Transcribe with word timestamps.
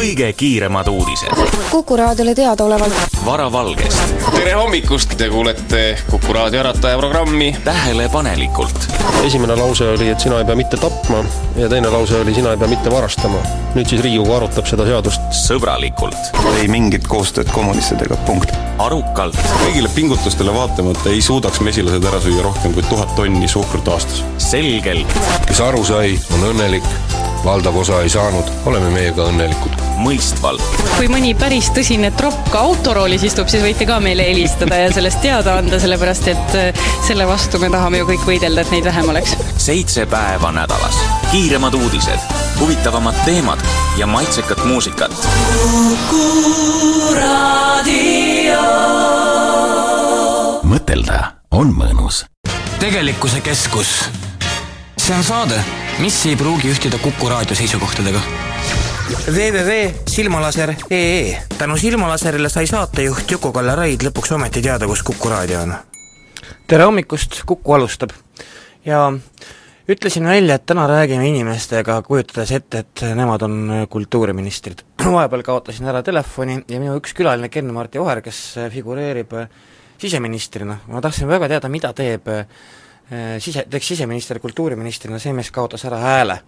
kõige 0.00 0.32
kiiremad 0.32 0.88
uudised. 0.88 1.32
Kuku 1.70 1.96
raadiole 1.96 2.32
teadaolevalt. 2.34 2.94
Varavalgest, 3.24 4.14
tere 4.32 4.54
hommikust, 4.56 5.12
te 5.20 5.28
kuulete 5.28 5.82
Kuku 6.10 6.32
raadio 6.32 6.62
ärataja 6.62 6.96
programmi. 6.98 7.50
Tähelepanelikult, 7.64 8.86
esimene 9.26 9.58
lause 9.60 9.90
oli, 9.92 10.08
et 10.08 10.24
sina 10.24 10.38
ei 10.40 10.48
pea 10.48 10.56
mitte 10.56 10.80
tapma 10.80 11.20
ja 11.56 11.68
teine 11.68 11.92
lause 11.92 12.16
oli, 12.20 12.34
sina 12.34 12.54
ei 12.54 12.62
pea 12.62 12.70
mitte 12.70 12.90
varastama. 12.90 13.42
nüüd 13.74 13.92
siis 13.92 14.00
Riigikogu 14.02 14.32
arutab 14.38 14.66
seda 14.66 14.88
seadust. 14.88 15.28
sõbralikult, 15.44 16.32
ei 16.62 16.68
mingit 16.68 17.04
koostööd 17.08 17.52
kommunistidega, 17.52 18.16
punkt. 18.26 18.56
arukalt, 18.78 19.36
kõigile 19.66 19.92
pingutustele 19.94 20.54
vaatamata 20.54 21.10
ei 21.12 21.20
suudaks 21.22 21.60
mesilased 21.60 22.04
ära 22.08 22.24
süüa 22.24 22.42
rohkem 22.48 22.72
kui 22.72 22.88
tuhat 22.88 23.12
tonni 23.20 23.48
suhkrut 23.48 23.88
aastas. 23.88 24.24
selgelt, 24.38 25.18
kes 25.46 25.60
aru 25.60 25.84
sai, 25.84 26.16
on 26.32 26.54
õnnelik, 26.54 26.88
valdav 27.44 27.76
osa 27.76 28.02
ei 28.02 28.08
saanud, 28.12 28.48
oleme 28.66 28.90
meiega 28.94 29.24
õnnelikud. 29.30 29.76
mõistvalt, 30.00 30.62
kui 30.96 31.08
mõni 31.12 31.34
päris 31.36 31.68
tõsine 31.76 32.10
tropp 32.16 32.48
ka 32.52 32.62
autoroolis 32.70 33.24
istub, 33.28 33.48
siis 33.52 33.62
võite 33.64 33.86
ka 33.88 33.98
meile 34.00 34.24
helistada 34.24 34.78
ja 34.80 34.92
sellest 34.92 35.20
teada 35.24 35.58
anda, 35.60 35.80
sellepärast 35.80 36.30
et 36.32 36.56
äh, 36.56 36.86
selle 37.06 37.26
vastu 37.28 37.60
me 37.60 37.68
tahame 37.72 38.00
ju 38.00 38.08
kõik 38.08 38.24
võidelda, 38.28 38.64
et 38.64 38.72
neid 38.74 38.88
vähem 38.88 39.12
oleks. 39.12 39.36
seitse 39.60 40.06
päeva 40.10 40.52
nädalas, 40.56 40.96
kiiremad 41.30 41.76
uudised, 41.76 42.32
huvitavamad 42.60 43.20
teemad 43.24 43.60
ja 44.00 44.08
maitsekat 44.08 44.64
muusikat. 44.64 45.12
mõtelda 50.64 51.20
on 51.50 51.74
mõnus. 51.74 52.24
tegelikkuse 52.80 53.40
keskus. 53.40 54.08
See 55.10 55.18
on 55.18 55.24
saade, 55.24 55.64
mis 55.98 56.26
ei 56.28 56.36
pruugi 56.38 56.68
ühtida 56.70 56.98
Kuku 57.02 57.28
raadio 57.28 57.56
seisukohtadega. 57.58 58.20
www.silmalaser.ee 59.26 61.42
tänu 61.58 61.76
Silmalaserile 61.76 62.48
sai 62.48 62.66
saatejuht 62.70 63.30
Juku-Kalle 63.30 63.74
Raid 63.74 64.00
lõpuks 64.06 64.34
ometi 64.36 64.62
teada, 64.62 64.86
kus 64.86 65.02
Kuku 65.02 65.28
raadio 65.32 65.60
on. 65.64 65.74
tere 66.66 66.84
hommikust, 66.86 67.42
Kuku 67.46 67.72
alustab. 67.74 68.10
ja 68.86 69.12
ütlesin 69.88 70.26
välja, 70.30 70.54
et 70.54 70.66
täna 70.66 70.86
räägime 70.86 71.28
inimestega, 71.28 72.02
kujutades 72.02 72.52
ette, 72.52 72.78
et 72.78 73.02
nemad 73.14 73.42
on 73.42 73.86
kultuuriministrid. 73.90 74.82
vahepeal 75.16 75.42
kaotasin 75.42 75.86
ära 75.90 76.02
telefoni 76.06 76.64
ja 76.68 76.80
minu 76.80 76.96
üks 77.00 77.14
külaline, 77.18 77.48
Ken-Marti 77.48 77.98
Oher, 77.98 78.20
kes 78.22 78.54
figureerib 78.70 79.30
siseministrina, 79.98 80.78
ma 80.86 81.00
tahtsin 81.00 81.28
väga 81.28 81.48
teada, 81.48 81.68
mida 81.68 81.92
teeb 81.92 82.28
sise, 83.38 83.66
teeks 83.70 83.92
siseminister 83.94 84.38
kultuuriministrina, 84.42 85.18
see 85.18 85.34
mees 85.36 85.50
kaotas 85.54 85.84
ära 85.88 85.98
hääle. 86.02 86.40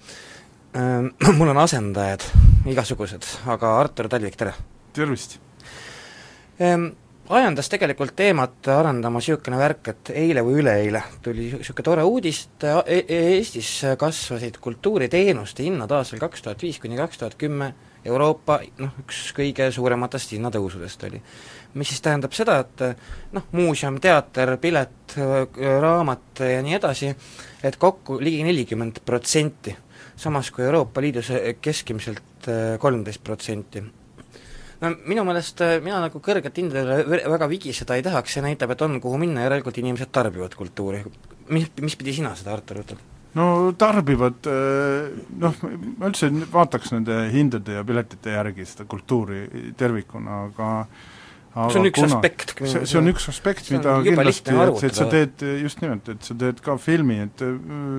Mul 1.39 1.53
on 1.53 1.59
asendajad, 1.61 2.25
igasugused, 2.73 3.27
aga 3.53 3.77
Artur 3.81 4.09
Talvik, 4.09 4.39
tere! 4.41 4.55
tervist! 4.93 5.39
ajendas 7.33 7.69
tegelikult 7.73 8.13
teemat 8.17 8.69
arendama 8.69 9.21
niisugune 9.21 9.59
värk, 9.59 9.89
et 9.93 10.11
eile 10.15 10.43
või 10.45 10.59
üleeile 10.61 11.03
tuli 11.25 11.49
niisugune 11.55 11.87
tore 11.87 12.05
uudis, 12.07 12.43
et 12.47 12.67
e 12.87 13.21
Eestis 13.37 13.71
kasvasid 13.99 14.59
kultuuriteenuste 14.63 15.65
hinnad 15.67 15.91
aastal 15.97 16.21
kaks 16.23 16.45
tuhat 16.45 16.63
viis 16.63 16.81
kuni 16.83 16.99
kaks 17.01 17.23
tuhat 17.23 17.39
kümme 17.41 17.73
Euroopa 18.05 18.59
noh, 18.83 18.97
üks 19.05 19.29
kõige 19.37 19.69
suurematest 19.75 20.35
hinnatõusudest 20.35 21.05
oli. 21.09 21.23
mis 21.75 21.89
siis 21.89 22.03
tähendab 22.05 22.35
seda, 22.37 22.59
et 22.61 22.83
noh, 23.33 23.47
muuseum, 23.57 24.01
teater, 24.03 24.57
pilet, 24.61 25.15
raamat 25.57 26.43
ja 26.45 26.61
nii 26.65 26.77
edasi, 26.77 27.15
et 27.63 27.79
kokku 27.81 28.19
ligi 28.21 28.43
nelikümmend 28.45 29.01
protsenti, 29.07 29.77
samas 30.17 30.51
kui 30.51 30.65
Euroopa 30.67 31.01
Liidus 31.01 31.33
keskmiselt 31.63 32.51
kolmteist 32.83 33.23
protsenti 33.25 33.85
no 34.83 34.91
minu 35.07 35.25
meelest 35.27 35.63
mina 35.85 36.01
nagu 36.03 36.21
kõrget 36.25 36.59
hindadele 36.59 37.23
väga 37.31 37.49
vigiseda 37.51 37.97
ei 37.99 38.05
tahaks, 38.07 38.35
see 38.35 38.45
näitab, 38.45 38.75
et 38.75 38.83
on 38.83 38.99
kuhu 39.03 39.21
minna, 39.23 39.47
järelikult 39.47 39.79
inimesed 39.79 40.11
tarbivad 40.13 40.59
kultuuri. 40.59 41.05
mis, 41.49 41.71
mis 41.81 41.97
pidi 41.97 42.19
sina 42.19 42.35
seda, 42.39 42.57
Artur, 42.57 42.83
ütled? 42.83 43.12
No 43.39 43.47
tarbivad 43.79 44.49
noh, 45.41 45.63
ma 45.63 46.11
üldse 46.11 46.29
vaataks 46.53 46.93
nende 46.97 47.23
hindade 47.33 47.79
ja 47.79 47.85
piletite 47.87 48.37
järgi 48.37 48.67
seda 48.69 48.87
kultuuri 48.91 49.73
tervikuna, 49.79 50.45
aga 50.51 50.71
aga 51.53 51.69
see 51.69 51.81
on 51.83 51.89
üks 51.91 52.01
kuna, 52.01 52.17
aspekt. 52.17 52.53
see, 52.65 52.83
see 52.89 52.99
on 52.99 53.11
üks 53.13 53.29
aspekt, 53.29 53.69
mida 53.75 53.99
kindlasti, 54.07 54.55
et, 54.57 54.85
et 54.89 54.97
sa 54.97 55.07
teed, 55.13 55.45
just 55.61 55.83
nimelt, 55.85 56.09
et 56.15 56.25
sa 56.25 56.37
teed 56.41 56.63
ka 56.65 56.79
filmi, 56.81 57.19
et 57.27 57.45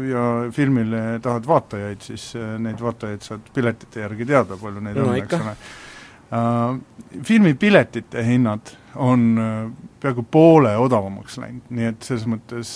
ja 0.10 0.24
filmile 0.56 1.04
tahad 1.24 1.50
vaatajaid, 1.50 2.02
siis 2.02 2.32
neid 2.64 2.82
vaatajaid 2.82 3.26
saad 3.28 3.52
piletite 3.54 4.02
järgi 4.06 4.30
teada, 4.34 4.58
palju 4.58 4.86
neid 4.86 4.98
No 4.98 5.12
on, 5.12 5.20
eks 5.22 5.38
ole. 5.38 5.58
Uh, 6.34 7.20
filmipiletite 7.22 8.24
hinnad 8.26 8.74
on 8.96 9.26
uh, 9.40 9.72
peaaegu 10.04 10.26
poole 10.32 10.74
odavamaks 10.78 11.38
läinud, 11.40 11.70
nii 11.74 11.86
et 11.94 12.04
selles 12.04 12.26
mõttes 12.28 12.72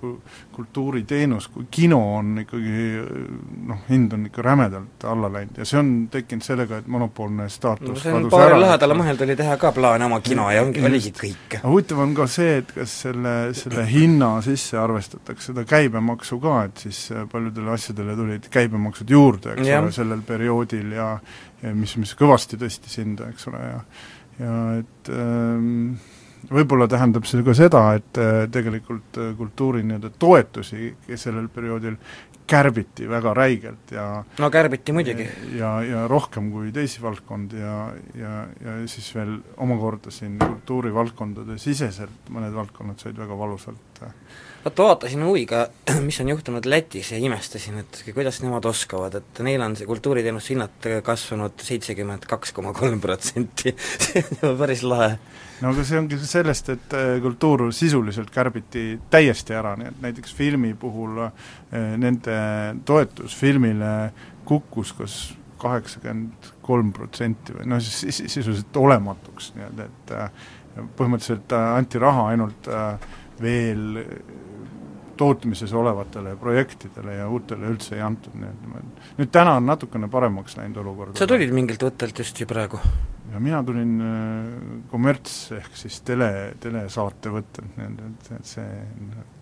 ku- 0.00 0.16
kultuuriteenus, 0.54 1.48
kui 1.50 1.66
kino 1.70 1.98
on 2.18 2.38
ikkagi 2.44 2.84
uh, 3.00 3.24
noh, 3.70 3.82
hind 3.88 4.14
on 4.14 4.28
ikka 4.28 4.44
rämedalt 4.46 5.06
alla 5.10 5.30
läinud 5.34 5.58
ja 5.58 5.66
see 5.68 5.80
on 5.80 5.92
tekkinud 6.12 6.46
sellega, 6.46 6.78
et 6.80 6.90
monopoolne 6.90 7.48
staatus 7.52 7.90
no 7.90 7.96
see 8.00 8.14
on 8.14 8.28
paari 8.32 8.60
lähedale 8.62 8.98
mõelda 8.98 9.26
oli 9.26 9.36
teha 9.40 9.56
ka 9.60 9.72
plaane 9.76 10.06
oma 10.06 10.20
kino 10.24 10.46
ja 10.54 10.62
ongi, 10.64 10.84
oligi 10.86 11.12
kõik. 11.18 11.58
aga 11.58 11.72
huvitav 11.72 12.04
on 12.06 12.14
ka 12.16 12.28
see, 12.30 12.60
et 12.62 12.74
kas 12.76 12.98
selle, 13.06 13.34
selle 13.58 13.86
hinna 13.90 14.30
sisse 14.46 14.78
arvestatakse 14.80 15.50
seda 15.52 15.64
käibemaksu 15.68 16.38
ka, 16.42 16.58
et 16.68 16.84
siis 16.86 17.00
äh, 17.12 17.26
paljudele 17.30 17.74
asjadele 17.74 18.16
tulid 18.18 18.48
käibemaksud 18.52 19.10
juurde, 19.10 19.56
eks 19.56 19.68
Jah. 19.68 19.82
ole, 19.84 19.92
sellel 19.94 20.22
perioodil 20.26 20.94
ja 20.96 21.10
ja 21.64 21.72
mis, 21.72 21.94
mis 21.96 22.12
kõvasti 22.18 22.58
tõstis 22.60 22.98
hinda, 23.00 23.30
eks 23.32 23.48
ole, 23.48 23.60
ja 23.64 23.78
ja 24.38 24.58
et 24.80 25.10
ähm, 25.14 25.96
võib-olla 26.50 26.88
tähendab 26.90 27.26
see 27.28 27.44
ka 27.46 27.54
seda, 27.56 27.82
et 27.98 28.20
äh, 28.20 28.44
tegelikult 28.52 29.18
äh, 29.20 29.32
kultuuri 29.38 29.82
nii-öelda 29.86 30.12
toetusi 30.18 30.92
sellel 31.16 31.48
perioodil 31.52 31.98
kärbiti 32.46 33.06
väga 33.08 33.32
räigelt 33.34 33.92
ja 33.94 34.06
no 34.38 34.50
kärbiti 34.52 34.92
muidugi. 34.92 35.26
ja, 35.56 35.78
ja 35.82 36.06
rohkem 36.08 36.50
kui 36.52 36.72
teisi 36.76 37.00
valdkondi 37.02 37.60
ja, 37.60 37.76
ja, 38.18 38.32
ja 38.60 38.74
siis 38.90 39.08
veel 39.16 39.38
omakorda 39.64 40.12
siin 40.12 40.36
kultuurivaldkondade 40.42 41.56
siseselt 41.58 42.28
mõned 42.34 42.52
valdkonnad 42.54 43.00
said 43.00 43.16
väga 43.18 43.38
valusalt 43.38 44.02
äh, 44.04 44.12
vaata, 44.64 44.82
vaatasin 44.82 45.24
huviga, 45.24 45.68
mis 46.06 46.20
on 46.20 46.28
juhtunud 46.28 46.66
Lätis 46.66 47.12
ja 47.12 47.18
imestasin, 47.18 47.78
et 47.78 48.00
kuidas 48.14 48.40
nemad 48.42 48.64
oskavad, 48.64 49.18
et 49.20 49.42
neil 49.44 49.62
on 49.62 49.76
see 49.76 49.88
kultuuriteenuste 49.88 50.54
hinnad 50.54 50.88
kasvanud 51.04 51.60
seitsekümmend 51.62 52.26
kaks 52.30 52.54
koma 52.56 52.72
kolm 52.76 53.00
protsenti, 53.00 53.74
see 54.06 54.24
on 54.42 54.56
päris 54.58 54.84
lahe. 54.86 55.18
no 55.60 55.72
aga 55.72 55.84
see 55.84 56.00
ongi 56.00 56.18
sellest, 56.20 56.72
et 56.74 56.96
äh, 56.96 57.14
kultuur 57.22 57.68
sisuliselt 57.76 58.32
kärbiti 58.34 58.98
täiesti 59.10 59.56
ära, 59.56 59.74
nii 59.80 59.92
et 59.92 60.02
näiteks 60.08 60.34
filmi 60.34 60.74
puhul 60.80 61.26
äh, 61.26 61.32
nende 62.00 62.38
toetus 62.88 63.36
filmile 63.36 64.12
kukkus 64.48 64.92
kas 64.96 65.18
kaheksakümmend 65.60 66.52
kolm 66.64 66.90
protsenti 66.92 67.54
või 67.56 67.68
noh, 67.68 67.80
siis 67.80 68.20
sisuliselt 68.32 68.76
olematuks 68.76 69.52
nii-öelda, 69.56 69.88
et 69.88 70.16
äh, 70.16 70.48
põhimõtteliselt 70.96 71.52
anti 71.54 72.00
raha 72.02 72.24
ainult 72.32 72.66
veel 73.38 74.00
tootmises 75.18 75.72
olevatele 75.72 76.36
projektidele 76.40 77.18
ja 77.20 77.28
uutele 77.28 77.70
üldse 77.72 77.96
ei 77.98 78.04
antud, 78.04 78.36
nii 78.38 78.50
et 78.50 79.18
nüüd 79.20 79.32
täna 79.34 79.58
on 79.60 79.68
natukene 79.68 80.08
paremaks 80.12 80.58
läinud 80.58 80.80
olukord. 80.84 81.16
sa 81.18 81.28
tulid 81.30 81.52
mingilt 81.54 81.82
võttelt 81.86 82.24
just 82.24 82.40
ju 82.40 82.48
praegu? 82.50 82.80
ja 83.32 83.40
mina 83.42 83.62
tulin 83.66 83.94
äh, 84.04 84.82
kommerts, 84.90 85.36
ehk 85.56 85.78
siis 85.78 86.00
tele, 86.06 86.28
telesaate 86.62 87.32
võttelt, 87.34 87.78
nii 87.78 87.88
et, 87.90 88.28
et 88.38 88.52
see 88.54 88.68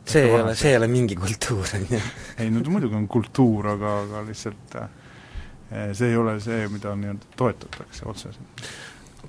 see 0.04 0.24
ei 0.26 0.34
ole, 0.34 0.54
see 0.58 0.72
ei 0.72 0.78
ole 0.80 0.88
mingi 0.90 1.16
kultuur, 1.18 1.66
on 1.76 1.86
ju. 1.90 2.00
ei 2.42 2.50
no 2.50 2.62
muidugi 2.70 2.98
on 2.98 3.08
kultuur, 3.10 3.72
aga, 3.74 3.96
aga 4.06 4.22
lihtsalt 4.26 4.78
äh, 4.80 4.88
see 5.92 6.10
ei 6.10 6.16
ole 6.18 6.38
see, 6.42 6.66
mida 6.72 6.94
nii-öelda 6.98 7.36
toetatakse 7.38 8.08
otseselt. 8.10 8.64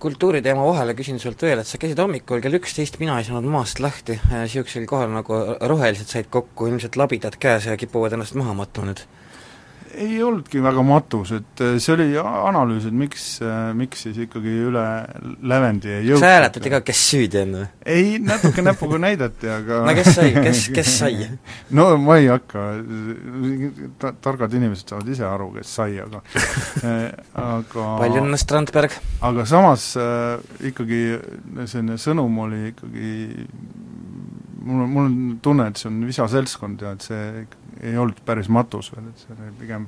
Kultuuriteema 0.04 0.66
vahele 0.68 0.96
küsin 1.00 1.20
sult 1.22 1.42
veel, 1.46 1.62
et 1.62 1.70
sa 1.70 1.80
käisid 1.80 2.00
hommikul 2.02 2.42
kell 2.44 2.58
üksteist, 2.60 3.00
mina 3.00 3.16
ei 3.20 3.28
saanud 3.28 3.48
maast 3.54 3.80
lahti, 3.84 4.18
niisugusel 4.34 4.88
kohal 4.90 5.12
nagu 5.14 5.38
rohelised 5.72 6.12
said 6.12 6.28
kokku, 6.34 6.68
ilmselt 6.72 7.00
labidad 7.00 7.40
käes 7.40 7.70
ja 7.70 7.78
kipuvad 7.80 8.18
ennast 8.18 8.36
maha 8.40 8.56
matma 8.58 8.90
nüüd. 8.90 9.06
Ei 9.94 10.18
olnudki 10.24 10.62
väga 10.64 10.84
matus, 10.86 11.34
et 11.38 11.64
äh, 11.64 11.76
see 11.84 11.94
oli 11.96 12.08
analüüs, 12.20 12.88
et 12.90 12.98
miks, 12.98 13.28
miks 13.78 14.06
siis 14.08 14.20
ikkagi 14.26 14.54
üle 14.70 14.86
lävendi 15.46 15.92
ei 15.92 16.02
kas 16.02 16.10
jõutud. 16.12 16.28
hääletati 16.28 16.74
ka, 16.74 16.82
kes 16.88 17.04
süüdi 17.12 17.42
on 17.44 17.56
või? 17.60 17.68
ei, 17.96 18.18
natuke 18.24 18.66
näpuga 18.66 19.00
näidati, 19.04 19.52
aga 19.54 19.82
no 19.88 19.96
kes 19.98 20.12
sai, 20.18 20.34
kes, 20.38 20.64
kes 20.76 20.94
sai? 21.02 21.30
no 21.78 21.88
ma 22.02 22.18
ei 22.22 22.30
hakka, 22.32 22.66
ta-, 24.02 24.16
targad 24.24 24.58
inimesed 24.60 24.94
saavad 24.94 25.14
ise 25.14 25.28
aru, 25.28 25.52
kes 25.58 25.76
sai, 25.80 26.00
aga 26.04 26.24
aga 27.46 27.88
palju 28.02 28.24
õnne, 28.24 28.40
Strandberg! 28.42 28.98
aga 29.24 29.48
samas 29.50 29.92
äh, 30.00 30.38
ikkagi 30.72 31.04
selline 31.66 32.00
sõnum 32.02 32.44
oli 32.46 32.70
ikkagi 32.72 33.14
mul 34.64 34.84
on, 34.84 34.90
mul 34.90 35.06
on 35.06 35.18
tunne, 35.44 35.68
et 35.70 35.80
see 35.80 35.90
on 35.92 36.02
visa 36.08 36.28
seltskond 36.32 36.82
ja 36.84 36.94
et 36.96 37.06
see 37.06 37.46
ei 37.84 37.98
olnud 38.00 38.20
päris 38.26 38.50
matus 38.50 38.92
veel, 38.96 39.10
et 39.12 39.26
see 39.26 39.36
oli 39.36 39.52
pigem, 39.60 39.88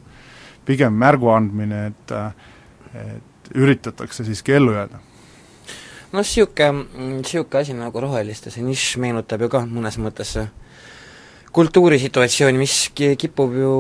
pigem 0.68 1.02
märgu 1.06 1.32
andmine, 1.34 1.88
et 1.94 2.16
et 2.96 3.50
üritatakse 3.60 4.24
siiski 4.24 4.56
ellu 4.56 4.72
jääda. 4.72 5.02
noh, 6.16 6.22
niisugune, 6.22 6.86
niisugune 7.20 7.62
asi 7.62 7.74
nagu 7.76 8.00
roheliste 8.00 8.54
see 8.54 8.64
nišš 8.64 9.02
meenutab 9.04 9.44
ju 9.44 9.50
ka 9.52 9.66
mõnes 9.68 10.00
mõttes 10.00 10.38
kultuurisituatsiooni, 11.56 12.60
mis 12.60 12.76
kipub 12.92 13.54
ju 13.56 13.74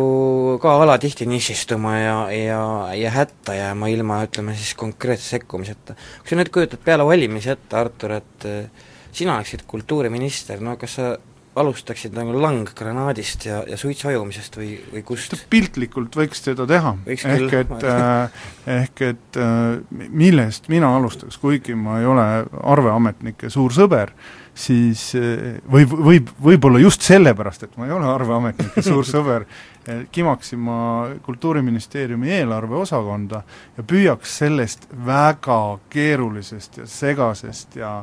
ka 0.63 0.77
alatihti 0.83 1.27
nišistuma 1.27 1.95
ja, 1.97 2.15
ja, 2.31 2.59
ja 2.95 3.11
hätta 3.11 3.55
jääma 3.57 3.89
ilma, 3.91 4.21
ütleme 4.23 4.55
siis, 4.55 4.71
konkreetse 4.79 5.27
sekkumiseta. 5.35 5.95
kui 6.21 6.31
sa 6.31 6.39
nüüd 6.39 6.51
kujutad 6.55 6.83
peale 6.85 7.07
valimisi 7.07 7.51
ette, 7.51 7.75
Artur, 7.75 8.15
et 8.15 8.47
eh, 8.47 8.85
sina 9.15 9.37
oleksid 9.39 9.63
kultuuriminister, 9.69 10.61
no 10.63 10.75
kas 10.79 10.99
sa 10.99 11.15
alustaksid 11.55 12.15
nagu 12.15 12.35
langgranaadist 12.41 13.45
ja, 13.47 13.61
ja 13.69 13.77
suitsu 13.79 14.09
hajumisest 14.09 14.57
või, 14.59 14.73
või 14.91 15.03
kust? 15.07 15.35
piltlikult 15.51 16.15
võiks 16.19 16.43
seda 16.43 16.67
teha, 16.67 16.95
ehk 17.07 17.53
et 17.61 17.85
äh, 17.87 18.39
ehk 18.81 19.03
et 19.07 19.39
äh, 19.39 19.99
millest 20.09 20.67
mina 20.71 20.91
alustaks, 20.97 21.39
kuigi 21.39 21.77
ma 21.79 22.01
ei 22.01 22.09
ole 22.11 22.25
arveametnike 22.59 23.51
suur 23.53 23.75
sõber, 23.75 24.11
siis 24.55 25.07
äh, 25.15 25.61
või, 25.71 25.87
võib, 25.87 26.35
võib-olla 26.43 26.83
just 26.83 27.07
sellepärast, 27.07 27.67
et 27.69 27.79
ma 27.79 27.87
ei 27.87 27.95
ole 27.95 28.11
arveametnike 28.11 28.83
suur 28.83 29.07
sõber, 29.07 29.47
äh, 29.87 30.05
kimaksin 30.11 30.59
ma 30.59 30.77
Kultuuriministeeriumi 31.23 32.35
eelarveosakonda 32.41 33.43
ja 33.77 33.87
püüaks 33.87 34.39
sellest 34.43 34.89
väga 35.07 35.59
keerulisest 35.93 36.81
ja 36.83 36.89
segasest 36.99 37.79
ja 37.79 37.97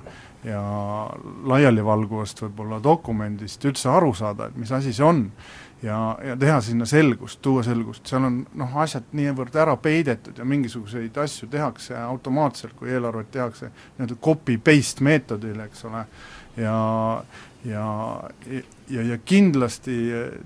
ja 0.44 0.62
laialivalguvast 1.46 2.42
võib-olla 2.42 2.80
dokumendist 2.82 3.64
üldse 3.68 3.90
aru 3.92 4.12
saada, 4.14 4.48
et 4.48 4.56
mis 4.58 4.72
asi 4.72 4.92
see 4.92 5.06
on. 5.06 5.26
ja, 5.82 6.16
ja 6.24 6.36
teha 6.38 6.60
sinna 6.62 6.86
selgust, 6.86 7.40
tuua 7.42 7.62
selgust, 7.66 8.06
seal 8.06 8.26
on 8.26 8.42
noh, 8.58 8.76
asjad 8.78 9.08
niivõrd 9.18 9.56
ära 9.58 9.76
peidetud 9.82 10.38
ja 10.38 10.44
mingisuguseid 10.46 11.16
asju 11.18 11.48
tehakse 11.50 11.96
automaatselt, 11.98 12.76
kui 12.78 12.90
eelarvet 12.90 13.30
tehakse 13.34 13.70
nii-öelda 13.70 14.18
copy-paste 14.22 15.02
meetodil, 15.02 15.58
eks 15.66 15.84
ole, 15.90 16.04
ja 16.56 16.76
ja, 17.64 17.86
ja, 18.90 19.02
ja 19.06 19.16
kindlasti 19.24 19.96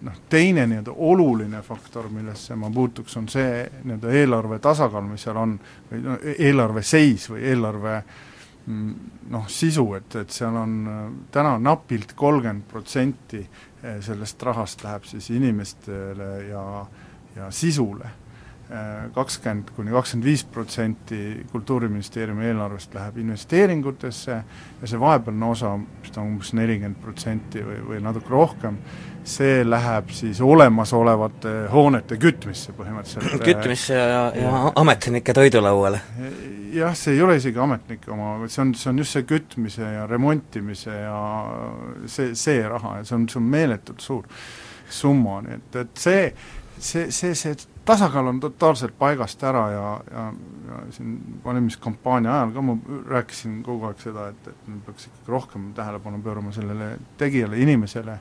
noh, 0.05 0.17
teine 0.29 0.67
nii-öelda 0.69 0.93
oluline 0.93 1.63
faktor, 1.65 2.11
millesse 2.13 2.57
ma 2.57 2.69
puutuks, 2.73 3.17
on 3.17 3.29
see 3.33 3.65
nii-öelda 3.83 4.13
eelarve 4.13 4.59
tasakaal, 4.65 5.05
mis 5.09 5.25
seal 5.25 5.41
on, 5.41 5.59
või 5.91 6.03
no 6.05 6.19
eelarve 6.37 6.85
seis 6.85 7.31
või 7.33 7.45
eelarve 7.49 7.95
äh, 7.97 8.25
noh, 8.67 9.49
sisu, 9.49 9.87
et, 9.95 10.15
et 10.19 10.31
seal 10.35 10.57
on 10.59 10.77
täna 11.33 11.57
napilt 11.63 12.17
kolmkümmend 12.19 12.67
protsenti 12.71 13.41
eh, 13.43 13.99
sellest 14.03 14.43
rahast 14.43 14.83
läheb 14.85 15.07
siis 15.07 15.31
inimestele 15.31 16.31
ja, 16.49 16.65
ja 17.37 17.51
sisule. 17.51 18.11
Eh, 18.67 19.11
kakskümmend 19.15 19.69
kuni 19.77 19.93
kakskümmend 19.95 20.27
viis 20.27 20.43
protsenti 20.51 21.19
Kultuuriministeeriumi 21.53 22.49
eelarvest 22.49 22.95
läheb 22.97 23.21
investeeringutesse 23.23 24.33
ja 24.33 24.89
see 24.91 24.99
vahepealne 24.99 25.47
osa, 25.47 25.69
mis 25.79 26.11
ta 26.11 26.19
on 26.19 26.33
umbes 26.33 26.51
nelikümmend 26.59 26.99
protsenti 26.99 27.63
või, 27.63 27.77
või 27.87 28.01
natuke 28.03 28.33
rohkem, 28.35 28.81
see 29.23 29.61
läheb 29.63 30.11
siis 30.11 30.41
olemasolevate 30.43 31.53
hoonete 31.71 32.19
kütmisse 32.19 32.75
põhimõtteliselt. 32.75 33.45
kütmisse 33.53 34.01
ja, 34.01 34.25
ja 34.35 34.57
ametnike 34.83 35.37
toidulauale? 35.39 36.03
jah, 36.75 36.99
see 36.99 37.15
ei 37.15 37.23
ole 37.23 37.39
isegi 37.39 37.63
ametnike 37.63 38.11
oma, 38.11 38.33
vaid 38.43 38.51
see 38.51 38.65
on, 38.65 38.75
see 38.75 38.91
on 38.91 38.99
just 39.05 39.15
see 39.15 39.29
kütmise 39.31 39.93
ja 39.95 40.11
remontimise 40.11 40.99
ja 41.05 41.23
see, 42.11 42.35
see 42.35 42.67
raha 42.67 42.99
ja 42.99 43.07
see 43.07 43.21
on, 43.21 43.31
see 43.31 43.39
on 43.45 43.49
meeletult 43.55 44.03
suur 44.03 44.27
summa, 44.91 45.39
nii 45.47 45.55
et, 45.61 45.81
et 45.87 46.07
see, 46.09 46.29
see, 46.83 47.07
see, 47.15 47.39
see 47.39 47.55
tasakaal 47.87 48.27
on 48.27 48.41
totaalselt 48.41 48.97
paigast 48.99 49.43
ära 49.47 49.65
ja, 49.71 49.87
ja, 50.11 50.25
ja 50.69 50.81
siin 50.95 51.41
valimiskampaania 51.45 52.35
ajal 52.35 52.53
ka 52.57 52.65
ma 52.67 52.77
rääkisin 53.15 53.61
kogu 53.67 53.87
aeg 53.89 54.03
seda, 54.03 54.29
et, 54.33 54.51
et 54.51 54.69
me 54.69 54.81
peaks 54.87 55.09
ikkagi 55.09 55.33
rohkem 55.33 55.71
tähelepanu 55.77 56.21
pöörama 56.23 56.53
sellele 56.53 56.97
tegijale, 57.19 57.59
inimesele, 57.63 58.19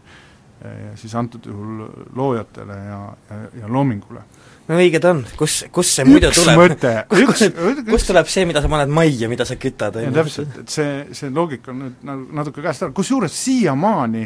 ja 0.63 0.93
siis 0.95 1.15
antud 1.15 1.45
juhul 1.49 1.87
loojatele 2.15 2.77
ja, 2.85 2.99
ja, 3.29 3.39
ja 3.61 3.71
loomingule. 3.71 4.21
No 4.67 4.79
õige 4.79 5.01
ta 5.01 5.11
on, 5.13 5.21
kus, 5.37 5.59
kus 5.73 5.91
see 5.97 6.07
muidu 6.07 6.31
üks 6.31 6.41
tuleb? 6.41 6.61
mõte, 6.61 6.93
üks 7.23 7.45
kust 7.89 8.09
tuleb 8.11 8.31
see, 8.31 8.47
mida 8.49 8.63
sa 8.63 8.71
paned 8.71 8.91
majja, 8.93 9.29
mida 9.31 9.47
sa 9.47 9.57
kütad, 9.59 9.99
on 9.99 10.09
ju? 10.09 10.15
täpselt, 10.15 10.59
et 10.63 10.73
see, 10.73 10.97
see 11.17 11.31
loogika 11.33 11.73
on 11.73 11.83
nüüd 11.83 12.03
nagu 12.07 12.41
natuke 12.41 12.65
käest 12.65 12.85
ära, 12.85 12.95
kusjuures 12.95 13.37
siiamaani 13.45 14.25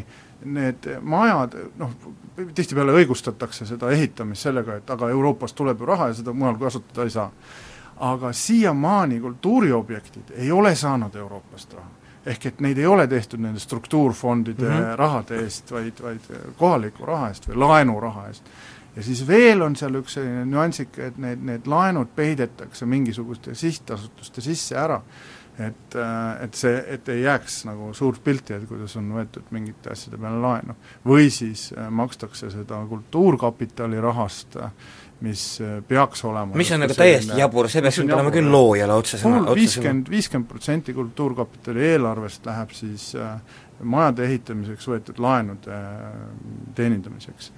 need 0.49 0.85
majad, 1.03 1.57
noh, 1.79 1.95
tihtipeale 2.55 2.93
õigustatakse 3.01 3.67
seda 3.67 3.89
ehitamist 3.91 4.47
sellega, 4.47 4.79
et 4.79 4.93
aga 4.95 5.09
Euroopast 5.11 5.57
tuleb 5.59 5.81
ju 5.83 5.89
raha 5.89 6.11
ja 6.13 6.19
seda 6.21 6.33
mujal 6.33 6.55
kasutada 6.61 7.07
ei 7.07 7.15
saa. 7.17 7.31
aga 7.99 8.31
siiamaani 8.33 9.19
kultuuriobjektid 9.19 10.31
ei 10.37 10.51
ole 10.51 10.75
saanud 10.75 11.15
Euroopast 11.15 11.73
raha 11.73 11.99
ehk 12.29 12.45
et 12.45 12.61
neid 12.63 12.77
ei 12.77 12.85
ole 12.85 13.07
tehtud 13.07 13.39
nende 13.39 13.59
struktuurfondide 13.59 14.65
mm 14.69 14.75
-hmm. 14.75 14.95
rahade 14.95 15.39
eest, 15.43 15.71
vaid, 15.71 16.01
vaid 16.03 16.19
kohaliku 16.57 17.05
raha 17.05 17.27
eest 17.27 17.47
või 17.49 17.59
laenuraha 17.63 18.27
eest. 18.27 18.43
Ja 18.95 19.03
siis 19.03 19.23
veel 19.27 19.61
on 19.65 19.75
seal 19.79 19.99
üks 20.01 20.17
selline 20.17 20.45
nüansike, 20.49 21.11
et 21.11 21.17
need, 21.21 21.43
need 21.45 21.67
laenud 21.69 22.13
peidetakse 22.15 22.87
mingisuguste 22.89 23.55
sihtasutuste 23.57 24.43
sisse 24.43 24.77
ära, 24.79 24.99
et, 25.59 25.95
äh, 25.95 26.43
et 26.45 26.55
see, 26.55 26.77
et 26.95 27.11
ei 27.11 27.23
jääks 27.25 27.63
nagu 27.69 27.91
suurt 27.97 28.23
pilti, 28.23 28.55
et 28.55 28.65
kuidas 28.69 28.95
on 28.99 29.11
võetud 29.17 29.51
mingite 29.55 29.93
asjade 29.93 30.17
peale 30.17 30.41
laenu. 30.41 30.77
või 31.05 31.29
siis 31.33 31.69
äh, 31.77 31.91
makstakse 31.91 32.51
seda 32.53 32.81
kultuurkapitali 32.89 34.01
rahast 34.01 34.57
äh, 34.57 34.71
mis 35.19 35.59
peaks 35.87 36.21
olema 36.23 36.55
mis 36.55 36.69
on 36.71 36.79
nagu 36.79 36.95
täiesti 36.95 37.35
jabur, 37.41 37.67
see 37.67 37.83
peaks 37.83 37.97
nüüd 37.99 38.13
olema 38.15 38.31
küll 38.31 38.47
loojale 38.51 38.95
otsesõna, 38.95 39.41
otsesõna 39.41 39.55
viiskümmend, 39.57 40.11
viiskümmend 40.13 40.47
protsenti 40.47 40.95
Kultuurkapitali 40.95 41.89
eelarvest 41.89 42.47
läheb 42.47 42.71
siis 42.71 43.09
majade 43.83 44.25
ehitamiseks 44.27 44.87
võetud 44.87 45.19
laenude 45.23 45.75
teenindamiseks. 46.75 47.51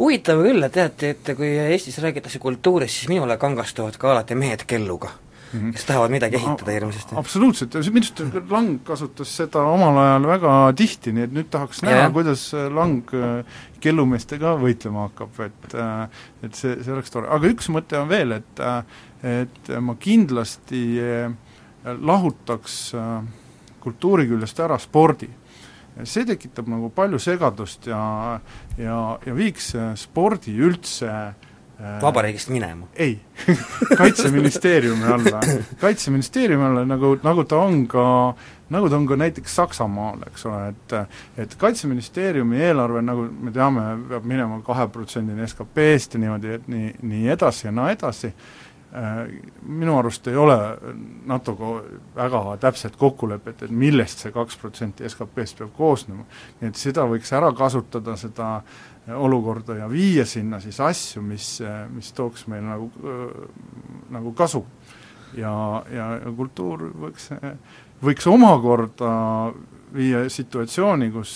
Huvitav 0.00 0.44
küll, 0.44 0.64
et 0.64 0.76
teate, 0.76 1.14
et 1.14 1.32
kui 1.36 1.50
Eestis 1.70 1.98
räägitakse 2.02 2.40
kultuurist, 2.42 3.02
siis 3.02 3.10
minule 3.12 3.36
kangastuvad 3.40 3.98
ka 4.00 4.14
alati 4.14 4.38
mehed 4.38 4.64
kelluga 4.66 5.10
mm, 5.52 5.60
-hmm. 5.60 5.72
kes 5.72 5.84
tahavad 5.84 6.10
midagi 6.10 6.36
ehitada 6.36 6.72
hirmsasti. 6.72 7.16
absoluutselt, 7.16 7.74
minu 7.74 8.06
arust 8.06 8.50
Lang 8.50 8.78
kasutas 8.84 9.36
seda 9.36 9.62
omal 9.62 9.98
ajal 9.98 10.26
väga 10.26 10.54
tihti, 10.76 11.12
nii 11.12 11.26
et 11.28 11.34
nüüd 11.36 11.50
tahaks 11.50 11.82
näha, 11.82 12.10
kuidas 12.10 12.52
Lang 12.74 13.14
äh, 13.14 13.44
kellumeestega 13.80 14.54
võitlema 14.60 15.08
hakkab, 15.08 15.40
et 15.46 15.74
äh, 15.74 16.08
et 16.42 16.54
see, 16.54 16.76
see 16.84 16.92
oleks 16.92 17.10
tore, 17.10 17.28
aga 17.28 17.52
üks 17.52 17.68
mõte 17.68 18.00
on 18.00 18.08
veel, 18.08 18.32
et 18.40 18.60
äh, 18.60 18.84
et 19.20 19.68
ma 19.84 19.94
kindlasti 20.00 20.98
lahutaks 21.84 22.94
kultuuri 23.80 24.24
küljest 24.28 24.60
ära 24.64 24.78
spordi 24.80 25.28
see 26.04 26.26
tekitab 26.28 26.68
nagu 26.70 26.90
palju 26.94 27.18
segadust 27.22 27.86
ja 27.90 28.02
ja, 28.78 28.98
ja 29.26 29.36
viiks 29.36 29.72
spordi 30.00 30.54
üldse 30.60 31.10
äh, 31.10 32.00
vabariigist 32.02 32.48
minema? 32.48 32.86
ei 32.94 33.20
kaitseministeeriumi 34.00 35.04
alla, 35.04 35.40
kaitseministeeriumi 35.80 36.64
alla, 36.64 36.84
nagu, 36.84 37.16
nagu 37.22 37.44
ta 37.44 37.60
on 37.64 37.86
ka, 37.90 38.06
nagu 38.70 38.90
ta 38.90 38.96
on 38.96 39.06
ka 39.06 39.16
näiteks 39.16 39.56
Saksamaal, 39.56 40.24
eks 40.30 40.46
ole, 40.46 40.62
et 40.68 40.96
et 41.44 41.54
Kaitseministeeriumi 41.58 42.60
eelarve, 42.60 43.02
nagu 43.02 43.28
me 43.30 43.52
teame, 43.52 43.86
peab 44.08 44.26
minema 44.28 44.60
kahe 44.66 44.88
protsendini 44.92 45.46
SKP-st 45.48 46.16
ja 46.16 46.24
niimoodi, 46.24 46.56
et 46.58 46.68
nii, 46.68 46.94
nii 47.02 47.30
edasi 47.36 47.66
ja 47.66 47.72
naa 47.74 47.90
edasi, 47.94 48.32
minu 49.62 49.92
arust 49.98 50.26
ei 50.26 50.36
ole 50.36 50.56
NATO-ga 51.30 51.68
väga 52.16 52.40
täpset 52.64 52.96
kokkulepet, 52.98 53.62
et 53.62 53.70
millest 53.70 54.24
see 54.24 54.32
kaks 54.34 54.56
protsenti 54.58 55.06
SKP-st 55.06 55.62
peab 55.62 55.70
koosnema. 55.76 56.24
nii 56.60 56.72
et 56.72 56.80
seda 56.80 57.04
võiks 57.06 57.30
ära 57.38 57.52
kasutada, 57.54 58.16
seda 58.18 58.48
äh, 58.56 58.90
olukorda 59.16 59.74
ja 59.74 59.88
viia 59.90 60.26
sinna 60.26 60.60
siis 60.60 60.80
asju, 60.80 61.22
mis, 61.22 61.58
mis 61.94 62.12
tooks 62.12 62.46
meile 62.50 62.66
nagu, 62.68 62.90
nagu 64.10 64.32
kasu. 64.32 64.64
ja, 65.34 65.82
ja, 65.92 66.06
ja 66.24 66.32
kultuur 66.36 66.88
võiks, 67.04 67.30
võiks 68.02 68.26
omakorda 68.26 69.12
viia 69.94 70.22
situatsiooni, 70.30 71.10
kus, 71.10 71.34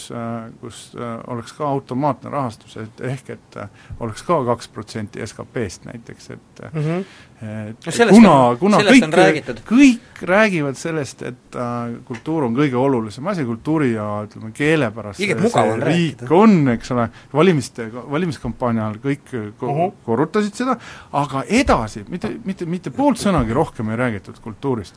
kus 0.60 0.80
oleks 1.26 1.52
ka 1.56 1.66
automaatne 1.68 2.30
rahastus, 2.30 2.76
et 2.82 3.00
ehk 3.12 3.30
et 3.34 3.58
oleks 4.04 4.22
ka 4.26 4.40
kaks 4.46 4.68
protsenti 4.74 5.22
SKP-st 5.26 5.88
näiteks, 5.90 6.30
et 6.30 6.62
mm 6.72 6.82
-hmm. 6.82 7.04
et 7.42 7.88
no 7.98 8.06
kuna, 8.10 8.34
kuna 8.60 8.78
kõik, 8.78 9.64
kõik 9.68 10.22
räägivad 10.22 10.74
sellest, 10.74 11.22
et 11.22 11.56
äh, 11.56 11.96
kultuur 12.04 12.44
on 12.44 12.56
kõige 12.56 12.76
olulisem 12.76 13.26
asi, 13.26 13.44
kultuuri 13.44 13.92
ja 13.92 14.24
ütleme, 14.26 14.52
keele 14.52 14.90
pärast 14.90 15.20
mugav 15.40 15.72
on 15.72 15.82
riik 15.82 16.20
rääkida. 16.20 16.34
on, 16.34 16.68
eks 16.68 16.90
ole, 16.90 17.08
valimiste, 17.32 17.90
valimiskampaania 18.10 18.86
ajal 18.86 18.96
kõik 19.04 19.34
ko- 19.58 19.70
uh 19.70 19.76
-huh. 19.76 19.92
korrutasid 20.04 20.54
seda, 20.54 20.76
aga 21.12 21.44
edasi, 21.48 22.04
mitte, 22.08 22.36
mitte, 22.44 22.66
mitte 22.66 22.90
poolt 22.90 23.18
sõnagi 23.18 23.52
rohkem 23.52 23.90
ei 23.90 23.96
räägitud 23.96 24.40
kultuurist 24.40 24.94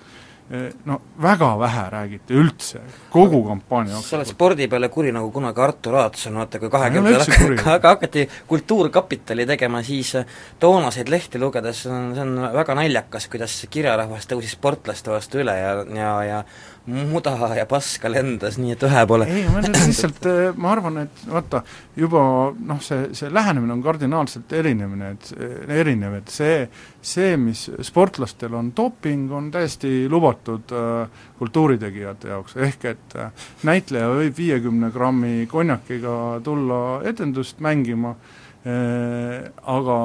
no 0.88 1.02
väga 1.22 1.50
vähe 1.60 1.82
räägiti 1.92 2.36
üldse, 2.40 2.80
kogu 3.12 3.42
kampaania 3.50 4.00
sa 4.00 4.16
oled 4.16 4.30
spordi 4.30 4.70
peale 4.72 4.88
kuri 4.88 5.12
nagu 5.12 5.28
kunagi 5.36 5.60
Artur 5.60 5.98
Aatson, 6.00 6.38
vaata 6.40 6.62
kui 6.62 6.72
kahekümnendatel 6.72 7.60
aga 7.76 7.92
hakati 7.96 8.24
Kultuurkapitali 8.48 9.46
tegema, 9.50 9.82
siis 9.84 10.14
toonaseid 10.60 11.12
lehti 11.12 11.42
lugedes 11.42 11.84
on, 11.92 12.14
see 12.16 12.24
on 12.24 12.48
väga 12.56 12.78
naljakas, 12.80 13.28
kuidas 13.34 13.60
kirjarahvas 13.70 14.30
tõusis 14.32 14.56
sportlaste 14.56 15.12
vastu 15.12 15.44
üle 15.44 15.58
ja, 15.60 15.74
ja, 15.98 16.14
ja 16.24 16.42
muda 16.88 17.34
ja 17.58 17.66
paska 17.68 18.10
lendas, 18.12 18.58
nii 18.62 18.74
et 18.76 18.84
ühe 18.88 19.04
pole. 19.10 19.28
Ei, 19.28 19.44
ma 19.52 19.62
nüüd 19.64 19.76
lihtsalt, 19.76 20.28
äh, 20.30 20.56
ma 20.56 20.72
arvan, 20.72 21.02
et 21.04 21.24
vaata, 21.28 21.62
juba 22.00 22.22
noh, 22.56 22.80
see, 22.84 23.10
see 23.18 23.32
lähenemine 23.34 23.76
on 23.76 23.84
kardinaalselt 23.84 24.54
erinemine, 24.56 25.12
et 25.18 25.32
erinev, 25.80 26.18
et 26.22 26.32
see, 26.32 26.62
see, 27.02 27.36
mis 27.42 27.66
sportlastel 27.88 28.56
on 28.58 28.72
doping, 28.78 29.28
on 29.36 29.52
täiesti 29.52 30.08
lubatud 30.12 30.72
äh, 30.76 31.22
kultuuritegijate 31.40 32.32
jaoks, 32.32 32.58
ehk 32.70 32.90
et 32.94 33.20
äh, 33.20 33.46
näitleja 33.68 34.10
võib 34.14 34.40
viiekümne 34.40 34.92
grammi 34.96 35.46
konjakiga 35.52 36.40
tulla 36.46 36.82
etendust 37.08 37.60
mängima 37.64 38.16
äh,, 38.16 39.52
aga 39.68 40.00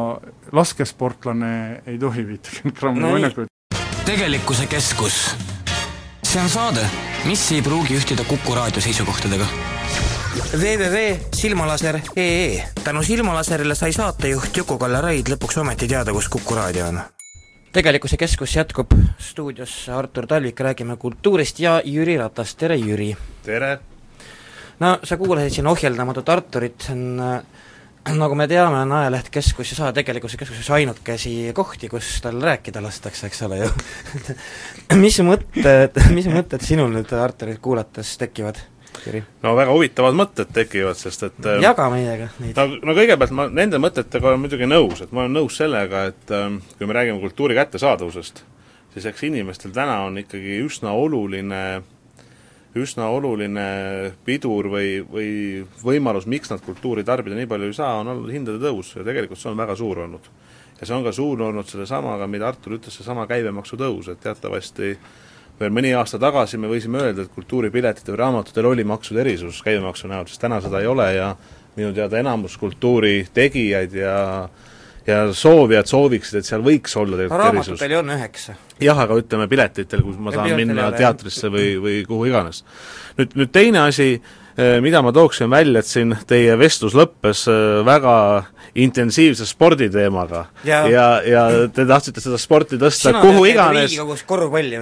laskesportlane 0.52 1.54
ei 1.86 1.98
tohi 2.02 2.26
viitekümmet 2.26 2.78
grammi 2.78 3.06
No 3.06 3.16
konjakut. 3.16 3.50
Tegelikkuse 4.02 4.66
keskus. 4.66 5.51
See 6.32 6.40
on 6.40 6.48
saade, 6.48 6.80
mis 7.28 7.42
ei 7.52 7.60
pruugi 7.60 7.92
ühtida 7.98 8.24
Kuku 8.24 8.54
raadio 8.56 8.80
seisukohtadega. 8.80 9.44
www.silmalaser.ee 10.56 12.64
tänu 12.84 13.02
Silmalaserile 13.02 13.74
sai 13.74 13.92
saatejuht 13.92 14.56
Juku-Kalle 14.56 15.00
Raid 15.04 15.28
lõpuks 15.28 15.60
ometi 15.60 15.88
teada, 15.88 16.12
kus 16.16 16.28
Kuku 16.32 16.54
raadio 16.56 16.86
on. 16.88 17.00
tegelikkuse 17.72 18.16
keskus 18.16 18.56
jätkub, 18.56 18.92
stuudios 19.18 19.88
Artur 19.88 20.26
Talvik, 20.26 20.60
räägime 20.60 20.96
kultuurist 20.96 21.60
ja 21.60 21.82
Jüri 21.84 22.18
Ratas, 22.18 22.54
tere 22.54 22.76
Jüri! 22.76 23.16
tere! 23.44 23.78
no 24.80 24.98
sa 25.04 25.16
kuulasid 25.16 25.52
siin 25.52 25.66
ohjeldamatut 25.66 26.28
Arturit, 26.28 26.80
see 26.80 26.92
on 26.96 27.20
äh, 27.20 27.42
nagu 28.10 28.34
me 28.34 28.48
teame, 28.50 28.82
on 28.82 28.92
ajaleht 28.96 29.30
Keskus 29.30 29.70
ja 29.72 29.76
saa 29.78 29.92
tegelikkuse 29.94 30.36
keskuses 30.40 30.70
ainukesi 30.74 31.52
kohti, 31.54 31.88
kus 31.88 32.08
tal 32.24 32.40
rääkida 32.42 32.82
lastakse, 32.82 33.28
eks 33.28 33.42
ole 33.46 33.62
ju 33.62 33.70
mis 35.02 35.20
mõtted, 35.26 35.98
mis 36.14 36.26
mõtted 36.30 36.64
sinul 36.66 36.90
nüüd 36.92 37.12
Arturit 37.14 37.60
kuulates 37.62 38.16
tekivad, 38.20 38.58
Jüri? 39.06 39.22
no 39.44 39.54
väga 39.56 39.74
huvitavad 39.74 40.18
mõtted 40.18 40.50
tekivad, 40.54 40.98
sest 40.98 41.28
et 41.28 41.46
äh, 41.46 41.62
jaga 41.62 41.88
meiega 41.94 42.28
neid. 42.42 42.58
no, 42.58 42.80
no 42.90 42.96
kõigepealt 42.98 43.36
ma 43.38 43.46
nende 43.52 43.80
mõtetega 43.82 44.32
olen 44.32 44.44
muidugi 44.44 44.68
nõus, 44.68 45.04
et 45.04 45.14
ma 45.14 45.24
olen 45.24 45.38
nõus 45.38 45.62
sellega, 45.62 46.06
et 46.10 46.34
ähm, 46.34 46.58
kui 46.78 46.90
me 46.90 46.98
räägime 46.98 47.22
kultuuri 47.22 47.56
kättesaadavusest, 47.60 48.44
siis 48.96 49.08
eks 49.08 49.28
inimestel 49.30 49.74
täna 49.74 50.02
on 50.08 50.18
ikkagi 50.22 50.58
üsna 50.66 50.96
oluline 50.98 51.62
üsna 52.78 53.08
oluline 53.12 53.66
pidur 54.24 54.70
või, 54.72 55.02
või 55.04 55.28
võimalus, 55.82 56.26
miks 56.30 56.52
nad 56.52 56.62
kultuuri 56.64 57.04
tarbida 57.04 57.36
nii 57.36 57.48
palju 57.50 57.68
ei 57.68 57.76
saa, 57.76 57.98
on 58.00 58.12
olnud 58.14 58.32
hindade 58.32 58.62
tõus 58.62 58.94
ja 58.96 59.04
tegelikult 59.04 59.40
see 59.40 59.50
on 59.50 59.60
väga 59.60 59.76
suur 59.76 60.04
olnud. 60.06 60.30
ja 60.80 60.86
see 60.86 60.96
on 60.96 61.04
ka 61.04 61.12
suur 61.12 61.42
olnud 61.48 61.68
sellesamaga, 61.68 62.26
mida 62.26 62.48
Artur 62.48 62.78
ütles, 62.78 62.96
seesama 62.96 63.26
käibemaksu 63.28 63.76
tõus, 63.76 64.08
et 64.08 64.20
teatavasti 64.24 64.96
veel 65.60 65.74
mõni 65.74 65.92
aasta 65.94 66.18
tagasi 66.18 66.58
me 66.58 66.70
võisime 66.70 67.02
öelda, 67.02 67.26
et 67.26 67.34
kultuuripiletitel 67.34 68.16
või 68.16 68.22
raamatutel 68.24 68.70
oli 68.72 68.84
maksude 68.88 69.20
erisus 69.20 69.60
käibemaksu 69.62 70.08
näol, 70.08 70.26
sest 70.26 70.40
täna 70.40 70.60
seda 70.64 70.80
ei 70.80 70.88
ole 70.88 71.12
ja 71.14 71.34
minu 71.76 71.92
teada 71.92 72.18
enamus 72.20 72.56
kultuuri 72.60 73.26
tegijaid 73.34 73.94
ja 74.00 74.16
ja 75.06 75.32
soovijad 75.34 75.86
sooviksid, 75.90 76.38
et 76.42 76.46
seal 76.48 76.62
võiks 76.62 76.94
olla 76.96 77.16
tegelikult 77.18 77.48
erisus 77.48 77.66
raamatutel 77.66 77.96
ju 77.96 77.98
on 78.02 78.12
üheksa. 78.16 78.54
jah, 78.80 78.98
aga 79.06 79.18
ütleme 79.22 79.48
piletitel, 79.50 80.02
kus 80.06 80.16
ma 80.18 80.30
Ja 80.30 80.40
saan 80.42 80.56
minna 80.56 80.86
ole, 80.86 80.90
jah. 80.90 80.98
teatrisse 80.98 81.50
või, 81.50 81.74
või 81.82 81.98
kuhu 82.06 82.28
iganes. 82.30 82.64
nüüd, 83.18 83.34
nüüd 83.34 83.50
teine 83.52 83.80
asi, 83.88 84.14
mida 84.84 85.00
ma 85.02 85.12
tooksin 85.12 85.48
välja, 85.50 85.80
et 85.80 85.86
siin 85.88 86.16
teie 86.28 86.58
vestlus 86.60 86.92
lõppes 86.94 87.46
eh, 87.48 87.84
väga 87.88 88.16
intensiivse 88.74 89.46
sporditeemaga 89.46 90.46
Ja- 90.64 90.86
ja, 90.88 91.06
ja 91.24 91.42
te 91.72 91.84
tahtsite 91.88 92.20
seda 92.20 92.38
sporti 92.40 92.76
tõsta 92.80 93.10
sina 93.10 93.20
kuhu 93.20 93.44
iganes, 93.48 93.92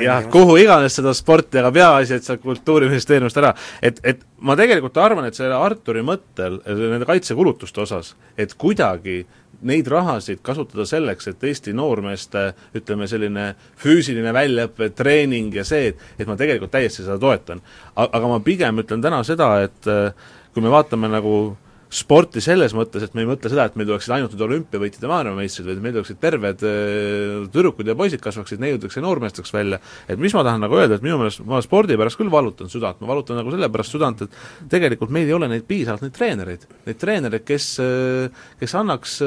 jah, 0.04 0.26
kuhu 0.30 0.56
iganes 0.62 0.94
seda 0.98 1.14
sporti, 1.14 1.58
aga 1.58 1.70
peaasi, 1.74 2.14
et 2.18 2.26
sealt 2.26 2.42
Kultuuriministeeriumist 2.42 3.38
ära, 3.40 3.54
et, 3.82 4.00
et 4.04 4.22
ma 4.40 4.56
tegelikult 4.58 4.96
arvan, 5.02 5.26
et 5.26 5.34
selle 5.38 5.54
Arturi 5.58 6.02
mõttel, 6.06 6.60
nende 6.66 7.06
kaitsekulutuste 7.08 7.82
osas, 7.82 8.14
et 8.38 8.54
kuidagi 8.54 9.24
neid 9.66 9.88
rahasid 9.90 10.40
kasutada 10.42 10.86
selleks, 10.88 11.28
et 11.30 11.44
Eesti 11.44 11.74
noormeeste 11.76 12.44
ütleme, 12.76 13.08
selline 13.10 13.46
füüsiline 13.80 14.32
väljaõpe, 14.34 14.90
treening 14.96 15.54
ja 15.54 15.64
see, 15.68 15.92
et 15.92 16.20
et 16.20 16.28
ma 16.28 16.36
tegelikult 16.40 16.72
täiesti 16.72 17.02
seda 17.04 17.18
toetan. 17.20 17.60
aga 17.96 18.28
ma 18.28 18.40
pigem 18.40 18.78
ütlen 18.82 19.02
täna 19.02 19.22
seda, 19.24 19.52
et 19.64 19.90
äh, 19.90 20.12
kui 20.54 20.62
me 20.62 20.72
vaatame 20.72 21.08
nagu 21.08 21.56
sporti 21.90 22.38
selles 22.42 22.70
mõttes, 22.76 23.02
et 23.02 23.16
me 23.18 23.24
ei 23.24 23.28
mõtle 23.28 23.50
seda, 23.50 23.64
et 23.66 23.76
meil 23.78 23.88
tuleksid 23.88 24.12
ainult 24.14 24.34
nüüd 24.36 24.44
olümpiavõitjad 24.46 25.02
ja 25.02 25.10
maailmameistrid, 25.10 25.66
vaid 25.66 25.80
meil 25.82 25.96
tuleksid 25.96 26.20
terved 26.22 26.62
äh, 26.66 27.48
tüdrukud 27.50 27.90
ja 27.90 27.96
poisid 27.98 28.22
kasvaksid, 28.22 28.62
neiudeks 28.62 28.98
ja 28.98 29.02
noormeesteks 29.02 29.50
välja. 29.54 29.80
et 30.06 30.20
mis 30.22 30.34
ma 30.36 30.44
tahan 30.46 30.62
nagu 30.62 30.78
öelda, 30.78 31.00
et 31.00 31.06
minu 31.06 31.18
meelest 31.18 31.42
ma 31.50 31.58
spordi 31.64 31.98
pärast 31.98 32.20
küll 32.20 32.30
valutan 32.30 32.70
südant, 32.70 33.00
ma 33.02 33.10
valutan 33.10 33.40
nagu 33.40 33.50
selle 33.50 33.70
pärast 33.74 33.96
südant, 33.96 34.22
et 34.22 34.70
tegelikult 34.70 35.10
meil 35.10 35.26
ei 35.26 35.34
ole 35.34 35.50
neid 35.50 35.66
piisavalt, 35.66 36.06
neid 36.06 36.14
treenereid. 36.14 36.68
Neid 36.86 37.02
treenereid, 37.02 37.46
kes, 37.48 37.66
kes 38.60 38.76
annaks 38.78 39.18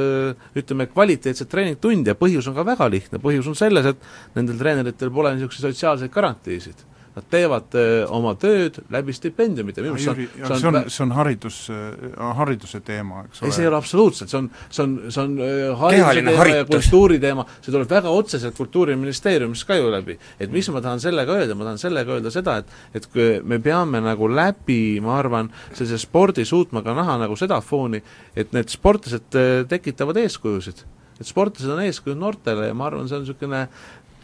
ütleme, 0.56 0.88
kvaliteetset 0.94 1.52
treeningtundi 1.52 2.14
ja 2.14 2.18
põhjus 2.20 2.48
on 2.48 2.56
ka 2.56 2.66
väga 2.72 2.88
lihtne, 2.96 3.20
põhjus 3.24 3.52
on 3.52 3.60
selles, 3.60 3.92
et 3.92 4.40
nendel 4.40 4.60
treeneritel 4.62 5.12
pole 5.12 5.36
niisuguseid 5.36 5.74
sotsiaalseid 5.74 6.16
garantiisid. 6.16 6.88
Nad 7.14 7.26
teevad 7.30 7.76
öö, 7.78 8.06
oma 8.10 8.32
tööd 8.42 8.80
läbi 8.94 9.14
stipendiumite, 9.14 9.84
minu 9.86 9.94
meelest 9.94 10.18
see 10.18 10.48
on, 10.48 10.58
see 10.58 10.70
on, 10.70 10.78
see 10.90 11.04
on 11.06 11.12
haridus, 11.14 11.58
hariduse 12.40 12.80
teema, 12.86 13.28
eks 13.28 13.44
ei, 13.44 13.46
ole. 13.46 13.54
see 13.54 13.66
ei 13.66 13.70
ole 13.70 13.78
absoluutselt, 13.78 14.32
see 14.32 14.40
on, 14.40 14.48
see 14.74 14.82
on, 14.82 14.96
see 15.14 15.22
on 15.22 15.36
öö, 15.38 15.68
hariduse 15.78 16.16
teema 16.18 16.34
ja 16.34 16.40
haritus. 16.42 16.88
kultuuri 16.88 17.20
teema, 17.22 17.46
see 17.60 17.76
tuleb 17.76 17.94
väga 17.94 18.16
otseselt 18.18 18.58
Kultuuriministeeriumist 18.58 19.68
ka 19.70 19.78
ju 19.78 19.92
läbi. 19.94 20.18
et 20.40 20.52
mis 20.52 20.70
ma 20.74 20.82
tahan 20.82 21.04
sellega 21.04 21.38
öelda, 21.38 21.58
ma 21.60 21.70
tahan 21.70 21.82
sellega 21.86 22.18
öelda 22.18 22.34
seda, 22.34 22.58
et 22.64 22.98
et 22.98 23.08
me 23.46 23.60
peame 23.62 24.02
nagu 24.02 24.30
läbi, 24.30 25.00
ma 25.04 25.18
arvan, 25.20 25.52
sellise 25.74 26.02
spordi 26.02 26.46
suutma 26.50 26.82
ka 26.82 26.98
näha 26.98 27.20
nagu 27.22 27.38
seda 27.38 27.62
fooni, 27.62 28.02
et 28.36 28.54
need 28.58 28.74
sportlased 28.74 29.38
tekitavad 29.70 30.18
eeskujusid. 30.24 30.84
et 31.20 31.30
sportlased 31.30 31.70
on 31.70 31.84
eeskujud 31.86 32.18
noortele 32.18 32.72
ja 32.72 32.74
ma 32.74 32.90
arvan, 32.90 33.08
see 33.08 33.20
on 33.20 33.28
niisugune 33.28 33.68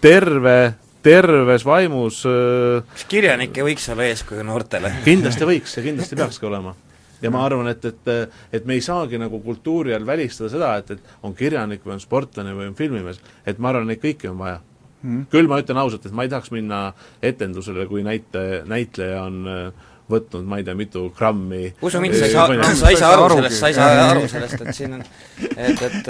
terve, 0.01 0.73
terves 1.03 1.65
vaimus 1.65 2.21
öö, 2.27 2.81
kas 2.93 3.05
kirjanik 3.11 3.57
ei 3.57 3.67
võiks 3.71 3.89
olla 3.93 4.07
eeskuju 4.09 4.43
noortele? 4.43 4.91
kindlasti 5.05 5.47
võiks 5.47 5.77
ja 5.77 5.83
kindlasti 5.85 6.19
peakski 6.19 6.49
olema. 6.49 6.75
ja 7.21 7.31
ma 7.31 7.43
arvan, 7.45 7.67
et, 7.71 7.85
et 7.85 8.11
et 8.53 8.65
me 8.65 8.75
ei 8.75 8.81
saagi 8.81 9.19
nagu 9.19 9.39
kultuuri 9.43 9.93
all 9.95 10.05
välistada 10.07 10.49
seda, 10.49 10.73
et, 10.79 10.91
et 10.91 11.13
on 11.23 11.35
kirjanik 11.35 11.85
või 11.85 11.97
on 11.97 12.03
sportlane 12.03 12.55
või 12.55 12.71
on 12.71 12.75
filmimees, 12.75 13.21
et 13.45 13.59
ma 13.59 13.71
arvan, 13.73 13.87
neid 13.87 14.03
kõiki 14.03 14.31
on 14.31 14.37
vaja 14.39 14.59
Mhm. 14.99 15.29
küll 15.31 15.47
ma 15.47 15.61
ütlen 15.61 15.77
ausalt, 15.79 16.05
et 16.05 16.11
ma 16.11 16.25
ei 16.25 16.29
tahaks 16.31 16.51
minna 16.51 16.93
etendusele, 17.23 17.85
kui 17.87 18.03
näite, 18.03 18.63
näitleja 18.67 19.21
on 19.23 19.47
äh, 19.47 19.85
võtnud 20.09 20.47
ma 20.49 20.59
ei 20.59 20.65
tea, 20.67 20.75
mitu 20.77 21.05
grammi. 21.15 21.73
Usu 21.85 22.01
mind, 22.01 22.17
sa 22.17 22.27
ei 22.27 22.33
saa, 22.33 22.73
sa 22.79 22.91
ei 22.93 22.99
saa 22.99 23.11
aru 23.15 23.37
sellest, 23.37 23.59
sa 23.59 23.69
ei 23.69 23.77
saa 23.77 24.07
aru 24.09 24.25
sellest, 24.31 24.63
et 24.63 24.77
siin 24.77 24.97
on, 24.97 25.03
et, 25.49 25.83
et 25.89 26.09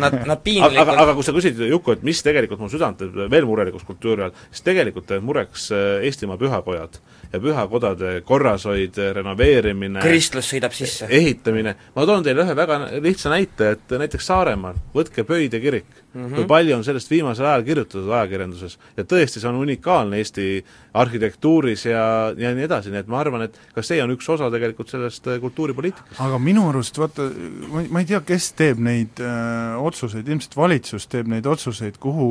nad, 0.00 0.18
nad 0.22 0.32
aga, 0.36 0.70
aga, 0.82 0.96
aga 1.04 1.16
kui 1.18 1.26
sa 1.26 1.34
küsid, 1.36 1.60
Juku, 1.70 1.96
et 1.96 2.06
mis 2.06 2.22
tegelikult 2.24 2.62
mu 2.62 2.70
südant 2.72 2.98
teeb 3.00 3.18
veel 3.32 3.48
murelikuks 3.48 3.86
kultuuri 3.88 4.26
all, 4.26 4.36
siis 4.50 4.64
tegelikult 4.66 5.08
teeb 5.10 5.24
mureks 5.26 5.70
äh, 5.74 6.06
Eestimaa 6.08 6.40
pühakojad 6.40 7.00
ja 7.32 7.40
pühakodade 7.42 8.20
korrashoid, 8.26 8.98
renoveerimine 9.18 10.02
kristlus 10.04 10.50
sõidab 10.52 10.74
sisse. 10.76 11.08
ehitamine, 11.10 11.76
ma 11.94 12.06
toon 12.08 12.24
teile 12.26 12.44
ühe 12.46 12.56
väga 12.56 12.80
lihtsa 13.02 13.32
näite, 13.32 13.70
et 13.76 13.96
näiteks 14.04 14.26
Saaremaal, 14.32 14.78
võtke 14.94 15.24
Pöide 15.26 15.60
kirik 15.60 15.86
mm. 16.16 16.26
-hmm. 16.26 16.34
kui 16.34 16.44
palju 16.44 16.76
on 16.76 16.84
sellest 16.84 17.10
viimasel 17.10 17.46
ajal 17.46 17.64
kirjutatud 17.66 18.10
ajakirjanduses 18.10 18.78
ja 18.96 19.04
tõesti, 19.04 19.40
see 19.40 19.50
on 19.50 19.60
unikaalne 19.62 20.18
Eesti 20.18 20.64
arhitektuuris 20.94 21.86
ja, 21.86 22.04
ja 22.36 22.54
nii 22.54 22.66
edasi, 22.68 22.90
nii 22.90 23.02
et 23.04 23.10
ma 23.12 23.20
arvan, 23.20 23.46
et 23.48 23.58
ka 23.74 23.82
see 23.84 24.02
on 24.02 24.12
üks 24.14 24.28
osa 24.32 24.50
tegelikult 24.52 24.92
sellest 24.92 25.26
äh, 25.28 25.40
kultuuripoliitikast. 25.40 26.20
aga 26.20 26.38
minu 26.38 26.68
arust 26.70 26.98
vaata, 26.98 27.28
ma 27.72 27.82
ei, 27.82 27.90
ma 27.90 28.04
ei 28.04 28.10
tea, 28.12 28.20
kes 28.26 28.52
teeb 28.58 28.80
neid 28.82 29.20
öö, 29.20 29.76
otsuseid, 29.88 30.28
ilmselt 30.28 30.56
valitsus 30.56 31.06
teeb 31.10 31.28
neid 31.30 31.46
otsuseid, 31.46 31.98
kuhu, 32.00 32.28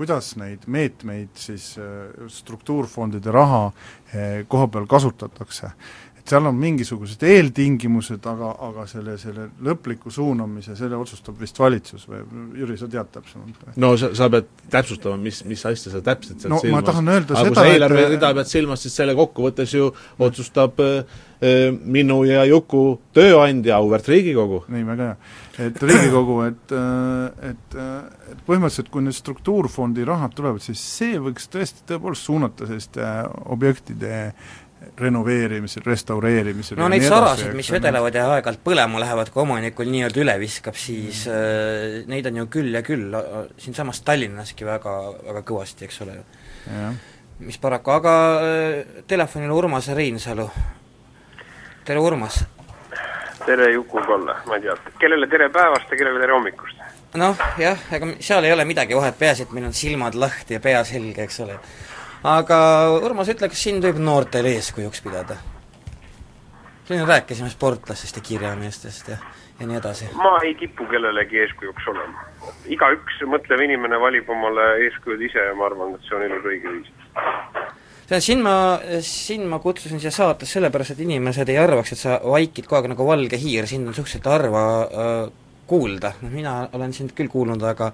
kuidas 0.00 0.30
neid 0.40 0.62
meetmeid 0.64 1.34
siis 1.36 1.74
öö, 1.78 2.28
struktuurfondide 2.32 3.32
raha 3.36 3.66
öö, 4.14 4.44
koha 4.48 4.68
peal 4.72 4.86
kasutatakse. 4.88 5.74
Et 6.30 6.36
seal 6.36 6.46
on 6.46 6.58
mingisugused 6.58 7.22
eeltingimused, 7.26 8.26
aga, 8.30 8.52
aga 8.68 8.84
selle, 8.90 9.16
selle 9.18 9.48
lõpliku 9.66 10.12
suunamise, 10.14 10.76
selle 10.78 10.98
otsustab 11.00 11.40
vist 11.42 11.58
valitsus 11.58 12.06
või 12.06 12.20
Jüri, 12.60 12.76
sa 12.78 12.86
tead 12.90 13.10
täpsemalt 13.16 13.64
või? 13.64 13.74
no 13.82 13.90
sa, 13.98 14.12
sa 14.16 14.28
pead 14.30 14.46
täpsustama, 14.70 15.18
mis, 15.20 15.42
mis 15.48 15.64
asja 15.66 15.96
sa 15.96 16.02
täpselt 16.06 16.38
sealt 16.38 16.54
No 16.54 16.60
silmas 16.62 16.84
ma 16.84 16.86
tahan 16.86 17.10
öelda 17.16 17.34
aga 17.34 17.42
seda, 17.42 17.50
kui 17.50 17.58
sa 17.58 17.66
et- 17.66 17.74
eelarverida 17.74 18.32
pead 18.38 18.52
silmas, 18.52 18.84
siis 18.86 19.00
selle 19.02 19.16
kokkuvõttes 19.18 19.74
ju 19.74 19.90
otsustab 20.22 20.78
äh, 20.86 21.18
äh, 21.42 21.66
minu 21.98 22.20
ja 22.28 22.46
Juku 22.46 22.84
tööandja, 23.16 23.80
auväärt 23.80 24.14
Riigikogu. 24.14 24.64
nii, 24.70 24.86
väga 24.92 25.10
hea. 25.10 25.18
et 25.66 25.82
Riigikogu, 25.82 26.40
et, 26.46 26.78
et, 27.50 27.78
et 28.30 28.46
põhimõtteliselt 28.46 28.94
kui 28.94 29.02
need 29.02 29.18
struktuurfondi 29.18 30.06
rahad 30.06 30.38
tulevad, 30.38 30.62
siis 30.62 30.78
see 30.78 31.18
võiks 31.18 31.50
tõesti 31.50 31.82
tõepoolest 31.90 32.30
suunata 32.30 32.70
selliste 32.70 33.14
objektide 33.50 34.28
renoveerimisel, 35.00 35.84
restaureerimisel 35.84 36.78
no 36.80 36.88
neid 36.88 37.04
sarasid, 37.04 37.52
mis 37.56 37.68
vedelevad 37.72 38.16
ja 38.16 38.26
aeg-ajalt 38.34 38.62
põlema 38.64 39.00
lähevad, 39.02 39.30
kui 39.32 39.42
omanikul 39.44 39.90
nii-öelda 39.92 40.22
üle 40.22 40.36
viskab, 40.40 40.78
siis 40.80 41.26
äh, 41.28 42.00
neid 42.10 42.28
on 42.30 42.40
ju 42.42 42.46
küll 42.52 42.72
ja 42.76 42.82
küll, 42.86 43.16
siinsamas 43.60 44.00
Tallinnaski 44.06 44.68
väga, 44.68 44.96
väga 45.26 45.44
kõvasti, 45.52 45.88
eks 45.88 46.00
ole 46.06 46.16
ju. 46.20 46.24
mis 47.44 47.60
paraku, 47.60 47.92
aga 47.98 48.14
äh, 48.44 49.04
telefonil 49.08 49.52
Urmas 49.52 49.90
Reinsalu. 49.92 50.48
tere, 51.84 52.00
Urmas! 52.00 52.40
tere, 53.44 53.72
Juku-Kalle, 53.72 54.36
ma 54.46 54.56
ei 54.56 54.64
tea, 54.64 54.76
kellele 55.00 55.28
tere 55.28 55.48
päevast 55.52 55.92
ja 55.92 56.00
kellele 56.00 56.20
tere 56.20 56.36
hommikust? 56.36 56.80
noh, 57.20 57.36
jah, 57.58 57.78
ega 57.92 58.12
seal 58.22 58.44
ei 58.46 58.52
ole 58.54 58.64
midagi 58.68 58.96
vahet, 58.96 59.16
peaasi, 59.18 59.48
et 59.48 59.54
meil 59.56 59.68
on 59.68 59.76
silmad 59.76 60.14
lahti 60.14 60.56
ja 60.56 60.60
pea 60.62 60.82
selge, 60.88 61.24
eks 61.26 61.40
ole. 61.44 61.56
Aga 62.22 62.58
Urmas, 63.00 63.30
ütle, 63.32 63.48
kas 63.48 63.62
sind 63.68 63.84
võib 63.84 64.00
noortele 64.02 64.56
eeskujuks 64.58 65.00
pidada? 65.04 65.38
siin 66.90 67.06
rääkisime 67.06 67.50
sportlastest 67.50 68.16
ja 68.16 68.22
kirjameestest 68.22 69.08
ja, 69.08 69.16
ja 69.60 69.66
nii 69.66 69.76
edasi. 69.78 70.08
ma 70.14 70.32
ei 70.44 70.54
kipu 70.58 70.86
kellelegi 70.90 71.38
eeskujuks 71.38 71.86
olema. 71.92 72.24
igaüks 72.66 73.20
mõtlev 73.30 73.62
inimene 73.64 74.00
valib 74.00 74.30
omale 74.30 74.64
eeskujud 74.86 75.22
ise 75.22 75.44
ja 75.44 75.54
ma 75.54 75.68
arvan, 75.70 75.94
et 75.94 76.08
see 76.08 76.16
on 76.18 76.24
elus 76.26 76.48
õige 76.52 76.72
viis. 76.74 76.90
tead, 78.10 78.24
sind 78.26 78.42
ma, 78.42 78.56
sind 79.06 79.46
ma 79.46 79.60
kutsusin 79.62 80.02
siia 80.02 80.10
saatesse 80.10 80.58
sellepärast, 80.58 80.96
et 80.96 81.04
inimesed 81.06 81.54
ei 81.54 81.60
arvaks, 81.62 81.94
et 81.94 82.02
sa 82.02 82.18
vaikid 82.24 82.66
kogu 82.66 82.80
aeg 82.80 82.90
nagu 82.96 83.06
valge 83.06 83.38
hiir, 83.38 83.70
sind 83.70 83.86
on 83.86 83.94
suhteliselt 83.94 84.26
harva 84.26 84.64
äh, 84.82 85.22
kuulda, 85.70 86.16
noh 86.24 86.34
mina 86.34 86.56
olen 86.74 86.92
sind 86.92 87.14
küll 87.14 87.30
kuulnud, 87.30 87.62
aga 87.62 87.92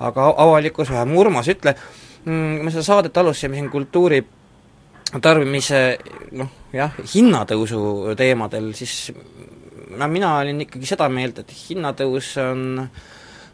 aga 0.00 0.30
avalikkus 0.40 0.88
vähem, 0.88 1.12
Urmas, 1.20 1.52
ütle, 1.52 1.76
mm, 2.24 2.60
me 2.64 2.70
seda 2.72 2.84
saadet 2.86 3.16
alustasime 3.16 3.58
siin 3.58 3.70
kultuuri 3.72 4.20
tarbimise 5.22 5.80
noh, 6.38 6.50
jah, 6.72 6.92
hinnatõusu 7.14 7.80
teemadel, 8.18 8.70
siis 8.78 9.10
no 9.98 10.08
mina 10.10 10.36
olin 10.38 10.62
ikkagi 10.66 10.86
seda 10.86 11.08
meelt, 11.10 11.42
et 11.42 11.54
hinnatõus 11.64 12.36
on 12.44 12.84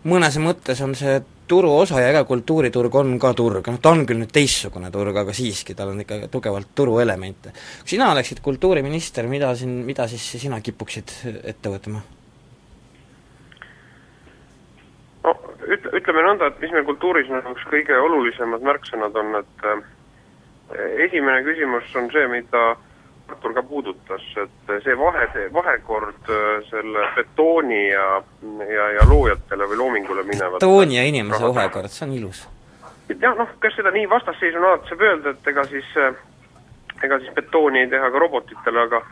mõnes 0.07 0.37
mõttes 0.43 0.83
on 0.85 0.95
see 0.99 1.17
turuosa 1.49 2.01
ja 2.03 2.11
ega 2.11 2.25
kultuuriturg 2.27 2.95
on 3.01 3.15
ka 3.23 3.33
turg, 3.39 3.71
noh 3.71 3.81
ta 3.83 3.93
on 3.95 4.05
küll 4.07 4.21
nüüd 4.21 4.33
teistsugune 4.35 4.91
turg, 4.95 5.17
aga 5.17 5.35
siiski, 5.35 5.77
tal 5.79 5.93
on 5.95 6.03
ikka 6.03 6.27
tugevalt 6.33 6.75
turuelemente. 6.75 7.55
kui 7.81 7.95
sina 7.95 8.11
oleksid 8.13 8.43
kultuuriminister, 8.43 9.29
mida 9.31 9.55
siin, 9.57 9.81
mida 9.87 10.09
siis 10.11 10.27
sina 10.43 10.61
kipuksid 10.61 11.15
ette 11.43 11.73
võtma? 11.73 12.03
no 15.27 15.35
ütle, 15.67 15.86
ütleme 15.97 16.25
nõnda, 16.27 16.51
et 16.51 16.59
mis 16.63 16.73
meil 16.75 16.87
kultuuris 16.89 17.31
on 17.33 17.53
üks 17.53 17.69
kõige 17.71 17.99
olulisemad 17.99 18.65
märksõnad 18.67 19.17
on, 19.21 19.39
et 19.41 19.69
äh, 19.71 19.87
esimene 21.09 21.45
küsimus 21.47 21.95
on 21.97 22.11
see, 22.15 22.27
mida 22.33 22.67
Artur 23.27 23.51
ka 23.57 23.63
puudutas, 23.67 24.23
et 24.39 24.69
see 24.85 24.95
vahe, 24.95 25.25
see 25.35 25.49
vahekord 25.55 26.29
äh, 26.31 26.45
selle 26.69 27.09
betooni 27.17 27.81
ja, 27.89 28.05
ja, 28.71 28.85
ja 29.01 29.07
loojatele 29.11 29.67
või 29.73 29.81
loomingule 29.81 30.23
minevat 30.29 30.63
tooni 30.63 30.95
ja 31.01 31.03
inimese 31.09 31.43
vahekord, 31.43 31.91
see 31.91 32.07
on 32.07 32.15
ilus. 32.15 32.45
jah, 33.11 33.35
noh, 33.35 33.51
kas 33.63 33.75
seda 33.79 33.91
nii 33.95 34.07
vastasseisuna 34.11 34.71
alati 34.71 34.93
saab 34.93 35.03
öelda, 35.09 35.35
et 35.35 35.51
ega 35.53 35.67
siis, 35.73 35.91
äh, 35.99 36.15
ega 37.03 37.19
siis 37.25 37.35
betooni 37.35 37.83
ei 37.83 37.91
teha 37.91 38.13
ka 38.15 38.23
robotitele, 38.23 38.87
aga 38.87 39.03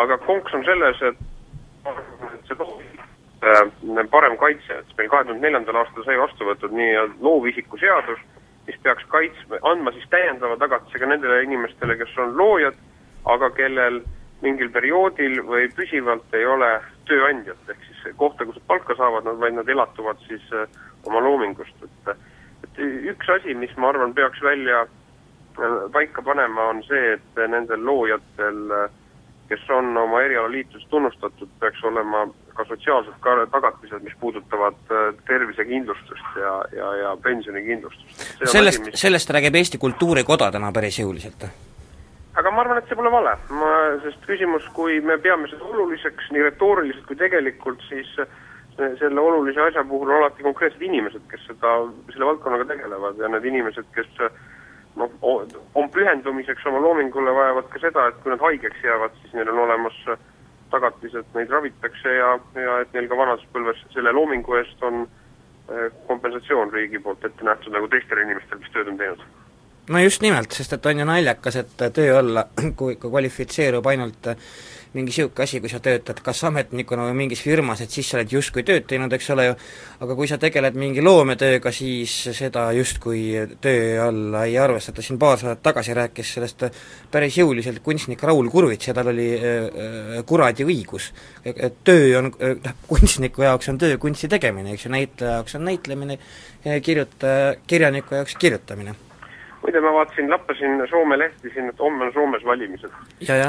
aga 0.00 0.18
konks 0.24 0.54
on 0.54 0.64
selles, 0.64 1.02
et 1.02 1.20
see 2.48 2.56
äh, 2.56 3.07
parem 4.10 4.36
kaitse, 4.36 4.80
et 4.80 4.96
meil 4.98 5.08
kahe 5.12 5.24
tuhande 5.24 5.44
neljandal 5.44 5.82
aastal 5.82 6.04
sai 6.04 6.18
vastu 6.18 6.48
võetud 6.48 6.74
nii 6.74 6.94
loovisiku 7.22 7.78
seadus, 7.78 8.20
mis 8.66 8.78
peaks 8.82 9.04
kaitsma, 9.08 9.60
andma 9.70 9.92
siis 9.94 10.08
täiendava 10.12 10.58
tagatise 10.60 10.98
ka 11.00 11.06
nendele 11.06 11.42
inimestele, 11.46 11.96
kes 11.96 12.16
on 12.18 12.36
loojad, 12.36 12.76
aga 13.24 13.50
kellel 13.56 14.02
mingil 14.42 14.70
perioodil 14.74 15.40
või 15.46 15.68
püsivalt 15.74 16.34
ei 16.36 16.44
ole 16.46 16.68
tööandjat, 17.08 17.62
ehk 17.70 17.86
siis 17.86 18.16
kohta, 18.20 18.46
kus 18.46 18.58
nad 18.60 18.68
palka 18.70 18.94
saavad, 18.98 19.26
nad, 19.26 19.40
vaid 19.42 19.56
nad 19.56 19.68
elatuvad 19.68 20.20
siis 20.26 20.44
äh, 20.54 20.68
oma 21.06 21.22
loomingust, 21.24 21.86
et 21.86 22.14
et 22.66 22.80
üks 23.12 23.28
asi, 23.30 23.54
mis 23.54 23.74
ma 23.78 23.92
arvan, 23.92 24.14
peaks 24.14 24.42
välja 24.42 24.82
äh, 24.84 25.76
paika 25.94 26.22
panema, 26.22 26.68
on 26.74 26.82
see, 26.86 27.14
et 27.16 27.42
nendel 27.50 27.82
loojatel, 27.86 28.62
äh, 28.74 28.90
kes 29.48 29.70
on 29.70 29.96
oma 29.96 30.20
erialaliitudes 30.22 30.86
tunnustatud, 30.90 31.48
peaks 31.60 31.84
olema 31.84 32.26
ka 32.54 32.64
sotsiaalsed 32.68 33.14
ka 33.20 33.36
tagatised, 33.52 34.02
mis 34.04 34.16
puudutavad 34.20 34.76
äh, 34.90 35.14
tervisekindlustust 35.26 36.36
ja, 36.40 36.52
ja, 36.76 36.90
ja 37.02 37.16
pensionikindlustust. 37.22 38.26
sellest, 38.44 38.84
mis... 38.84 39.00
sellest 39.00 39.30
räägib 39.30 39.54
Eesti 39.60 39.78
Kultuurikoda 39.78 40.50
täna 40.52 40.72
päris 40.72 40.98
jõuliselt. 41.00 41.48
aga 42.38 42.50
ma 42.50 42.64
arvan, 42.64 42.82
et 42.82 42.90
see 42.90 42.98
pole 42.98 43.12
vale, 43.12 43.36
ma, 43.50 43.72
sest 44.04 44.26
küsimus, 44.26 44.66
kui 44.74 45.00
me 45.00 45.18
peame 45.22 45.48
seda 45.50 45.64
oluliseks 45.64 46.28
nii 46.34 46.44
retooriliselt 46.50 47.06
kui 47.06 47.16
tegelikult, 47.18 47.82
siis 47.88 48.12
selle 48.78 49.20
olulise 49.20 49.60
asja 49.60 49.82
puhul 49.84 50.10
on 50.10 50.20
alati 50.20 50.44
konkreetsed 50.46 50.82
inimesed, 50.86 51.24
kes 51.30 51.48
seda, 51.48 51.72
selle 52.12 52.28
valdkonnaga 52.28 52.68
tegelevad 52.68 53.18
ja 53.18 53.30
need 53.32 53.48
inimesed, 53.50 53.88
kes 53.94 54.12
noh, 54.98 55.14
on 55.74 55.90
pühendumiseks 55.94 56.66
oma 56.70 56.82
loomingule, 56.82 57.34
vajavad 57.34 57.70
ka 57.72 57.82
seda, 57.82 58.08
et 58.08 58.18
kui 58.22 58.32
nad 58.32 58.42
haigeks 58.44 58.84
jäävad, 58.84 59.16
siis 59.22 59.34
neil 59.36 59.52
on 59.52 59.64
olemas 59.66 59.98
tagatis, 60.72 61.14
et 61.14 61.34
neid 61.36 61.50
ravitakse 61.52 62.14
ja, 62.14 62.32
ja 62.58 62.78
et 62.82 62.94
neil 62.96 63.08
ka 63.08 63.18
vanaduspõlves 63.18 63.80
selle 63.94 64.12
loomingu 64.12 64.58
eest 64.60 64.82
on 64.84 65.04
eh, 65.04 65.88
kompensatsioon 66.10 66.72
riigi 66.74 67.00
poolt 67.04 67.24
ette 67.24 67.46
nähtud, 67.46 67.72
nagu 67.74 67.88
teistele 67.92 68.26
inimestele, 68.26 68.60
kes 68.64 68.74
tööd 68.74 68.92
on 68.92 69.00
teinud. 69.00 69.24
No 69.88 70.00
just 70.02 70.22
nimelt, 70.24 70.52
sest 70.52 70.76
et 70.76 70.86
on 70.86 71.02
ju 71.02 71.06
naljakas, 71.08 71.62
et 71.62 71.86
töö 71.94 72.18
alla, 72.20 72.48
kui 72.78 72.96
ikka 72.96 73.10
kvalifitseerub 73.12 73.86
ainult 73.88 74.32
mingi 74.94 75.12
niisugune 75.12 75.44
asi, 75.44 75.60
kui 75.60 75.68
sa 75.68 75.80
töötad 75.84 76.20
kas 76.24 76.40
ametnikuna 76.48 77.04
või 77.10 77.16
mingis 77.22 77.42
firmas, 77.44 77.82
et 77.84 77.92
siis 77.92 78.08
sa 78.08 78.16
oled 78.16 78.30
justkui 78.32 78.64
tööd 78.66 78.86
teinud, 78.88 79.12
eks 79.12 79.26
ole 79.34 79.44
ju, 79.50 79.56
aga 80.04 80.14
kui 80.16 80.28
sa 80.30 80.38
tegeled 80.40 80.78
mingi 80.80 81.02
loometööga, 81.04 81.72
siis 81.76 82.14
seda 82.36 82.64
justkui 82.72 83.24
töö 83.60 83.98
alla 84.06 84.46
ei 84.48 84.56
arvestata, 84.58 85.04
siin 85.04 85.18
paar 85.20 85.36
saadet 85.40 85.60
tagasi 85.66 85.96
rääkis 85.98 86.32
sellest 86.38 86.64
päris 87.12 87.36
jõuliselt 87.36 87.82
kunstnik 87.84 88.24
Raul 88.24 88.48
Kurvits 88.52 88.88
ja 88.88 88.94
tal 88.96 89.12
oli 89.12 89.28
äh, 89.36 90.22
kuradi 90.26 90.64
õigus. 90.64 91.10
töö 91.84 92.06
on 92.22 92.32
äh,, 92.40 92.72
kunstniku 92.88 93.44
jaoks 93.44 93.68
on 93.68 93.78
töö 93.78 93.98
kunsti 94.00 94.28
tegemine, 94.28 94.72
eks 94.72 94.88
ju, 94.88 94.94
näitleja 94.96 95.36
jaoks 95.36 95.58
on 95.60 95.68
näitlemine, 95.68 96.18
kirjutaja, 96.82 97.54
kirjaniku 97.68 98.16
jaoks 98.16 98.40
kirjutamine 98.40 98.96
muide, 99.62 99.80
ma 99.80 99.92
vaatasin, 99.92 100.30
lappasin 100.30 100.82
Soome 100.90 101.18
lehti 101.18 101.50
siin, 101.54 101.68
et 101.68 101.80
homme 101.80 102.04
on 102.04 102.12
Soomes 102.12 102.44
valimised. 102.44 102.90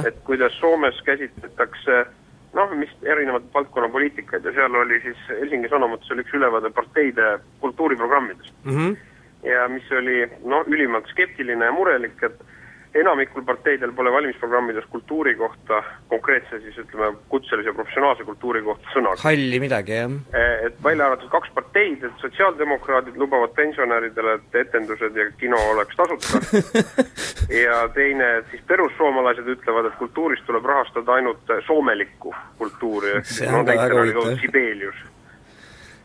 et 0.08 0.20
kuidas 0.24 0.60
Soomes 0.60 1.02
käsitletakse 1.06 2.06
noh, 2.54 2.72
mis 2.76 2.90
erinevat 3.04 3.44
valdkonnapoliitikaid 3.54 4.46
ja 4.46 4.54
seal 4.54 4.76
oli 4.76 5.02
siis 5.02 5.18
Helsingi 5.30 5.70
Sanomates 5.70 6.12
oli 6.12 6.26
üks 6.26 6.34
ülevaade 6.34 6.70
parteide 6.74 7.40
kultuuriprogrammidest 7.60 8.54
mm. 8.64 8.78
-hmm. 8.78 8.96
ja 9.50 9.68
mis 9.68 9.92
oli 9.92 10.24
noh, 10.46 10.66
ülimalt 10.68 11.08
skeptiline 11.08 11.66
ja 11.66 11.72
murelik, 11.72 12.24
et 12.24 12.42
enamikul 12.96 13.44
parteidel 13.46 13.92
pole 13.94 14.12
valimisprogrammides 14.12 14.86
kultuuri 14.90 15.36
kohta, 15.36 15.84
konkreetse 16.08 16.60
siis 16.60 16.78
ütleme, 16.78 17.12
kutselise 17.30 17.74
professionaalse 17.74 18.24
kultuuri 18.26 18.62
kohta 18.66 18.94
sõnagi. 18.94 19.22
halli 19.24 19.60
midagi, 19.62 19.94
jah. 19.94 20.16
et 20.66 20.80
välja 20.84 21.06
arvatud 21.06 21.30
kaks 21.30 21.52
parteid, 21.54 22.04
et 22.04 22.24
sotsiaaldemokraadid 22.24 23.18
lubavad 23.22 23.54
pensionäridele, 23.58 24.40
et 24.40 24.58
etendused 24.66 25.22
ja 25.22 25.30
kino 25.38 25.62
oleks 25.74 25.96
tasuta. 25.96 26.42
Ja 27.50 27.88
teine, 27.90 28.26
et 28.38 28.52
siis 28.52 28.62
perussoomlased 28.68 29.48
ütlevad, 29.50 29.88
et 29.90 29.96
kultuurist 29.98 30.44
tuleb 30.46 30.66
rahastada 30.70 31.16
ainult 31.18 31.50
soomelikku 31.66 32.34
kultuuri, 32.60 33.16
ehk 33.18 33.32
no 33.50 33.64
näitena 33.66 34.02
oli 34.04 34.14
toodud 34.14 34.38
Sibelius. 34.44 35.00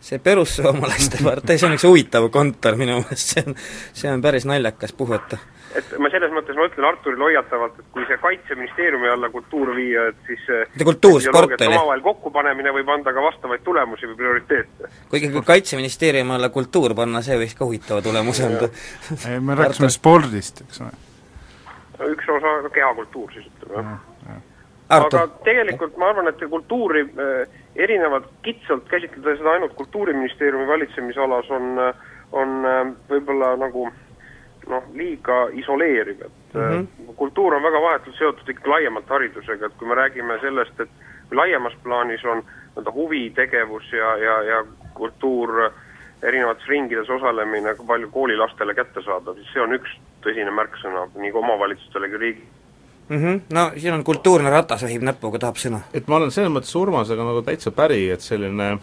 See 0.05 0.18
perussoomalaste 0.25 1.20
partei, 1.25 1.61
see 1.61 1.68
on 1.68 1.77
üks 1.77 1.85
huvitav 1.85 2.31
kontor 2.33 2.79
minu 2.81 2.97
meelest, 3.03 3.35
see 3.35 3.44
on, 3.44 3.59
see 3.92 4.09
on 4.12 4.25
päris 4.25 4.49
naljakas 4.49 4.97
puhata 4.97 5.37
et 5.78 5.94
ma 5.98 6.10
selles 6.12 6.32
mõttes, 6.34 6.56
ma 6.58 6.68
ütlen 6.68 6.87
Arturile 6.88 7.26
hoiatavalt, 7.28 7.78
et 7.80 7.88
kui 7.94 8.06
see 8.08 8.18
Kaitseministeeriumi 8.22 9.10
alla 9.10 9.30
kultuur 9.32 9.74
viia, 9.76 10.06
et 10.12 10.28
siis 10.28 10.44
Mitte 10.74 10.87
kultuur, 10.88 11.20
sport 11.24 11.56
oli. 11.56 11.70
omavahel 11.72 12.04
kokkupanemine 12.04 12.74
võib 12.76 12.92
anda 12.94 13.14
ka 13.16 13.24
vastavaid 13.24 13.64
tulemusi 13.66 14.08
või 14.10 14.18
prioriteete. 14.22 14.92
kuigi 15.10 15.32
kui 15.34 15.44
Kaitseministeeriumi 15.52 16.37
alla 16.37 16.50
kultuur 16.54 16.94
panna, 16.98 17.22
see 17.26 17.38
võiks 17.40 17.58
ka 17.58 17.66
huvitava 17.68 18.04
tulemuse 18.04 18.46
anda. 18.46 18.70
ei, 19.30 19.40
me 19.40 19.58
rääkisime 19.58 19.90
spordist, 19.94 20.64
eks 20.66 20.82
ole. 20.84 20.94
üks 22.14 22.34
osa, 22.38 22.58
no 22.64 22.72
kehakultuur 22.74 23.34
siis 23.34 23.50
ütleme, 23.50 23.98
jah. 24.28 24.42
Arto. 24.94 25.16
aga 25.16 25.44
tegelikult 25.46 25.94
ma 25.96 26.10
arvan, 26.12 26.28
et 26.28 26.42
kultuuri 26.50 27.06
äh, 27.08 27.60
erinevalt 27.76 28.26
kitsalt 28.44 28.84
käsitleda 28.90 29.38
seda 29.38 29.54
ainult 29.56 29.72
Kultuuriministeeriumi 29.78 30.66
valitsemisalas 30.68 31.48
on, 31.50 31.78
on 32.32 32.52
äh, 32.68 32.82
võib-olla 33.08 33.54
nagu 33.60 33.88
noh, 34.68 34.85
liiga 34.92 35.48
isoleeriv, 35.53 36.20
et 36.20 36.55
mm 36.55 36.61
-hmm. 36.61 37.14
kultuur 37.16 37.55
on 37.55 37.62
väga 37.62 37.81
vahetult 37.83 38.16
seotud 38.16 38.48
ikkagi 38.48 38.70
laiemalt 38.70 39.09
haridusega, 39.09 39.66
et 39.66 39.79
kui 39.79 39.88
me 39.88 39.94
räägime 39.94 40.40
sellest, 40.40 40.81
et 40.81 40.90
laiemas 41.31 41.72
plaanis 41.83 42.24
on 42.24 42.44
nii-öelda 42.44 42.92
huvitegevus 42.92 43.92
ja, 43.92 44.16
ja, 44.16 44.42
ja 44.42 44.64
kultuur 44.94 45.70
erinevates 46.22 46.66
ringides 46.68 47.11
osalemine 47.11 47.74
palju 47.87 48.11
koolilastele 48.11 48.74
kättesaadav, 48.74 49.35
siis 49.35 49.53
see 49.53 49.62
on 49.62 49.74
üks 49.77 49.96
tõsine 50.24 50.50
märksõna 50.50 51.09
nii 51.14 51.33
omavalitsustele 51.33 52.09
kui 52.09 52.18
riigi 52.18 52.44
mm. 53.09 53.18
-hmm. 53.18 53.40
No 53.53 53.70
siin 53.77 53.94
on 53.94 54.05
kultuurne 54.05 54.50
ratas 54.50 54.83
vehib 54.83 55.03
näpuga, 55.03 55.38
tahab 55.38 55.57
sõna. 55.57 55.81
et 55.94 56.09
ma 56.09 56.16
olen 56.16 56.31
selles 56.31 56.53
mõttes 56.53 56.77
Urmasega 56.81 57.24
nagu 57.24 57.42
täitsa 57.42 57.70
päri, 57.70 58.11
et 58.11 58.20
selline 58.20 58.79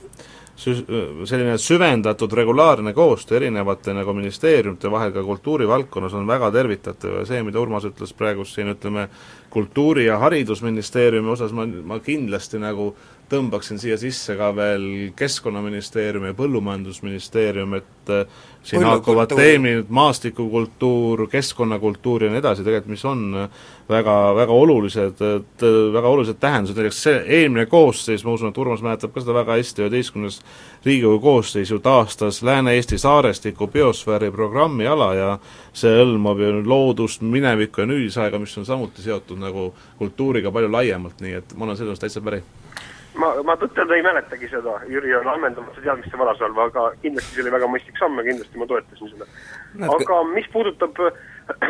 sü-, 0.62 1.26
selline 1.26 1.58
süvendatud 1.58 2.34
regulaarne 2.38 2.94
koostöö 2.94 3.38
erinevate 3.38 3.94
nagu 3.98 4.14
ministeeriumite 4.14 4.92
vahel 4.92 5.14
ka 5.16 5.24
kultuurivaldkonnas 5.24 6.14
on 6.14 6.28
väga 6.28 6.52
tervitatav 6.52 7.22
ja 7.22 7.26
see, 7.30 7.42
mida 7.44 7.62
Urmas 7.62 7.88
ütles 7.90 8.14
praegu 8.18 8.46
siin 8.46 8.74
ütleme, 8.76 9.08
kultuuri- 9.52 10.08
ja 10.08 10.20
haridusministeeriumi 10.22 11.34
osas 11.34 11.52
ma, 11.56 11.66
ma 11.66 12.00
kindlasti 12.00 12.62
nagu 12.62 12.94
tõmbaksin 13.32 13.80
siia 13.80 13.98
sisse 14.00 14.36
ka 14.40 14.52
veel 14.56 15.12
Keskkonnaministeerium 15.16 16.28
ja 16.30 16.36
Põllumajandusministeerium, 16.38 17.78
et 17.80 18.12
äh, 18.12 18.26
siin 18.64 18.84
hakkavad 18.86 19.32
teemid, 19.36 19.86
maastikukultuur, 19.90 21.26
keskkonnakultuur 21.32 22.28
ja 22.28 22.32
nii 22.32 22.42
edasi, 22.42 22.66
tegelikult 22.66 22.92
mis 22.92 23.06
on 23.10 23.24
väga, 23.90 24.16
väga 24.36 24.54
olulised, 24.54 25.24
et 25.38 25.66
väga 25.94 26.12
olulised 26.12 26.40
tähendused, 26.42 26.78
näiteks 26.78 27.02
see 27.08 27.18
eelmine 27.40 27.66
koosseis, 27.72 28.26
ma 28.26 28.36
usun, 28.36 28.52
et 28.52 28.62
Urmas 28.62 28.84
mäletab 28.86 29.16
ka 29.16 29.24
seda 29.24 29.36
väga 29.40 29.58
hästi, 29.58 29.86
üheteistkümnes 29.86 30.40
Riigikogu 30.86 31.20
koosseis 31.24 31.72
ju 31.72 31.80
taastas 31.80 32.42
Lääne-Eesti 32.46 32.98
saarestiku 33.02 33.68
biosfääri 33.68 34.32
programmi 34.32 34.88
ala 34.88 35.12
ja 35.18 35.30
see 35.74 35.94
hõlmab 35.98 36.42
ju 36.42 36.56
loodust, 36.66 37.22
minevikku 37.26 37.84
ja 37.84 37.90
nüüdisaega, 37.90 38.40
mis 38.42 38.58
on 38.58 38.66
samuti 38.70 39.06
seotud 39.06 39.42
nagu 39.42 39.72
kultuuriga 39.98 40.52
palju 40.52 40.72
laiemalt, 40.72 41.22
nii 41.22 41.38
et 41.42 41.56
ma 41.58 41.70
olen 41.70 41.80
selles 41.82 42.02
täitsa 42.02 42.22
päri 42.22 42.44
ma, 43.20 43.34
ma 43.44 43.56
tõtt-öelda 43.60 43.98
ei 43.98 44.06
mäletagi 44.06 44.50
seda, 44.52 44.78
Jüri 44.92 45.16
on 45.18 45.28
ammendanud 45.28 45.74
seda 45.76 45.90
teadmiste 45.90 46.20
varasalva, 46.22 46.70
aga 46.70 46.86
kindlasti 47.02 47.36
see 47.36 47.44
oli 47.46 47.56
väga 47.58 47.70
mõistlik 47.72 48.00
samm 48.00 48.22
ja 48.22 48.28
kindlasti 48.30 48.62
ma 48.62 48.70
toetasin 48.70 49.12
seda. 49.14 49.28
aga 49.98 50.22
mis 50.32 50.48
puudutab 50.54 51.04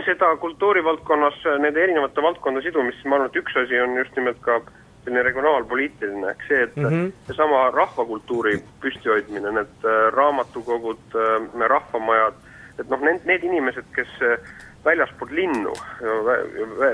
seda 0.06 0.36
kultuurivaldkonnas 0.44 1.42
nende 1.64 1.84
erinevate 1.84 2.24
valdkondade 2.24 2.68
sidumist, 2.68 3.02
siis 3.02 3.10
ma 3.10 3.18
arvan, 3.18 3.32
et 3.32 3.42
üks 3.42 3.58
asi 3.64 3.82
on 3.82 3.98
just 3.98 4.16
nimelt 4.20 4.42
ka 4.46 4.62
selline 5.02 5.24
regionaalpoliitiline, 5.26 6.30
ehk 6.30 6.44
see, 6.48 6.64
et 6.64 6.76
mm 6.76 6.86
-hmm. 6.86 7.12
seesama 7.28 7.72
rahvakultuuri 7.72 8.64
püstihoidmine, 8.82 9.52
need 9.52 9.86
äh, 9.86 10.14
raamatukogud, 10.14 11.06
äh, 11.16 11.68
rahvamajad, 11.68 12.34
et 12.80 12.90
noh, 12.90 13.02
need, 13.02 13.26
need 13.26 13.44
inimesed, 13.44 13.86
kes 13.96 14.12
äh, 14.22 14.38
väljaspool 14.86 15.30
linnu, 15.32 15.74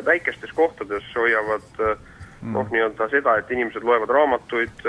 väikestes 0.05 0.51
kohtades 0.51 1.03
hoiavad 1.15 1.97
mm. 2.47 2.53
noh, 2.57 2.69
nii-öelda 2.73 3.10
seda, 3.13 3.38
et 3.38 3.51
inimesed 3.51 3.83
loevad 3.83 4.13
raamatuid, 4.15 4.86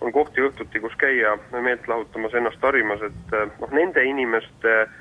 on 0.00 0.12
kohti 0.12 0.44
õhtuti, 0.44 0.80
kus 0.80 0.94
käia 1.00 1.34
meelt 1.56 1.88
lahutamas, 1.88 2.34
ennast 2.36 2.62
harimas, 2.62 3.02
et 3.06 3.36
noh, 3.60 3.70
nende 3.72 4.04
inimeste 4.04 4.74
äh, 4.82 4.96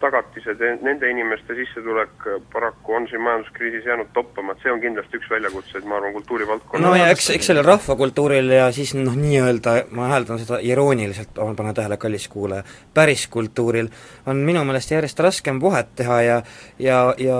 tagatised, 0.00 0.62
nende 0.82 1.10
inimeste 1.10 1.54
sissetulek 1.54 2.26
paraku 2.52 2.94
on 2.98 3.08
siin 3.08 3.22
majanduskriisis 3.24 3.86
jäänud 3.86 4.10
toppama, 4.14 4.52
et 4.52 4.62
see 4.64 4.72
on 4.72 4.80
kindlasti 4.80 5.20
üks 5.20 5.30
väljakutseid, 5.30 5.84
ma 5.88 5.98
arvan, 5.98 6.14
kultuurivaldkonna 6.18 6.86
no 6.86 6.94
ja 6.98 7.10
eks, 7.12 7.30
eks 7.34 7.50
sellel 7.50 7.66
rahvakultuuril 7.66 8.50
ja 8.56 8.70
siis 8.74 8.94
noh, 8.98 9.16
nii-öelda, 9.16 9.76
ma 9.96 10.08
hääldan 10.14 10.40
seda 10.42 10.60
irooniliselt, 10.64 11.36
pane 11.56 11.74
tähele, 11.76 12.00
kallis 12.00 12.28
kuulaja, 12.32 12.64
päris 12.94 13.26
kultuuril 13.32 13.90
on 14.30 14.42
minu 14.46 14.64
meelest 14.64 14.96
järjest 14.96 15.20
raskem 15.20 15.60
vahet 15.62 15.94
teha 16.00 16.22
ja 16.22 16.40
ja, 16.78 16.98
ja, 17.18 17.38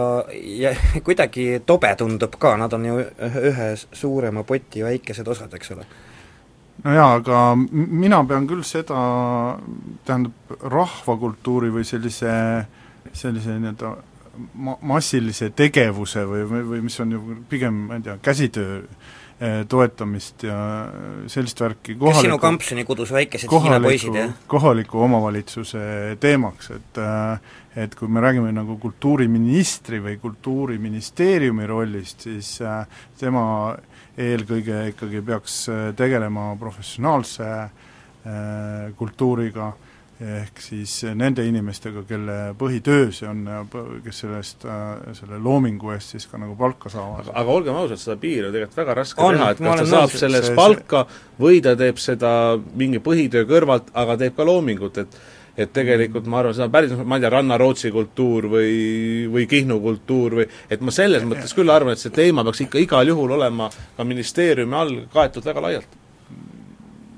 ja 0.64 0.75
kuidagi 1.07 1.62
tobe 1.66 1.94
tundub 1.96 2.37
ka, 2.38 2.57
nad 2.61 2.73
on 2.73 2.87
ju 2.87 3.01
ühe 3.51 3.73
suurema 3.77 4.44
poti 4.44 4.85
väikesed 4.85 5.29
osad, 5.29 5.55
eks 5.57 5.77
ole 5.77 5.88
no 6.84 6.94
jaa, 6.94 7.14
aga 7.20 7.40
mina 7.56 8.22
pean 8.28 8.46
küll 8.50 8.64
seda, 8.66 9.00
tähendab, 10.06 10.54
rahvakultuuri 10.60 11.72
või 11.74 11.86
sellise, 11.88 12.32
sellise 13.12 13.56
nii-öelda 13.58 13.94
ma-, 14.54 14.78
massilise 14.94 15.50
tegevuse 15.56 16.24
või, 16.28 16.44
või, 16.48 16.66
või 16.74 16.84
mis 16.88 17.00
on 17.02 17.16
ju 17.16 17.40
pigem, 17.50 17.86
ma 17.88 17.98
ei 17.98 18.06
tea, 18.06 18.18
käsitöö 18.22 18.82
toetamist 19.68 20.42
ja 20.44 20.57
sellist 21.33 21.61
värki 21.62 21.94
kohaliku, 21.94 22.12
kes 22.12 22.26
sinu 22.26 22.37
kampsuni 22.42 22.83
kudus, 22.85 23.09
väikesed 23.16 23.48
Hiina 23.48 23.79
poisid, 23.81 24.12
jah? 24.12 24.35
kohaliku 24.53 25.00
omavalitsuse 25.07 25.81
teemaks, 26.20 26.68
et 26.76 27.00
et 27.76 27.94
kui 27.94 28.09
me 28.11 28.20
räägime 28.22 28.50
nagu 28.55 28.76
kultuuriministri 28.83 30.00
või 30.03 30.16
Kultuuriministeeriumi 30.20 31.66
rollist, 31.70 32.26
siis 32.26 32.57
äh, 32.66 32.83
tema 33.18 33.44
eelkõige 34.18 34.88
ikkagi 34.90 35.22
peaks 35.26 35.61
äh, 35.70 35.85
tegelema 35.96 36.50
professionaalse 36.59 37.46
äh, 37.46 37.70
kultuuriga, 38.98 39.70
ehk 40.20 40.61
siis 40.61 40.92
nende 41.16 41.44
inimestega, 41.48 42.02
kelle 42.09 42.37
põhitöö 42.61 43.09
see 43.14 43.28
on 43.28 43.46
kes 44.04 44.22
sellest, 44.24 44.66
äh, 44.68 45.14
selle 45.16 45.38
loomingu 45.40 45.94
eest 45.94 46.14
siis 46.14 46.26
ka 46.28 46.40
nagu 46.40 46.56
palka 46.59 46.92
saavad. 46.92 47.30
aga 47.33 47.54
olgem 47.56 47.78
ausad, 47.80 48.00
seda 48.02 48.18
piiri 48.20 48.50
on 48.50 48.52
tegelikult 48.52 48.83
väga 48.83 48.96
raske 49.00 49.24
on, 49.24 49.38
teha, 49.38 49.50
et 49.54 49.62
kas 49.64 49.80
ta 49.80 49.87
saab 49.94 50.16
selle 50.22 50.42
eest 50.42 50.56
palka 50.59 51.06
või 51.40 51.62
ta 51.64 51.72
teeb 51.80 52.00
seda 52.02 52.33
mingi 52.76 53.00
põhitöö 53.04 53.48
kõrvalt, 53.48 53.88
aga 53.96 54.18
teeb 54.20 54.37
ka 54.37 54.48
loomingut, 54.48 55.04
et 55.04 55.20
et 55.61 55.72
tegelikult 55.74 56.28
ma 56.30 56.38
arvan, 56.40 56.54
seda 56.56 56.68
on 56.68 56.72
päris, 56.72 56.92
ma 57.04 57.16
ei 57.18 57.24
tea, 57.24 57.30
Ranna-Rootsi 57.35 57.90
kultuur 57.92 58.46
või, 58.52 58.74
või 59.33 59.46
Kihnu 59.50 59.80
kultuur 59.83 60.38
või 60.38 60.46
et 60.70 60.85
ma 60.85 60.94
selles 60.94 61.24
mõttes 61.28 61.52
küll 61.56 61.72
arvan, 61.72 61.96
et 61.96 62.02
see 62.02 62.14
teema 62.14 62.44
peaks 62.46 62.64
ikka 62.64 62.80
igal 62.80 63.09
juhul 63.12 63.35
olema 63.37 63.68
ka 63.96 64.06
ministeeriumi 64.06 64.78
all 64.78 64.94
kaetud 65.12 65.48
väga 65.50 65.64
laialt 65.66 65.99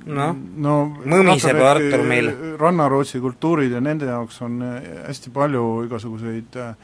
noh 0.07 0.33
no, 0.67 0.77
mõmiseb 1.05 1.61
Artur 1.63 2.03
meil. 2.09 2.33
Ranna-Rootsi 2.61 3.21
kultuurid 3.23 3.73
ja 3.73 3.81
nende 3.85 4.11
jaoks 4.11 4.43
on 4.47 4.59
hästi 4.63 5.31
palju 5.35 5.67
igasuguseid 5.87 6.59
äh, 6.61 6.75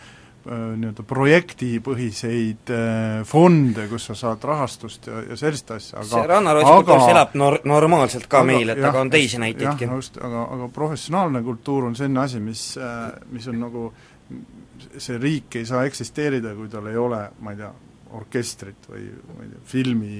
nii-öelda 0.48 1.04
projektipõhiseid 1.08 2.70
äh, 2.72 3.24
fonde, 3.28 3.88
kus 3.90 4.06
sa 4.08 4.16
saad 4.16 4.44
rahastust 4.48 5.08
ja, 5.10 5.22
ja 5.32 5.38
sellist 5.38 5.70
asja, 5.74 5.98
aga 6.00 6.08
see 6.12 6.28
Rannarootsi 6.30 6.76
kultuur, 6.78 7.02
elab 7.12 7.34
nor-, 7.38 7.58
normaalselt 7.68 8.28
ka 8.30 8.42
aga, 8.42 8.48
meil, 8.52 8.72
et 8.72 8.80
jah, 8.80 8.92
aga 8.92 9.02
on 9.04 9.10
teisi 9.12 9.40
näiteidki. 9.42 9.90
just, 9.98 10.20
aga, 10.24 10.46
aga 10.56 10.70
professionaalne 10.74 11.42
kultuur 11.44 11.90
on 11.90 11.98
selline 11.98 12.22
asi, 12.22 12.40
mis, 12.44 12.62
äh, 12.80 13.10
mis 13.34 13.48
on 13.50 13.60
nagu, 13.66 13.84
see 14.96 15.18
riik 15.20 15.58
ei 15.60 15.68
saa 15.68 15.84
eksisteerida, 15.88 16.54
kui 16.56 16.70
tal 16.72 16.88
ei 16.88 16.96
ole, 17.00 17.20
ma 17.44 17.54
ei 17.54 17.60
tea, 17.60 17.72
orkestrit 18.16 18.88
või 18.88 19.04
ma 19.34 19.44
ei 19.44 19.52
tea, 19.52 19.64
filmi 19.68 20.12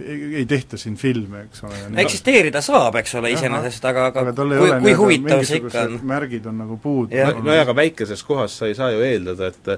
ei, 0.00 0.34
ei 0.36 0.46
tehta 0.46 0.78
siin 0.78 0.96
filme, 0.96 1.44
eks 1.46 1.62
ole. 1.64 1.76
eksisteerida 2.02 2.60
saab, 2.64 2.96
eks 2.98 3.14
ole, 3.20 3.30
iseenesest, 3.34 3.84
aga, 3.86 4.08
aga, 4.10 4.24
aga 4.26 4.46
kui, 4.58 4.70
kui 4.82 4.94
huvitav 4.98 5.42
see 5.46 5.60
ikka 5.60 5.84
on? 5.86 5.98
märgid 6.10 6.48
on 6.50 6.58
nagu 6.64 6.78
puudu. 6.82 7.14
no, 7.14 7.44
no 7.46 7.54
ja 7.54 7.62
aga 7.62 7.76
väikeses 7.78 8.24
kohas 8.26 8.56
sa 8.58 8.66
ei 8.70 8.74
saa 8.74 8.90
ju 8.90 9.04
eeldada, 9.06 9.52
et 9.52 9.70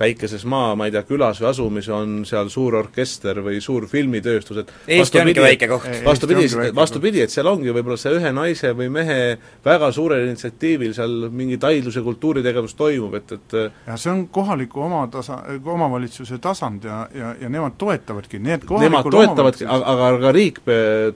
väikeses 0.00 0.44
maa, 0.44 0.74
ma 0.76 0.88
ei 0.88 0.94
tea, 0.94 1.04
külas 1.08 1.40
või 1.40 1.48
asumis 1.52 1.88
on 1.92 2.18
seal 2.28 2.50
suur 2.52 2.76
orkester 2.82 3.40
või 3.44 3.62
suur 3.64 3.86
filmitööstus, 3.88 4.60
et 4.64 4.74
Eesti 4.98 5.22
ongi 5.22 5.46
väike 5.46 5.70
koht. 5.70 5.88
vastupidi, 6.04 6.50
vastupidi, 6.76 7.24
et 7.24 7.32
seal 7.32 7.48
ongi 7.48 7.72
võib-olla 7.72 7.96
see 8.00 8.12
ühe 8.18 8.34
naise 8.36 8.74
või 8.76 8.90
mehe 8.92 9.18
väga 9.64 9.92
suurel 9.96 10.26
initsiatiivil 10.26 10.92
seal 10.98 11.30
mingi 11.32 11.56
taidlus- 11.62 11.96
ja 11.96 12.04
kultuuritegevus 12.04 12.76
toimub, 12.76 13.16
et, 13.22 13.36
et 13.38 13.58
ja 13.88 13.96
see 13.96 14.12
on 14.12 14.26
kohaliku 14.28 14.84
oma 14.84 15.06
tasa, 15.12 15.40
omavalitsuse 15.64 16.42
tasand 16.44 16.84
ja, 16.84 17.06
ja, 17.16 17.34
ja 17.40 17.48
nemad 17.48 17.80
toetavadki, 17.80 18.42
need 18.42 18.68
kohalikud 18.68 19.20
omavalitsused 19.22 19.61
aga, 19.66 19.84
aga, 19.92 20.08
aga 20.16 20.32
riik 20.34 20.60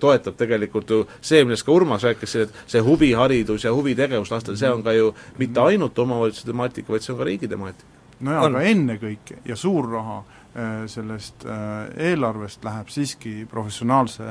toetab 0.01 0.39
tegelikult 0.39 0.91
ju 0.91 1.03
see, 1.21 1.45
millest 1.45 1.67
ka 1.67 1.75
Urmas 1.75 2.07
rääkis, 2.07 2.37
et 2.45 2.63
see 2.67 2.83
huviharidus 2.85 3.67
ja 3.67 3.75
huvitegevus 3.75 4.33
lastel, 4.33 4.57
see 4.59 4.71
on 4.71 4.85
ka 4.87 4.95
ju 4.97 5.13
mitte 5.41 5.63
ainult 5.63 5.99
omavalitsuse 5.99 6.51
temaatika, 6.51 6.93
vaid 6.95 7.07
see 7.07 7.15
on 7.15 7.21
ka 7.21 7.29
riigi 7.29 7.51
temaatika. 7.51 7.93
no 8.21 8.33
jaa, 8.33 8.47
aga 8.49 8.65
ennekõike 8.71 9.43
ja 9.45 9.57
suur 9.61 9.91
raha 9.93 10.23
äh, 10.23 10.87
sellest 10.91 11.45
äh, 11.45 12.11
eelarvest 12.11 12.65
läheb 12.65 12.89
siiski 12.93 13.35
professionaalse 13.51 14.25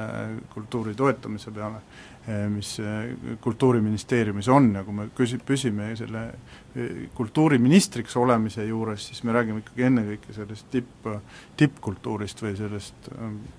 kultuuri 0.54 0.96
toetamise 0.96 1.52
peale. 1.52 1.84
Mis 2.50 2.78
Kultuuriministeeriumis 3.42 4.48
on 4.50 4.72
ja 4.74 4.82
kui 4.84 4.96
me 4.98 5.10
küsi-, 5.14 5.38
püsime 5.46 5.92
selle 6.00 6.24
kultuuriministriks 7.14 8.18
olemise 8.18 8.66
juures, 8.66 9.08
siis 9.08 9.24
me 9.24 9.32
räägime 9.32 9.62
ikkagi 9.62 9.86
ennekõike 9.88 10.34
sellest 10.36 10.66
tipp, 10.74 11.06
tippkultuurist 11.58 12.42
või 12.44 12.52
sellest 12.58 13.08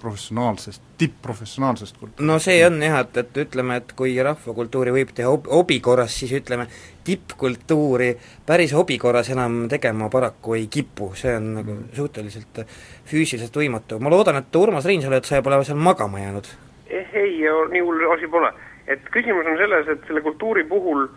professionaalsest, 0.02 0.82
tipp-professionaalsest 1.00 1.96
kultuurist. 1.96 2.26
no 2.28 2.36
see 2.42 2.58
on 2.66 2.76
jah, 2.82 2.98
et, 3.00 3.16
et 3.22 3.40
ütleme, 3.46 3.78
et 3.80 3.94
kui 3.96 4.12
rahvakultuuri 4.20 4.92
võib 4.98 5.14
teha 5.16 5.32
hob-, 5.32 5.48
hobi 5.48 5.78
korras, 5.80 6.18
siis 6.20 6.34
ütleme, 6.36 6.68
tippkultuuri 7.08 8.12
päris 8.46 8.76
hobi 8.76 8.98
korras 9.00 9.32
enam 9.32 9.64
tegema 9.72 10.10
paraku 10.12 10.58
ei 10.60 10.68
kipu, 10.68 11.14
see 11.16 11.38
on 11.38 11.50
nagu 11.62 11.72
mm. 11.72 11.96
suhteliselt 11.96 12.62
füüsiliselt 13.08 13.56
võimatu. 13.56 14.00
ma 14.02 14.12
loodan, 14.12 14.42
et 14.42 14.60
Urmas 14.60 14.84
Reinsalu, 14.84 15.16
et 15.16 15.24
sa 15.24 15.40
pole 15.42 15.64
seal 15.64 15.80
magama 15.80 16.20
jäänud? 16.20 16.52
Eh 16.90 17.14
ei, 17.14 17.38
nii 17.70 17.80
hull 17.80 18.10
asi 18.14 18.28
pole. 18.28 18.52
et 18.86 19.02
küsimus 19.10 19.46
on 19.46 19.56
selles, 19.58 19.88
et 19.88 20.04
selle 20.06 20.20
kultuuri 20.22 20.64
puhul 20.64 21.08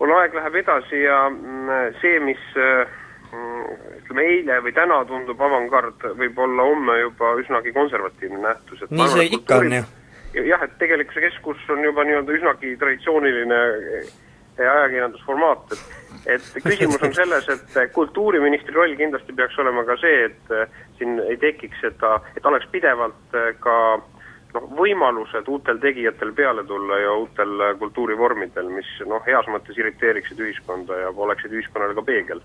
on 0.00 0.12
aeg 0.20 0.34
läheb 0.34 0.54
edasi 0.62 1.02
ja 1.02 1.18
mm, 1.28 1.98
see, 2.00 2.20
mis 2.24 2.40
mm, 2.54 3.64
ütleme, 3.98 4.24
eile 4.24 4.60
või 4.64 4.72
täna 4.72 5.02
tundub 5.04 5.40
avangard, 5.40 6.08
võib 6.16 6.38
olla 6.38 6.64
homme 6.70 6.98
juba 7.00 7.34
üsnagi 7.42 7.74
konservatiivne 7.76 8.40
nähtus, 8.46 8.82
et 8.82 8.94
nii 8.94 9.12
see 9.12 9.28
ikka 9.36 9.60
on 9.64 9.76
ju. 9.80 9.84
jah, 10.48 10.64
et 10.64 10.78
tegelikkuse 10.80 11.26
keskus 11.28 11.70
on 11.74 11.84
juba 11.84 12.06
nii-öelda 12.08 12.40
üsnagi 12.40 12.76
traditsiooniline 12.80 13.62
ajakirjandusformaat, 14.58 15.72
et 15.72 15.98
et 16.26 16.46
küsimus 16.68 17.02
on 17.02 17.14
selles, 17.14 17.48
et 17.52 17.78
kultuuriministri 17.94 18.74
roll 18.74 18.94
kindlasti 18.98 19.34
peaks 19.36 19.58
olema 19.62 19.84
ka 19.88 19.96
see, 20.00 20.28
et 20.28 20.54
siin 20.98 21.18
ei 21.24 21.36
tekiks 21.40 21.80
seda, 21.84 22.18
et 22.36 22.46
oleks 22.46 22.66
pidevalt 22.72 23.38
ka 23.62 23.76
noh, 24.54 24.68
võimalused 24.78 25.48
uutel 25.48 25.80
tegijatel 25.82 26.32
peale 26.36 26.64
tulla 26.68 26.98
ja 27.02 27.12
uutel 27.18 27.64
kultuurivormidel, 27.80 28.70
mis 28.72 28.88
noh, 29.08 29.22
heas 29.26 29.48
mõttes 29.50 29.78
irriteeriksid 29.78 30.40
ühiskonda 30.40 31.02
ja 31.02 31.12
oleksid 31.14 31.52
ühiskonnale 31.52 31.96
ka 31.98 32.06
peegel. 32.06 32.42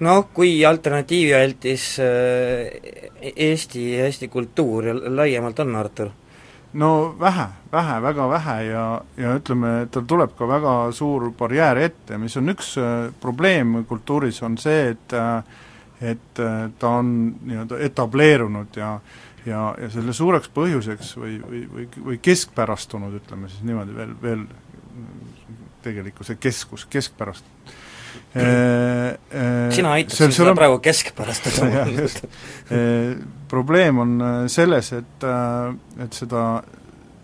noh, 0.00 0.24
kui 0.34 0.64
alternatiivi 0.64 1.34
altis 1.36 1.86
Eesti, 2.00 3.86
Eesti 4.06 4.28
kultuur 4.28 4.92
laiemalt 5.08 5.64
on, 5.64 5.76
Artur? 5.76 6.12
no 6.72 7.14
vähe, 7.20 7.46
vähe, 7.72 8.02
väga 8.02 8.28
vähe 8.28 8.56
ja, 8.64 8.84
ja 9.16 9.34
ütleme, 9.36 9.72
tal 9.92 10.06
tuleb 10.08 10.36
ka 10.38 10.48
väga 10.48 10.76
suur 10.96 11.30
barjäär 11.38 11.82
ette, 11.84 12.18
mis 12.18 12.36
on 12.40 12.48
üks 12.54 12.74
probleem 13.20 13.82
kultuuris, 13.88 14.42
on 14.42 14.56
see, 14.58 14.94
et 14.94 15.18
et 16.02 16.40
ta 16.82 16.88
on 16.98 17.10
nii-öelda 17.46 17.78
etableerunud 17.86 18.74
ja 18.74 18.96
ja, 19.46 19.62
ja 19.80 19.90
selle 19.92 20.14
suureks 20.16 20.50
põhjuseks 20.54 21.14
või, 21.18 21.36
või, 21.42 21.62
või, 21.72 21.86
või 22.08 22.18
keskpärastunud, 22.22 23.16
ütleme 23.22 23.50
siis 23.50 23.64
niimoodi 23.66 23.96
veel, 23.96 24.16
veel 24.22 24.44
tegelikkuse 25.82 26.36
keskus, 26.40 26.86
keskpärast 26.90 27.48
sina 28.32 29.92
aitasid 29.98 30.32
seda 30.32 30.54
praegu 30.56 30.78
keskpärastada 30.84 31.84
probleem 33.52 33.98
on 34.00 34.14
selles, 34.52 34.92
et, 34.96 35.26
et 36.00 36.16
seda, 36.16 36.44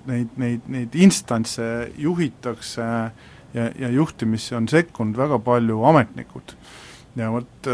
neid, 0.08 0.34
neid, 0.40 0.68
neid 0.68 0.98
instantse 1.00 1.64
juhitakse 1.96 2.84
ja, 2.84 3.70
ja 3.72 3.88
juhtimisse 3.92 4.56
on 4.58 4.68
sekkunud 4.68 5.16
väga 5.16 5.40
palju 5.44 5.80
ametnikud 5.88 6.56
ja 7.16 7.30
vot 7.32 7.68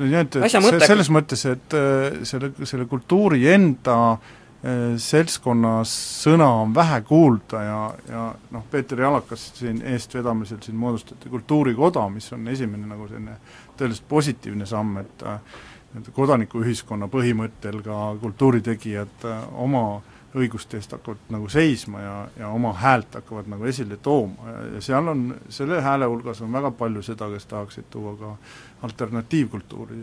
nii 0.00 0.16
et, 0.18 0.36
et 0.36 0.52
see, 0.52 0.78
selles 0.86 1.10
mõttes, 1.12 1.44
et 1.50 1.76
selle, 2.28 2.52
selle 2.66 2.86
kultuuri 2.90 3.44
enda 3.52 3.96
seltskonnas 5.02 5.92
sõna 6.22 6.46
on 6.62 6.74
vähe 6.74 7.00
kuulda 7.02 7.62
ja, 7.66 7.78
ja 8.06 8.26
noh, 8.54 8.62
Peeter 8.70 9.00
Jalakas 9.02 9.48
siin 9.58 9.80
eestvedamisel 9.90 10.60
siin 10.62 10.78
moodustati 10.78 11.30
Kultuurikoda, 11.32 12.04
mis 12.14 12.30
on 12.32 12.46
esimene 12.48 12.86
nagu 12.86 13.08
selline 13.10 13.40
tõeliselt 13.78 14.06
positiivne 14.08 14.66
samm, 14.66 15.02
et 15.02 15.26
et 15.92 16.06
kodanikuühiskonna 16.14 17.04
põhimõttel 17.12 17.82
ka 17.84 17.96
kultuuritegijad 18.22 19.26
oma 19.60 20.00
õiguste 20.36 20.78
eest 20.78 20.94
hakkavad 20.94 21.32
nagu 21.34 21.48
seisma 21.52 22.00
ja, 22.00 22.14
ja 22.38 22.48
oma 22.54 22.72
häält 22.80 23.18
hakkavad 23.18 23.50
nagu 23.52 23.66
esile 23.68 23.98
tooma. 24.02 24.54
Ja 24.74 24.80
seal 24.84 25.08
on, 25.12 25.26
selle 25.52 25.80
hääle 25.84 26.08
hulgas 26.08 26.40
on 26.44 26.52
väga 26.52 26.70
palju 26.78 27.02
seda, 27.04 27.28
kes 27.32 27.46
tahaksid 27.50 27.90
tuua 27.92 28.14
ka 28.20 28.32
alternatiivkultuuri 28.88 30.00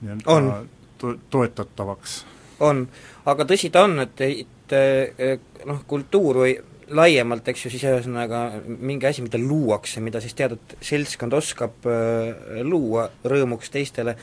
nii-öelda 0.00 0.64
to-, 0.98 1.16
toetatavaks. 1.30 2.24
on, 2.60 2.88
aga 3.30 3.46
tõsi 3.48 3.70
ta 3.72 3.84
on, 3.86 4.00
et, 4.02 4.20
et 4.20 5.64
noh, 5.66 5.80
kultuur 5.88 6.42
või 6.42 6.58
laiemalt, 6.90 7.48
eks 7.48 7.64
ju, 7.64 7.70
siis 7.72 7.84
ühesõnaga 7.86 8.44
mingi 8.66 9.06
asi, 9.06 9.22
mida 9.22 9.38
luuakse, 9.38 10.02
mida 10.02 10.20
siis 10.22 10.34
teatud 10.34 10.74
seltskond 10.82 11.34
oskab 11.38 11.86
äh, 11.86 12.62
luua 12.66 13.06
rõõmuks 13.24 13.70
teistele, 13.70 14.16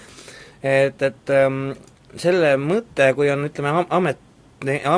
et, 0.59 1.01
et 1.01 1.33
ähm, 1.33 1.71
selle 2.19 2.55
mõte, 2.59 3.11
kui 3.15 3.31
on 3.31 3.47
ütleme, 3.47 3.85
amet, 3.89 4.19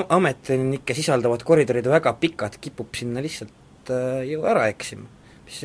ametnikke 0.09 0.95
sisaldavad 0.95 1.43
koridorid 1.43 1.87
väga 1.87 2.13
pikad, 2.19 2.59
kipub 2.61 2.95
sinna 2.95 3.21
lihtsalt 3.23 3.91
äh, 3.91 4.23
ju 4.29 4.45
ära 4.47 4.67
eksima. 4.71 5.07
mis 5.49 5.63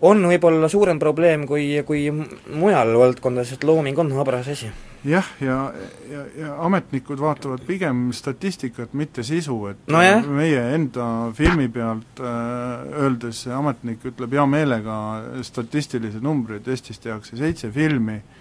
on 0.00 0.26
võib-olla 0.30 0.68
suurem 0.70 0.98
probleem 0.98 1.46
kui, 1.46 1.70
kui 1.86 2.06
mujal 2.10 2.92
valdkondades, 2.98 3.56
et 3.56 3.64
looming 3.66 3.98
on 3.98 4.12
habras 4.18 4.48
asi. 4.50 4.70
jah, 5.08 5.26
ja, 5.40 5.56
ja, 6.10 6.24
ja 6.38 6.54
ametnikud 6.66 7.20
vaatavad 7.22 7.62
pigem 7.66 8.08
statistikat, 8.12 8.92
mitte 8.92 9.22
sisu, 9.22 9.58
et 9.72 9.90
no 9.90 10.02
jah. 10.02 10.26
meie 10.26 10.62
enda 10.74 11.30
filmi 11.34 11.68
pealt 11.72 12.20
äh, 12.20 13.04
öeldes 13.04 13.44
see 13.46 13.54
ametnik 13.54 14.04
ütleb 14.12 14.34
hea 14.34 14.46
meelega 14.46 14.98
statistilised 15.46 16.22
numbrid, 16.22 16.68
Eestis 16.68 17.00
tehakse 17.02 17.38
seitse 17.38 17.70
filmi 17.72 18.18
äh,, 18.18 18.37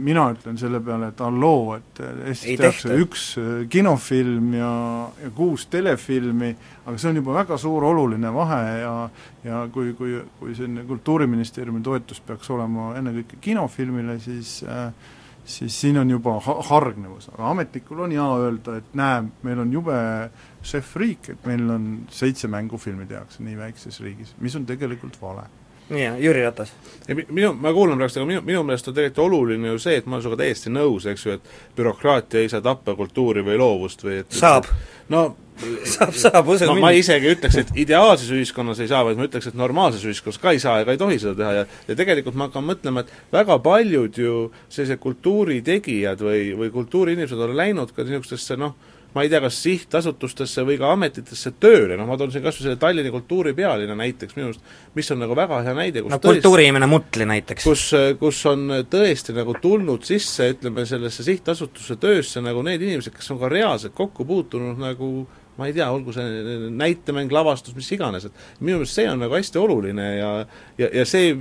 mina 0.00 0.22
ütlen 0.32 0.56
selle 0.56 0.80
peale, 0.80 1.10
et 1.12 1.20
halloo, 1.20 1.74
et 1.76 2.00
Eestis 2.30 2.56
tehakse 2.56 2.96
üks 3.02 3.24
äh, 3.36 3.50
kinofilm 3.68 4.54
ja, 4.56 4.72
ja 5.20 5.30
kuus 5.36 5.66
telefilmi, 5.68 6.54
aga 6.86 6.96
see 6.96 7.10
on 7.10 7.20
juba 7.20 7.34
väga 7.42 7.58
suur 7.60 7.84
oluline 7.90 8.32
vahe 8.32 8.62
ja 8.80 8.94
ja 9.44 9.60
kui, 9.72 9.92
kui, 9.98 10.16
kui 10.40 10.56
selline 10.56 10.86
Kultuuriministeeriumi 10.88 11.84
toetus 11.84 12.22
peaks 12.24 12.48
olema 12.56 12.94
ennekõike 13.00 13.40
kinofilmile, 13.44 14.16
siis 14.24 14.62
äh, 14.64 14.88
siis 15.44 15.80
siin 15.80 15.98
on 15.98 16.10
juba 16.10 16.38
ha-, 16.40 16.60
hargnevus, 16.70 17.28
aga 17.34 17.52
ametnikul 17.52 18.04
on 18.06 18.16
hea 18.16 18.28
öelda, 18.40 18.80
et 18.80 18.96
näe, 18.96 19.22
meil 19.44 19.60
on 19.60 19.72
jube 19.72 20.00
šefriik, 20.64 21.34
et 21.34 21.48
meil 21.48 21.68
on 21.76 21.88
seitse 22.12 22.48
mängufilmi 22.48 23.08
tehakse 23.10 23.44
nii 23.44 23.58
väikses 23.60 24.00
riigis, 24.04 24.32
mis 24.40 24.56
on 24.56 24.68
tegelikult 24.68 25.20
vale 25.20 25.48
nii, 25.90 26.08
Jüri 26.24 26.42
Ratas. 26.44 26.72
minu, 27.08 27.52
ma 27.52 27.72
kuulan 27.72 27.98
praegu, 27.98 28.20
aga 28.20 28.26
minu, 28.26 28.42
minu 28.46 28.62
meelest 28.66 28.88
on 28.88 28.94
tegelikult 28.94 29.26
oluline 29.26 29.72
ju 29.72 29.78
see, 29.82 29.96
et 29.98 30.06
ma 30.06 30.16
olen 30.16 30.24
sinuga 30.24 30.42
täiesti 30.42 30.72
nõus, 30.72 31.06
eks 31.10 31.26
ju, 31.26 31.36
et 31.38 31.76
bürokraatia 31.76 32.44
ei 32.44 32.48
saa 32.52 32.62
tappa 32.64 32.94
kultuuri 32.98 33.44
või 33.46 33.58
loovust 33.58 34.04
või 34.06 34.20
et 34.22 34.38
saab. 34.40 34.68
no 35.08 35.24
saab, 35.84 36.14
saab, 36.16 36.48
usu 36.48 36.68
no, 36.68 36.76
mind. 36.76 36.84
ma 36.84 36.92
isegi 36.96 37.32
ütleks, 37.34 37.58
et 37.62 37.72
ideaalses 37.82 38.30
ühiskonnas 38.34 38.80
ei 38.82 38.90
saa, 38.90 39.02
vaid 39.06 39.20
ma 39.20 39.26
ütleks, 39.28 39.50
et 39.50 39.58
normaalses 39.58 40.04
ühiskonnas 40.08 40.40
ka 40.42 40.54
ei 40.56 40.62
saa 40.62 40.80
ega 40.84 40.94
ei 40.94 41.00
tohi 41.00 41.18
seda 41.22 41.36
teha 41.38 41.52
ja 41.58 41.66
ja 41.88 41.98
tegelikult 41.98 42.38
ma 42.38 42.48
hakkan 42.48 42.66
mõtlema, 42.66 43.04
et 43.04 43.34
väga 43.34 43.58
paljud 43.64 44.22
ju 44.22 44.36
sellised 44.68 45.00
kultuuritegijad 45.02 46.24
või, 46.24 46.46
või 46.58 46.72
kultuuriinimesed 46.74 47.44
on 47.46 47.56
läinud 47.56 47.94
ka 47.96 48.06
niisugustesse 48.06 48.58
noh, 48.60 48.76
ma 49.14 49.24
ei 49.24 49.30
tea, 49.30 49.40
kas 49.42 49.56
sihtasutustesse 49.64 50.62
või 50.66 50.76
ka 50.78 50.92
ametitesse 50.94 51.52
tööle, 51.62 51.96
noh 51.98 52.06
ma 52.06 52.16
toon 52.18 52.30
siin 52.30 52.44
kas 52.44 52.60
või 52.60 52.68
selle 52.68 52.80
Tallinna 52.80 53.10
kultuuripealinna 53.14 53.96
näiteks 53.98 54.36
minu 54.36 54.50
arust, 54.50 54.62
mis 54.94 55.10
on 55.10 55.22
nagu 55.24 55.36
väga 55.38 55.60
hea 55.66 55.74
näide, 55.76 56.04
kus 56.04 56.14
no 56.14 56.20
kultuuriinimene 56.22 56.88
Mutli 56.90 57.26
näiteks. 57.26 57.66
kus, 57.66 57.84
kus 58.20 58.42
on 58.50 58.68
tõesti 58.90 59.34
nagu 59.36 59.56
tulnud 59.62 60.06
sisse, 60.06 60.52
ütleme, 60.54 60.86
sellesse 60.86 61.26
sihtasutuse 61.26 61.98
töösse 62.00 62.42
nagu 62.44 62.62
need 62.66 62.86
inimesed, 62.86 63.14
kes 63.16 63.34
on 63.34 63.42
ka 63.42 63.50
reaalselt 63.50 63.96
kokku 63.98 64.26
puutunud 64.28 64.78
nagu 64.78 65.10
ma 65.60 65.68
ei 65.68 65.76
tea, 65.76 65.86
olgu 65.92 66.14
see 66.16 66.68
näitemäng, 66.72 67.32
lavastus, 67.32 67.76
mis 67.76 67.90
iganes, 67.92 68.26
et 68.26 68.44
minu 68.60 68.80
meelest 68.80 68.96
see 68.96 69.08
on 69.10 69.20
nagu 69.20 69.36
hästi 69.36 69.60
oluline 69.60 70.06
ja 70.16 70.30
ja, 70.80 70.88
ja 70.88 71.04
see, 71.08 71.34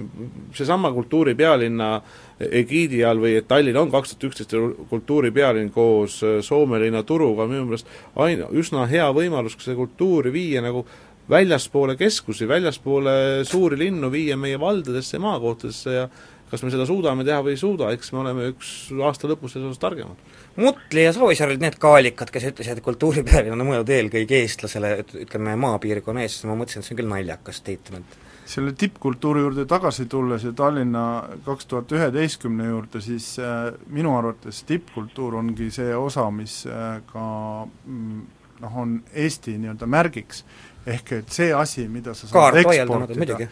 seesama 0.55 0.91
kultuuripealinna 0.95 1.91
egiidi 2.39 3.01
all 3.08 3.19
või 3.19 3.36
et 3.39 3.47
Tallinn 3.47 3.79
on 3.79 3.91
kaks 3.91 4.13
tuhat 4.13 4.29
üksteist 4.29 4.55
kultuuripealinn 4.91 5.71
koos 5.75 6.21
äh, 6.23 6.39
Soome 6.45 6.79
linna 6.84 7.03
Turuga, 7.08 7.47
minu 7.47 7.65
meelest 7.67 7.89
ain-, 8.19 8.45
üsna 8.60 8.88
hea 8.91 9.08
võimalus 9.15 9.58
ka 9.58 9.65
seda 9.65 9.79
kultuuri 9.79 10.34
viia 10.36 10.63
nagu 10.63 10.86
väljaspoole 11.29 11.95
keskusi, 11.95 12.47
väljaspoole 12.49 13.45
suuri 13.45 13.77
linnu, 13.77 14.10
viia 14.12 14.38
meie 14.38 14.60
valdadesse 14.60 15.17
ja 15.17 15.23
maakohtadesse 15.23 15.93
ja 15.93 16.08
kas 16.49 16.63
me 16.65 16.71
seda 16.73 16.85
suudame 16.89 17.25
teha 17.27 17.41
või 17.45 17.53
ei 17.55 17.59
suuda, 17.62 17.91
eks 17.95 18.13
me 18.13 18.23
oleme 18.23 18.47
üks 18.53 18.71
aasta 19.05 19.29
lõpus 19.29 19.53
selles 19.55 19.71
osas 19.71 19.81
targemad. 19.81 20.23
Mutli 20.59 21.03
ja 21.05 21.13
Soovisaar 21.15 21.51
olid 21.51 21.63
need 21.63 21.77
kaalikad, 21.81 22.31
kes 22.33 22.47
ütlesid, 22.51 22.79
et 22.79 22.85
kultuuripealinn 22.85 23.55
on 23.55 23.67
mõeldud 23.67 23.93
eelkõige 23.95 24.41
eestlasele, 24.43 24.95
et 25.03 25.13
ütleme, 25.25 25.53
maapiirkonna 25.62 26.25
eestlasele, 26.25 26.51
ma 26.51 26.63
mõtlesin, 26.63 26.81
et 26.81 26.89
see 26.89 26.95
on 26.95 27.01
küll 27.01 27.13
naljakas 27.13 27.62
statement. 27.63 28.17
selle 28.49 28.71
tippkultuuri 28.73 29.43
juurde 29.43 29.65
tagasi 29.69 30.07
tulles 30.09 30.43
ja 30.43 30.51
Tallinna 30.57 31.03
kaks 31.45 31.67
tuhat 31.69 31.91
üheteistkümne 31.93 32.65
juurde, 32.65 33.01
siis 33.01 33.35
äh, 33.39 33.67
minu 33.93 34.15
arvates 34.17 34.63
tippkultuur 34.65 35.35
ongi 35.38 35.69
see 35.71 35.93
osa, 35.95 36.31
mis 36.33 36.63
äh, 36.65 36.97
ka 37.12 37.25
mm, 37.85 38.23
noh, 38.63 38.79
on 38.81 38.95
Eesti 39.13 39.53
nii-öelda 39.57 39.85
märgiks 39.85 40.41
ehk 40.89 41.12
et 41.19 41.29
see 41.33 41.53
asi, 41.53 41.85
mida 41.91 42.15
sa 42.17 42.25
Kaart 42.31 42.57
saad 42.57 42.71
vaieldamatu, 42.71 43.13
eksportida 43.13 43.49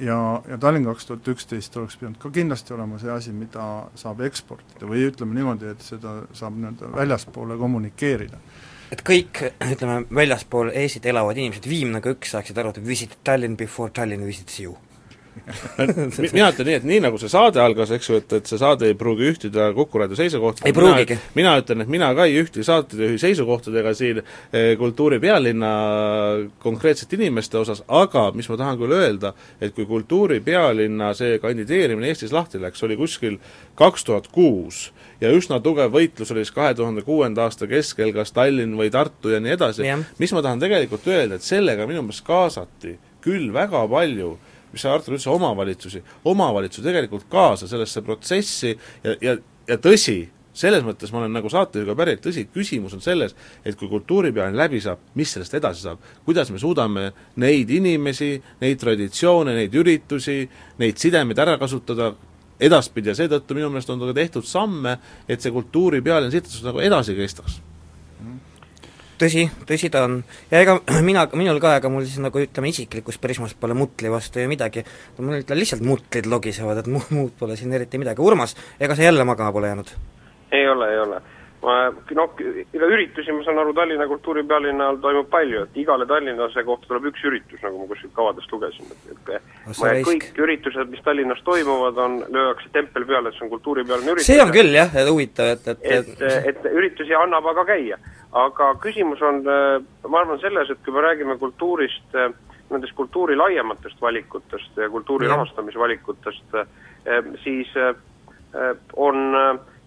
ja, 0.00 0.18
ja 0.48 0.58
Tallinn 0.58 0.88
kaks 0.88 1.06
tuhat 1.08 1.28
üksteist 1.34 1.76
oleks 1.80 1.96
pidanud 2.00 2.18
ka 2.22 2.32
kindlasti 2.34 2.74
olema 2.76 2.98
see 3.00 3.12
asi, 3.14 3.32
mida 3.36 3.66
saab 4.00 4.24
eksportida 4.26 4.88
või 4.90 5.06
ütleme 5.10 5.36
niimoodi, 5.38 5.72
et 5.74 5.86
seda 5.86 6.20
saab 6.36 6.58
nii-öelda 6.58 6.92
väljaspoole 6.96 7.58
kommunikeerida. 7.60 8.42
Et 8.90 9.02
kõik, 9.06 9.44
ütleme, 9.62 10.02
väljaspool 10.14 10.72
Eestit 10.74 11.06
elavad 11.06 11.38
inimesed 11.38 11.68
viimnega 11.70 12.10
üks 12.16 12.32
saaksid 12.34 12.58
aru, 12.58 12.74
et 12.74 12.86
visit 12.86 13.18
Tallinn 13.24 13.58
before 13.60 13.94
Tallinn 13.94 14.26
visits 14.26 14.58
you 14.64 14.74
mina 16.34 16.50
ütlen 16.52 16.68
nii, 16.68 16.76
et 16.80 16.86
nii 16.86 17.00
nagu 17.04 17.18
see 17.20 17.30
saade 17.32 17.60
algas, 17.62 17.92
eks 17.96 18.10
ju, 18.10 18.20
et, 18.20 18.34
et 18.40 18.50
see 18.50 18.60
saade 18.60 18.90
ei 18.90 18.96
pruugi 18.98 19.28
ühtida 19.30 19.70
Kuku 19.76 20.02
raadio 20.02 20.18
seisukohtadega 20.18 20.68
Ei 20.70 20.76
pruugigi. 20.76 21.18
mina 21.38 21.56
ütlen, 21.60 21.84
et 21.84 21.92
mina 21.92 22.10
ka 22.16 22.26
ei 22.28 22.38
ühti 22.42 22.64
saatejuhi 22.66 23.18
seisukohtadega 23.22 23.94
siin 23.98 24.22
eh, 24.22 24.72
kultuuri 24.80 25.20
pealinna 25.22 25.72
konkreetsete 26.62 27.18
inimeste 27.18 27.58
osas, 27.60 27.84
aga 27.88 28.28
mis 28.36 28.48
ma 28.50 28.60
tahan 28.60 28.80
küll 28.80 28.96
öelda, 28.96 29.34
et 29.60 29.74
kui 29.76 29.88
kultuuri 29.88 30.40
pealinna 30.44 31.12
see 31.18 31.38
kandideerimine 31.42 32.10
Eestis 32.10 32.34
lahti 32.34 32.60
läks, 32.62 32.82
oli 32.86 32.98
kuskil 33.00 33.38
kaks 33.78 34.04
tuhat 34.06 34.28
kuus 34.32 34.88
ja 35.20 35.30
üsna 35.34 35.60
tugev 35.62 35.92
võitlus 35.94 36.32
oli 36.32 36.44
siis 36.44 36.54
kahe 36.56 36.74
tuhande 36.76 37.04
kuuenda 37.06 37.44
aasta 37.46 37.68
keskel, 37.70 38.12
kas 38.16 38.32
Tallinn 38.36 38.76
või 38.78 38.90
Tartu 38.92 39.34
ja 39.34 39.40
nii 39.42 39.56
edasi. 39.56 39.86
Mis 40.18 40.32
ma 40.36 40.42
tahan 40.44 40.62
tegelikult 40.62 41.06
öelda, 41.10 41.36
et 41.36 41.46
sellega 41.46 41.86
minu 41.88 42.04
meelest 42.06 42.24
kaasati 42.26 42.96
küll 43.24 43.50
väga 43.52 43.84
palju 43.90 44.34
mis 44.72 44.82
sa, 44.84 44.94
Artur, 44.94 45.16
ütlesid, 45.16 45.32
omavalitsusi, 45.32 46.02
omavalitsusi 46.30 46.86
tegelikult 46.86 47.26
kaasa 47.30 47.68
sellesse 47.70 48.02
protsessi 48.06 48.74
ja, 48.74 49.16
ja, 49.20 49.36
ja 49.68 49.78
tõsi, 49.82 50.18
selles 50.60 50.84
mõttes 50.84 51.12
ma 51.12 51.22
olen 51.22 51.34
nagu 51.34 51.50
saatejuhiga 51.52 51.94
päri, 51.98 52.16
et 52.16 52.24
tõsi, 52.24 52.46
küsimus 52.54 52.94
on 52.96 53.04
selles, 53.04 53.36
et 53.64 53.78
kui 53.78 53.88
kultuuripealine 53.90 54.58
läbi 54.58 54.80
saab, 54.82 55.02
mis 55.18 55.32
sellest 55.36 55.54
edasi 55.60 55.86
saab, 55.86 56.02
kuidas 56.26 56.50
me 56.50 56.58
suudame 56.62 57.10
neid 57.40 57.70
inimesi, 57.70 58.32
neid 58.62 58.82
traditsioone, 58.82 59.54
neid 59.56 59.78
üritusi, 59.78 60.42
neid 60.82 61.00
sidemeid 61.00 61.38
ära 61.42 61.56
kasutada 61.60 62.12
edaspidi? 62.60 63.12
Ja 63.12 63.18
seetõttu 63.22 63.56
minu 63.56 63.70
meelest 63.70 63.90
on 63.94 64.02
ka 64.02 64.14
tehtud 64.16 64.46
samme, 64.48 64.98
et 65.30 65.42
see 65.42 65.54
kultuuripealine 65.54 66.34
sihtasutus 66.34 66.66
nagu 66.66 66.82
edasi 66.84 67.16
kestaks 67.18 67.60
tõsi, 69.20 69.46
tõsi 69.68 69.90
ta 69.92 70.04
on. 70.08 70.20
ja 70.50 70.62
ega 70.64 70.78
mina, 71.08 71.26
minul 71.36 71.60
ka, 71.62 71.76
ega 71.80 71.92
mul 71.92 72.06
siis 72.06 72.22
nagu 72.22 72.40
ütleme, 72.42 72.72
isiklikust 72.72 73.20
prismast 73.22 73.58
pole 73.60 73.76
mutli 73.78 74.12
vastu 74.12 74.42
ju 74.42 74.50
midagi, 74.50 74.84
mul 75.18 75.40
ütlen 75.42 75.60
lihtsalt 75.60 75.84
mutlid 75.86 76.30
logisevad, 76.30 76.82
et 76.82 76.90
muud, 76.90 77.10
muud 77.14 77.36
pole 77.38 77.58
siin 77.60 77.72
eriti 77.76 78.00
midagi. 78.00 78.24
Urmas, 78.24 78.56
ega 78.80 78.96
sa 78.96 79.06
jälle 79.08 79.26
magama 79.28 79.52
pole 79.52 79.72
jäänud? 79.72 79.92
ei 80.52 80.68
ole, 80.68 80.92
ei 80.92 80.98
ole. 80.98 81.20
Noh, 81.60 82.30
ega 82.40 82.88
üritusi, 82.88 83.32
ma 83.36 83.44
saan 83.44 83.60
aru, 83.60 83.74
Tallinna 83.76 84.06
kultuuripealinna 84.08 84.86
all 84.90 85.00
toimub 85.02 85.28
palju, 85.32 85.64
et 85.66 85.76
igale 85.82 86.06
tallinlase 86.08 86.64
kohta 86.64 86.88
tuleb 86.88 87.10
üks 87.10 87.24
üritus, 87.28 87.60
nagu 87.64 87.82
ma 87.82 87.88
kuskilt 87.90 88.14
kavadest 88.16 88.52
lugesin, 88.54 88.88
et, 88.94 89.10
et 89.12 89.32
ma, 89.68 89.92
kõik 90.06 90.40
üritused, 90.40 90.92
mis 90.92 91.04
Tallinnas 91.04 91.42
toimuvad, 91.44 92.00
on, 92.00 92.18
lüüakse 92.32 92.72
tempel 92.72 93.04
peale, 93.08 93.28
et 93.28 93.36
see 93.36 93.44
on 93.44 93.52
kultuuripealine 93.52 94.14
üritus. 94.14 94.30
see 94.30 94.40
on 94.40 94.54
küll 94.54 94.72
jah, 94.74 94.96
huvitav, 95.10 95.52
et, 95.56 95.68
et, 95.68 95.82
et, 95.98 96.28
et 96.54 96.70
üritusi 96.72 97.16
annab 97.16 97.50
aga 97.52 97.66
käia. 97.74 98.00
aga 98.40 98.70
küsimus 98.80 99.20
on, 99.26 99.42
ma 99.44 100.22
arvan, 100.22 100.40
selles, 100.40 100.70
et 100.72 100.80
kui 100.84 100.96
me 100.96 101.04
räägime 101.04 101.36
kultuurist, 101.40 102.16
nendest 102.70 102.94
kultuuri 102.96 103.36
laiematest 103.36 104.00
valikutest 104.00 104.78
ja 104.78 104.88
kultuuri 104.88 105.28
rahastamisvalikutest, 105.28 106.56
siis 107.42 107.72
eh, 107.76 107.92
on 108.96 109.34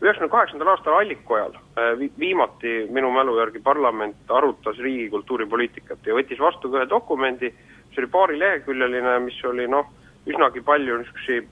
üheksakümne 0.01 0.31
kaheksandal 0.31 0.67
aastal 0.73 0.97
Allikojal 0.99 1.53
vi- 1.99 2.11
viimati 2.19 2.87
minu 2.91 3.11
mälu 3.11 3.37
järgi 3.39 3.59
parlament 3.63 4.15
arutas 4.29 4.77
riigi 4.77 5.09
kultuuripoliitikat 5.09 6.05
ja 6.05 6.15
võttis 6.17 6.39
vastu 6.39 6.71
ka 6.71 6.81
ühe 6.81 6.89
dokumendi, 6.89 7.53
mis 7.89 7.99
oli 8.01 8.07
paarileheküljeline, 8.07 9.19
mis 9.19 9.43
oli 9.45 9.67
noh, 9.67 9.89
üsnagi 10.27 10.61
palju 10.61 10.97
niisuguseid 10.97 11.49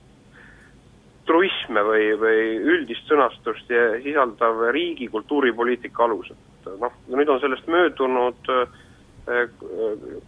truisme 1.26 1.82
või, 1.86 2.06
või 2.18 2.46
üldist 2.74 3.06
sõnastust 3.08 3.70
sisaldav 4.02 4.68
riigi 4.74 5.08
kultuuripoliitika 5.08 6.04
alused. 6.04 6.36
noh, 6.80 6.92
nüüd 7.08 7.28
on 7.28 7.40
sellest 7.40 7.66
möödunud 7.66 8.50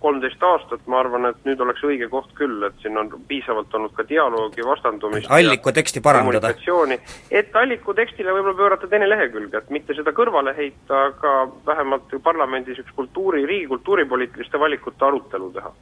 kolmteist 0.01 0.43
aastat, 0.47 0.85
ma 0.87 1.01
arvan, 1.03 1.27
et 1.27 1.47
nüüd 1.49 1.61
oleks 1.65 1.83
õige 1.83 2.07
koht 2.13 2.31
küll, 2.39 2.63
et 2.63 2.77
siin 2.83 2.95
on 3.01 3.09
piisavalt 3.29 3.73
olnud 3.75 3.95
ka 3.97 4.05
dialoogi, 4.07 4.63
vastandumist 4.67 5.27
alliku 5.35 5.73
teksti 5.75 6.03
parandada. 6.05 6.53
et 7.31 7.57
alliku 7.59 7.95
tekstile 7.95 8.31
võib-olla 8.37 8.55
pöörata 8.61 8.91
teine 8.91 9.09
lehekülg, 9.11 9.55
et 9.55 9.71
mitte 9.75 9.97
seda 9.99 10.15
kõrvale 10.15 10.55
heita, 10.57 11.07
aga 11.11 11.33
vähemalt 11.67 12.15
parlamendis 12.23 12.79
üks 12.85 12.95
kultuuri, 12.95 13.43
riigi 13.47 13.67
kultuuripoliitiliste 13.73 14.61
valikute 14.61 15.05
arutelu 15.05 15.51
teha. 15.57 15.75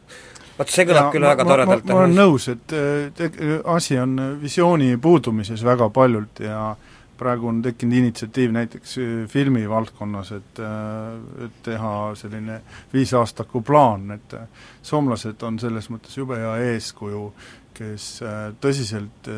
vot 0.58 0.72
see 0.72 0.88
kõlab 0.88 1.12
küll 1.12 1.28
väga 1.28 1.44
toredalt. 1.44 1.84
ma 1.92 2.00
olen 2.00 2.16
nõus, 2.16 2.48
et 2.48 2.72
äh, 2.72 3.12
te-, 3.18 3.60
asi 3.64 3.98
on 4.00 4.16
visiooni 4.40 4.96
puudumises 4.96 5.64
väga 5.64 5.90
paljult 5.92 6.40
ja 6.40 6.72
praegu 7.18 7.48
on 7.48 7.62
tekkinud 7.62 7.96
initsiatiiv 7.98 8.52
näiteks 8.56 8.98
äh, 8.98 9.14
filmivaldkonnas, 9.28 10.32
et 10.38 10.60
äh, 10.60 11.46
et 11.46 11.62
teha 11.62 11.94
selline 12.18 12.60
viisaastaku 12.92 13.62
plaan, 13.62 14.10
et 14.16 14.36
äh, 14.38 14.46
soomlased 14.82 15.42
on 15.46 15.58
selles 15.62 15.90
mõttes 15.92 16.16
jube 16.18 16.38
hea 16.40 16.54
eeskuju, 16.72 17.26
kes 17.72 18.06
tõsiselt 18.60 19.28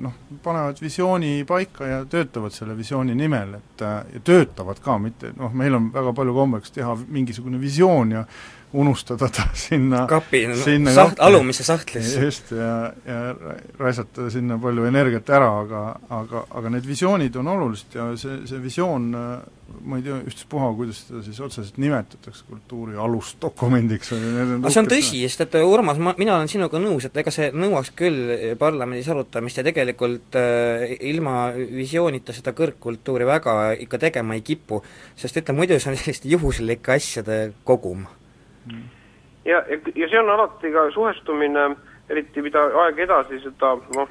noh, 0.00 0.14
panevad 0.42 0.78
visiooni 0.80 1.42
paika 1.44 1.84
ja 1.90 1.98
töötavad 2.08 2.54
selle 2.56 2.72
visiooni 2.72 3.12
nimel, 3.14 3.58
et 3.58 3.84
ja 3.84 4.22
töötavad 4.24 4.80
ka, 4.80 4.96
mitte 4.98 5.34
noh, 5.36 5.52
meil 5.52 5.76
on 5.76 5.90
väga 5.92 6.14
palju 6.16 6.32
kombeks 6.34 6.72
teha 6.72 6.94
mingisugune 7.12 7.60
visioon 7.60 8.14
ja 8.16 8.24
unustada 8.72 9.28
ta 9.28 9.44
sinna 9.54 10.06
kapi, 10.08 10.42
sinna 10.64 10.92
saht- 10.96 11.20
alumisse 11.20 11.64
sahtlisse. 11.66 12.20
just, 12.24 12.52
ja, 12.56 12.92
ja 13.06 13.18
ra- 13.36 13.56
raisata 13.78 14.30
sinna 14.32 14.56
palju 14.58 14.86
energiat 14.88 15.28
ära, 15.30 15.50
aga, 15.64 15.82
aga, 16.08 16.44
aga 16.50 16.70
need 16.76 16.86
visioonid 16.88 17.36
on 17.36 17.50
olulised 17.52 17.96
ja 17.98 18.06
see, 18.16 18.38
see 18.48 18.62
visioon, 18.62 19.10
ma 19.82 19.96
ei 19.98 20.04
tea 20.04 20.18
ükstaspuha, 20.24 20.70
kuidas 20.76 21.02
seda 21.06 21.20
siis 21.24 21.40
otseselt 21.44 21.76
nimetatakse, 21.80 22.44
kultuuri 22.48 22.96
alusdokumendiks 23.00 24.12
või 24.14 24.20
need 24.24 24.54
aga 24.58 24.72
see 24.72 24.82
on 24.82 24.90
tõsi, 24.92 25.22
sest 25.26 25.44
et 25.46 25.58
Urmas, 25.62 26.00
ma, 26.02 26.14
mina 26.20 26.36
olen 26.38 26.48
sinuga 26.52 26.80
nõus, 26.82 27.06
et 27.08 27.16
ega 27.22 27.32
see 27.34 27.50
nõuaks 27.52 27.92
küll 27.96 28.56
parlamendis 28.60 29.08
arutamist 29.12 29.60
ja 29.60 29.64
tegelikult 29.68 30.36
äh, 30.40 30.96
ilma 31.12 31.50
visioonita 31.56 32.32
seda 32.36 32.52
kõrgkultuuri 32.56 33.28
väga 33.28 33.58
ikka 33.84 34.00
tegema 34.08 34.36
ei 34.38 34.44
kipu, 34.46 34.80
sest 35.16 35.40
ütleme, 35.40 35.62
muidu 35.64 35.76
see 35.80 35.92
on 35.92 36.00
selliste 36.00 36.28
juhuslike 36.32 36.96
asjade 36.96 37.38
kogum. 37.68 38.04
Ja, 39.44 39.62
ja, 39.68 39.78
ja 39.94 40.08
see 40.08 40.20
on 40.20 40.30
alati 40.30 40.72
ka 40.72 40.90
suhestumine, 40.94 41.70
eriti 42.10 42.42
mida 42.42 42.64
aeg 42.84 42.98
edasi, 43.06 43.40
seda 43.42 43.74
noh, 43.96 44.10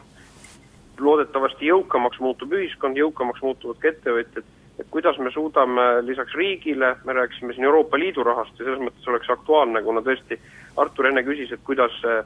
loodetavasti 1.02 1.70
jõukamaks 1.70 2.20
muutub 2.22 2.54
ühiskond, 2.54 2.98
jõukamaks 2.98 3.42
muutuvad 3.42 3.80
ka 3.82 3.90
ettevõtjad, 3.92 4.46
et 4.80 4.90
kuidas 4.94 5.18
me 5.22 5.32
suudame 5.32 5.88
lisaks 6.06 6.36
riigile, 6.38 6.96
me 7.06 7.14
rääkisime 7.14 7.54
siin 7.54 7.66
Euroopa 7.66 8.00
Liidu 8.00 8.24
rahast 8.24 8.60
ja 8.60 8.66
selles 8.66 8.84
mõttes 8.84 9.08
oleks 9.08 9.30
aktuaalne, 9.30 9.84
kuna 9.86 10.04
tõesti 10.06 10.40
Artur 10.82 11.10
enne 11.10 11.24
küsis, 11.28 11.52
et 11.52 11.64
kuidas 11.68 11.96
eh, 12.08 12.22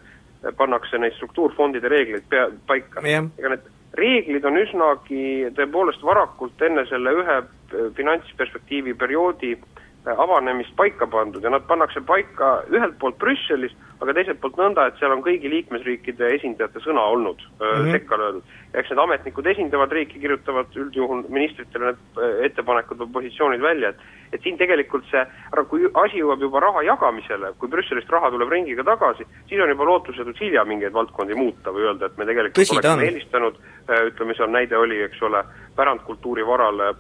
pannakse 0.58 1.00
neid 1.02 1.16
struktuurfondide 1.18 1.90
reegleid 1.90 2.28
pea, 2.30 2.50
paika. 2.68 3.02
Jah. 3.08 3.30
ega 3.40 3.56
need 3.56 3.72
reeglid 3.96 4.46
on 4.46 4.60
üsnagi 4.60 5.24
tõepoolest 5.56 6.04
varakult 6.04 6.62
enne 6.68 6.86
selle 6.90 7.16
ühe 7.22 7.40
eh, 7.40 7.90
finantsperspektiivi 7.98 8.94
perioodi 9.00 9.56
eh, 9.56 9.85
avanemist 10.06 10.76
paika 10.78 11.08
pandud 11.08 11.44
ja 11.44 11.50
nad 11.50 11.66
pannakse 11.68 12.02
paika 12.06 12.60
ühelt 12.70 12.98
poolt 13.02 13.18
Brüsselis, 13.22 13.74
aga 14.04 14.14
teiselt 14.14 14.42
poolt 14.42 14.58
nõnda, 14.60 14.88
et 14.88 15.00
seal 15.00 15.14
on 15.16 15.24
kõigi 15.26 15.50
liikmesriikide 15.50 16.30
esindajate 16.36 16.84
sõna 16.84 17.06
olnud 17.14 17.42
mm. 17.42 17.64
-hmm. 17.66 17.92
sekka 17.92 18.20
löödud. 18.22 18.44
eks 18.74 18.90
need 18.90 19.00
ametnikud 19.00 19.48
esindavad 19.48 19.92
riiki, 19.92 20.20
kirjutavad 20.20 20.76
üldjuhul 20.76 21.24
ministritele 21.30 21.86
need 21.86 22.22
eh, 22.22 22.46
ettepanekud 22.50 22.98
või 22.98 23.12
positsioonid 23.18 23.62
välja, 23.62 23.90
et 23.90 24.00
et 24.34 24.44
siin 24.44 24.58
tegelikult 24.58 25.06
see, 25.12 25.22
aga 25.52 25.64
kui 25.64 25.86
asi 25.94 26.20
jõuab 26.20 26.42
juba 26.42 26.60
raha 26.60 26.82
jagamisele, 26.84 27.54
kui 27.60 27.70
Brüsselist 27.72 28.10
raha 28.12 28.32
tuleb 28.34 28.52
ringiga 28.52 28.84
tagasi, 28.84 29.24
siis 29.48 29.62
on 29.62 29.70
juba 29.70 29.86
lootusetult 29.86 30.42
hilja 30.42 30.66
mingeid 30.66 30.94
valdkondi 30.94 31.38
muuta 31.40 31.72
või 31.72 31.88
öelda, 31.88 32.06
et 32.06 32.18
me 32.18 32.26
tegelikult 32.26 32.60
Tõsi 32.60 32.76
oleksime 32.76 33.06
eelistanud, 33.06 33.62
ütleme 34.10 34.36
seal 34.36 34.52
näide 34.52 34.78
oli, 34.78 35.00
eks 35.08 35.22
ole, 35.22 35.44
pärandkultuuri 35.76 36.46
varale 36.46 36.92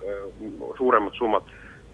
suuremad 0.77 1.13
summad 1.19 1.43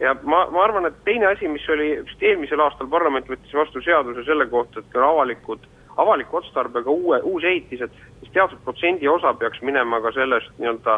ja 0.01 0.15
ma, 0.23 0.45
ma 0.51 0.63
arvan, 0.65 0.89
et 0.89 0.97
teine 1.05 1.29
asi, 1.29 1.47
mis 1.51 1.67
oli, 1.69 1.93
vist 2.07 2.23
eelmisel 2.25 2.63
aastal 2.65 2.89
parlament 2.91 3.29
võttis 3.29 3.53
vastu 3.55 3.83
seaduse 3.85 4.25
selle 4.25 4.47
kohta, 4.49 4.81
et 4.81 4.97
avalikud, 4.97 5.65
avaliku 6.01 6.41
otstarbega 6.41 6.91
uue, 6.91 7.21
uusehitised, 7.33 7.97
siis 8.19 8.33
teatud 8.33 8.61
protsendi 8.65 9.09
osa 9.11 9.33
peaks 9.37 9.61
minema 9.65 10.01
ka 10.01 10.13
sellest 10.15 10.53
nii-öelda 10.57 10.97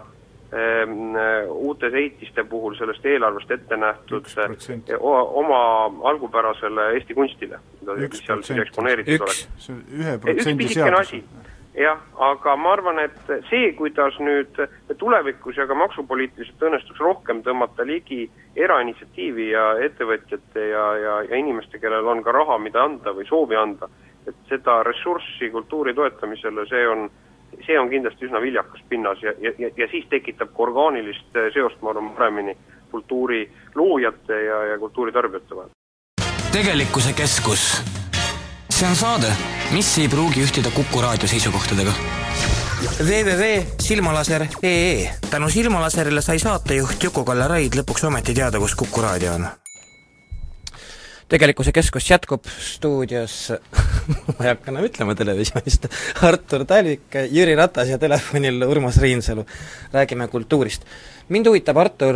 ehm, 0.55 1.17
uutes 1.51 1.93
ehitiste 1.93 2.45
puhul 2.49 2.77
sellest 2.79 3.05
eelarvest 3.11 3.51
ette 3.57 3.79
nähtud 3.79 4.29
eh, 4.47 4.97
oma 4.99 5.61
algupärasele 6.09 6.91
Eesti 6.97 7.17
kunstile, 7.17 7.59
siis 7.83 8.59
eksponeeritud 8.59 9.27
oleks. 9.27 9.47
see 9.57 9.75
on 9.75 9.83
ühe 9.99 10.19
üks 10.19 10.27
protsendi 10.27 10.69
seadus. 10.77 11.17
Jah, 11.77 11.99
aga 12.21 12.55
ma 12.55 12.73
arvan, 12.73 12.99
et 13.01 13.31
see, 13.49 13.71
kuidas 13.77 14.17
nüüd 14.21 14.57
tulevikus 14.99 15.57
ja 15.57 15.65
ka 15.69 15.77
maksupoliitiliselt 15.77 16.61
õnnestuks 16.69 17.01
rohkem 17.01 17.41
tõmmata 17.45 17.85
ligi 17.87 18.27
erainitsiatiivi 18.55 19.49
ja 19.51 19.65
ettevõtjate 19.87 20.67
ja, 20.69 20.85
ja, 21.01 21.15
ja 21.29 21.39
inimeste, 21.39 21.81
kellel 21.81 22.07
on 22.07 22.23
ka 22.23 22.35
raha, 22.35 22.59
mida 22.61 22.83
anda 22.83 23.15
või 23.15 23.25
soovi 23.29 23.57
anda, 23.57 23.89
et 24.27 24.37
seda 24.49 24.81
ressurssi 24.87 25.49
kultuuri 25.51 25.95
toetamisele, 25.97 26.67
see 26.69 26.85
on, 26.87 27.09
see 27.65 27.79
on 27.79 27.89
kindlasti 27.89 28.29
üsna 28.29 28.41
viljakas 28.43 28.85
pinnas 28.89 29.23
ja, 29.25 29.33
ja, 29.41 29.55
ja, 29.57 29.73
ja 29.77 29.89
siis 29.91 30.05
tekitab 30.13 30.53
ka 30.53 30.67
orgaanilist 30.69 31.41
seost, 31.55 31.81
ma 31.81 31.93
arvan, 31.95 32.13
paremini 32.17 32.57
kultuuri 32.93 33.47
loojate 33.75 34.43
ja, 34.45 34.63
ja 34.73 34.79
kultuuritarbijate 34.79 35.55
vahel. 35.57 35.73
tegelikkuse 36.53 37.17
keskus. 37.17 37.92
See 38.73 38.89
on 38.89 38.95
saade, 38.97 39.29
mis 39.69 39.85
ei 40.01 40.07
pruugi 40.09 40.41
ühtida 40.41 40.71
Kuku 40.73 40.97
raadio 41.01 41.27
seisukohtadega 41.29 41.93
www.silmalaser.ee 43.05 45.13
tänu 45.29 45.49
Silmalaserile 45.49 46.21
sai 46.25 46.39
saatejuht 46.41 47.03
Juku-Kalle 47.03 47.47
Raid 47.47 47.73
lõpuks 47.77 48.07
ometi 48.09 48.33
teada, 48.33 48.59
kus 48.59 48.75
Kuku 48.79 49.01
raadio 49.03 49.33
on. 49.35 49.45
tegelikkuse 51.29 51.71
keskus 51.71 52.09
jätkub 52.09 52.45
stuudios 52.49 53.51
ma 54.33 54.41
ei 54.41 54.49
hakka 54.49 54.71
enam 54.73 54.83
ütlema 54.89 55.15
televisioonist, 55.21 55.85
Artur 56.25 56.65
Talvik, 56.65 57.13
Jüri 57.29 57.53
Ratas 57.59 57.89
ja 57.93 57.97
telefonil 58.01 58.57
Urmas 58.65 58.97
Reinsalu. 58.97 59.45
räägime 59.93 60.27
kultuurist. 60.27 60.81
mind 61.29 61.47
huvitab, 61.47 61.77
Artur, 61.77 62.15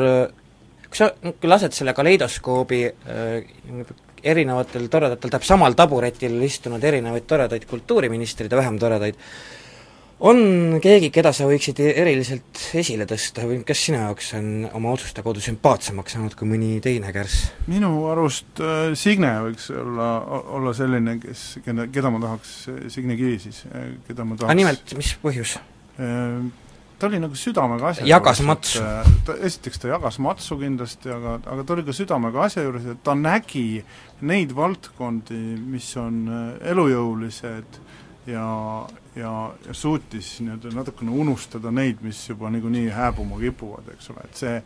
kas 0.90 0.98
sa 0.98 1.12
lased 1.44 1.72
selle 1.78 1.94
kaleidoskoobi 1.94 2.86
äh, 2.88 3.46
erinevatel 4.34 4.90
toredatel, 4.92 5.30
tähendab 5.30 5.48
samal 5.48 5.78
taburetil 5.78 6.36
istunud 6.48 6.84
erinevaid 6.84 7.28
toredaid 7.30 7.68
kultuuriministreid 7.70 8.52
ja 8.52 8.60
vähem 8.60 8.80
toredaid, 8.82 9.18
on 10.20 10.80
keegi, 10.82 11.10
keda 11.14 11.32
sa 11.36 11.46
võiksid 11.50 11.80
eriliselt 11.86 12.62
esile 12.80 13.06
tõsta 13.10 13.46
või 13.46 13.60
kes 13.68 13.84
sinu 13.88 14.00
jaoks 14.00 14.32
on 14.40 14.48
oma 14.78 14.94
otsuste 14.96 15.22
kaudu 15.26 15.44
sümpaatsemaks 15.46 16.18
saanud 16.18 16.38
kui 16.38 16.50
mõni 16.50 16.78
teine 16.84 17.14
kärss? 17.14 17.52
minu 17.70 17.92
arust 18.12 18.62
äh, 18.64 18.94
Signe 18.98 19.34
võiks 19.46 19.70
olla, 19.74 20.12
olla 20.58 20.74
selline, 20.78 21.20
kes, 21.22 21.48
keda, 21.66 21.90
keda 21.94 22.14
ma 22.14 22.24
tahaks, 22.24 22.56
Signe 22.94 23.18
Kivi 23.20 23.38
siis, 23.48 23.64
äh, 23.70 23.92
keda 24.10 24.26
ma 24.26 24.40
tahaks 24.40 24.50
aga 24.50 24.58
nimelt, 24.58 24.96
mis 24.98 25.14
põhjus? 25.22 25.58
Äh, 26.02 26.67
ta 27.00 27.08
oli 27.08 27.20
nagu 27.22 27.38
südamega 27.38 27.92
asja 27.92 28.08
jagas 28.10 28.42
juures, 28.42 28.48
matsu? 28.48 28.84
ta, 29.28 29.36
esiteks 29.48 29.82
ta 29.84 29.92
jagas 29.92 30.20
matsu 30.24 30.58
kindlasti, 30.60 31.12
aga, 31.14 31.38
aga 31.46 31.66
ta 31.66 31.76
oli 31.76 31.86
ka 31.88 31.96
südamega 31.96 32.44
asja 32.48 32.66
juures, 32.66 32.88
et 32.94 33.04
ta 33.06 33.16
nägi 33.18 33.84
neid 34.28 34.54
valdkondi, 34.58 35.42
mis 35.62 35.90
on 36.02 36.24
elujõulised 36.74 37.80
ja, 38.32 38.50
ja, 39.16 39.34
ja 39.68 39.78
suutis 39.78 40.38
nii-öelda 40.42 40.74
natukene 40.76 41.14
unustada 41.14 41.72
neid, 41.72 42.02
mis 42.06 42.24
juba 42.30 42.52
niikuinii 42.54 42.90
hääbuma 42.94 43.40
kipuvad, 43.42 43.90
eks 43.94 44.14
ole, 44.14 44.28
et 44.28 44.44
see, 44.44 44.62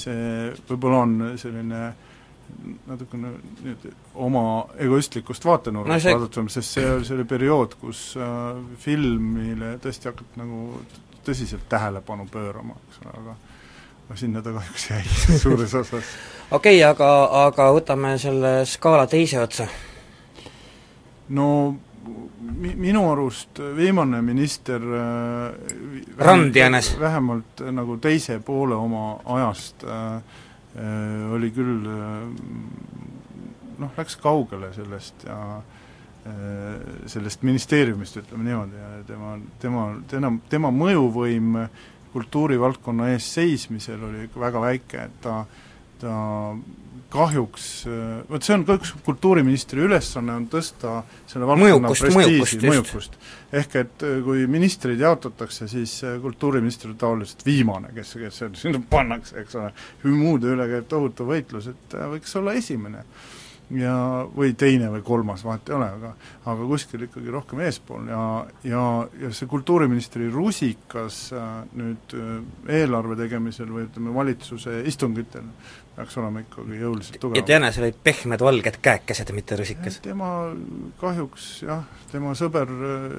see 0.00 0.52
võib-olla 0.70 1.04
on 1.04 1.18
selline 1.40 1.88
natukene 2.88 3.34
nüüd 3.60 3.82
oma 4.16 4.42
egoistlikust 4.80 5.44
vaatenurgast 5.44 5.92
no 5.92 6.00
see... 6.00 6.14
vaadatud, 6.16 6.48
sest 6.52 6.78
see 6.78 6.86
oli 6.94 7.04
selline 7.04 7.28
periood, 7.28 7.76
kus 7.80 8.00
äh, 8.16 8.56
filmile 8.80 9.74
tõesti 9.84 10.08
hakati 10.08 10.40
nagu 10.40 10.62
tõsiselt 11.28 11.68
tähelepanu 11.68 12.26
pöörama, 12.32 12.76
eks 12.88 13.04
ole, 13.04 13.14
aga 13.20 13.36
aga 14.08 14.16
sinna 14.16 14.40
ta 14.42 14.54
kahjuks 14.56 14.86
jäi 14.90 15.02
suures 15.42 15.74
osas. 15.74 16.04
okei 16.50 16.78
okay,, 16.80 16.90
aga, 16.90 17.10
aga 17.44 17.68
võtame 17.76 18.14
selle 18.18 18.52
skaala 18.66 19.06
teise 19.06 19.40
otsa. 19.42 19.68
no 21.28 21.48
mi-, 22.40 22.74
minu 22.74 23.04
arust 23.12 23.60
viimane 23.76 24.22
minister 24.24 24.80
äh, 24.80 26.24
Randjänes 26.24 26.94
vähemalt 27.00 27.60
äh, 27.60 27.72
nagu 27.72 27.98
teise 28.00 28.40
poole 28.40 28.74
oma 28.74 29.18
ajast 29.24 29.84
äh, 29.84 30.14
äh, 30.16 31.32
oli 31.36 31.52
küll 31.52 31.84
äh, 31.84 32.30
noh, 33.78 33.92
läks 33.96 34.16
kaugele 34.16 34.72
sellest 34.72 35.28
ja 35.28 35.42
äh, 35.58 35.77
sellest 37.08 37.44
ministeeriumist, 37.46 38.18
ütleme 38.20 38.44
niimoodi, 38.44 38.80
ja 38.80 38.88
tema, 39.08 39.36
tema, 39.62 39.84
tema, 40.10 40.32
tema 40.50 40.72
mõjuvõim 40.74 41.56
kultuurivaldkonna 42.12 43.12
eest 43.14 43.38
seismisel 43.38 44.02
oli 44.08 44.26
ikka 44.26 44.42
väga 44.42 44.62
väike, 44.64 45.06
et 45.08 45.18
ta 45.24 45.38
ta 45.98 46.14
kahjuks, 47.08 47.64
vot 48.28 48.44
see 48.44 48.54
on 48.54 48.64
ka 48.68 48.76
üks 48.76 48.90
kultuuriministri 49.06 49.80
ülesanne, 49.86 50.34
on 50.36 50.44
tõsta 50.52 50.98
selle 51.30 51.48
valdkonna 51.48 51.92
prestiiži, 51.94 52.60
mõjukust. 52.66 53.16
ehk 53.56 53.78
et 53.80 54.04
äh, 54.04 54.18
kui 54.26 54.44
ministrid 54.50 55.00
jaotatakse, 55.00 55.70
siis 55.72 55.94
äh, 56.04 56.18
kultuuriminister 56.20 56.92
on 56.92 56.98
tavaliselt 57.00 57.46
viimane, 57.46 57.94
kes, 57.96 58.12
kes 58.20 58.42
sinna 58.60 58.82
pannakse, 58.90 59.38
eks 59.40 59.56
ole, 59.56 59.72
muude 60.12 60.52
üle 60.52 60.68
käib 60.68 60.88
tohutu 60.92 61.26
võitlus, 61.28 61.70
et 61.72 61.96
äh, 61.96 62.10
võiks 62.12 62.36
olla 62.38 62.54
esimene 62.60 63.06
ja 63.76 63.94
või 64.32 64.54
teine 64.58 64.88
või 64.92 65.02
kolmas, 65.04 65.42
vahet 65.44 65.68
ei 65.68 65.76
ole, 65.76 65.88
aga 65.98 66.12
aga 66.48 66.68
kuskil 66.70 67.04
ikkagi 67.04 67.32
rohkem 67.32 67.60
eespool 67.66 68.08
ja, 68.08 68.22
ja, 68.64 68.84
ja 69.20 69.32
see 69.36 69.50
kultuuriministri 69.50 70.30
rusikas 70.32 71.26
nüüd 71.76 72.16
eelarve 72.68 73.18
tegemisel 73.18 73.68
või 73.72 73.88
ütleme, 73.88 74.14
valitsuse 74.14 74.80
istungitel 74.88 75.50
peaks 75.98 76.18
olema 76.20 76.42
ikkagi 76.44 76.78
jõuliselt 76.78 77.18
tugevam. 77.20 77.42
et 77.42 77.52
jänesel 77.52 77.86
olid 77.88 77.98
pehmed 78.06 78.42
valged 78.44 78.78
käekesed, 78.82 79.32
mitte 79.34 79.58
rusikas? 79.58 79.98
tema 80.04 80.30
kahjuks 81.00 81.48
jah, 81.66 81.82
tema 82.12 82.34
sõber 82.38 82.70
äh, 82.70 83.16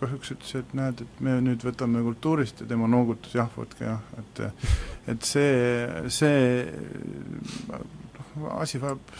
kahjuks 0.00 0.34
ütles, 0.34 0.54
et 0.60 0.74
näed, 0.78 1.04
et 1.06 1.20
me 1.24 1.38
nüüd 1.44 1.66
võtame 1.66 2.02
kultuurist 2.06 2.64
ja 2.64 2.70
tema 2.70 2.90
noogutas 2.90 3.36
jah, 3.38 3.52
võtke 3.54 3.86
jah, 3.86 4.02
et 4.18 4.42
et 5.06 5.28
see, 5.28 5.86
see 6.10 6.40
asi 8.60 8.78
vajab 8.80 9.12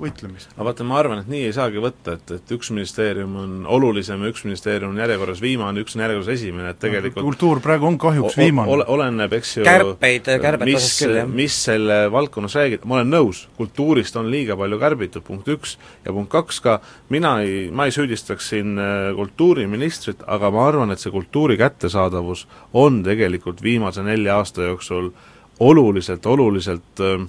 võitlemist. 0.00 0.52
aga 0.54 0.64
vaata, 0.68 0.84
ma 0.86 0.98
arvan, 1.00 1.20
et 1.22 1.28
nii 1.30 1.42
ei 1.48 1.54
saagi 1.54 1.80
võtta, 1.82 2.14
et, 2.16 2.32
et 2.36 2.52
üks 2.54 2.70
ministeerium 2.72 3.34
on 3.40 3.54
olulisem 3.68 4.22
ja 4.22 4.30
üks 4.32 4.44
ministeerium 4.46 4.94
on 4.94 5.00
järjekorras 5.02 5.40
viimane, 5.42 5.82
üks 5.84 5.96
on 5.96 6.04
järjekorras 6.04 6.30
esimene, 6.36 6.72
et 6.72 6.80
tegelikult 6.82 7.26
kultuur 7.26 7.60
praegu 7.64 7.88
on 7.88 7.98
kahjuks 8.00 8.38
viimane. 8.38 8.72
Ole, 8.72 8.86
oleneb, 8.94 9.34
eks 9.40 9.56
ju 9.58 9.66
kärpeid, 9.66 10.30
kärbet 10.44 10.70
mis, 10.70 10.90
küll, 11.02 11.16
jah. 11.20 11.32
mis 11.40 11.56
selle 11.66 11.98
valdkonnas 12.14 12.56
räägid, 12.60 12.86
ma 12.88 13.00
olen 13.00 13.12
nõus, 13.16 13.42
kultuurist 13.58 14.16
on 14.20 14.30
liiga 14.32 14.56
palju 14.60 14.80
kärbitud, 14.84 15.26
punkt 15.26 15.50
üks, 15.52 15.74
ja 16.06 16.14
punkt 16.14 16.32
kaks 16.32 16.62
ka, 16.64 16.78
mina 17.12 17.36
ei, 17.44 17.66
ma 17.74 17.88
ei 17.88 17.96
süüdistaks 17.96 18.52
siin 18.54 18.78
äh, 18.78 19.10
kultuuriministrit, 19.18 20.24
aga 20.30 20.52
ma 20.54 20.68
arvan, 20.70 20.94
et 20.94 21.02
see 21.02 21.12
kultuuri 21.14 21.58
kättesaadavus 21.60 22.46
on 22.78 23.02
tegelikult 23.06 23.64
viimase 23.66 24.06
nelja 24.06 24.38
aasta 24.40 24.70
jooksul 24.70 25.12
oluliselt, 25.60 26.24
oluliselt 26.26 27.04
äh, 27.04 27.28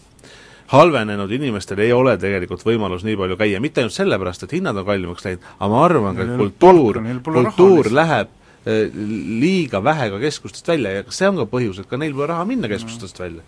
halvenenud 0.72 1.32
inimestel 1.36 1.82
ei 1.84 1.94
ole 1.94 2.16
tegelikult 2.20 2.64
võimalus 2.66 3.06
nii 3.08 3.18
palju 3.20 3.38
käia, 3.40 3.62
mitte 3.64 3.84
ainult 3.84 3.96
sellepärast, 3.96 4.46
et 4.46 4.56
hinnad 4.56 4.78
on 4.80 4.88
kallimaks 4.88 5.26
läinud, 5.28 5.48
aga 5.58 5.72
ma 5.74 5.82
arvan 5.88 6.20
ka, 6.20 6.28
et 6.28 6.38
kultuur, 6.40 7.02
kultuur 7.28 7.92
läheb 7.92 8.32
eh, 8.66 8.86
liiga 9.42 9.84
vähe 9.84 10.12
ka 10.14 10.22
keskustest 10.22 10.72
välja 10.72 10.96
ja 11.00 11.08
see 11.10 11.32
on 11.32 11.42
ka 11.42 11.50
põhjus, 11.52 11.82
et 11.82 11.92
ka 11.92 12.00
neil 12.00 12.16
pole 12.16 12.32
raha 12.32 12.48
minna 12.48 12.72
keskustest 12.72 13.20
välja. 13.20 13.44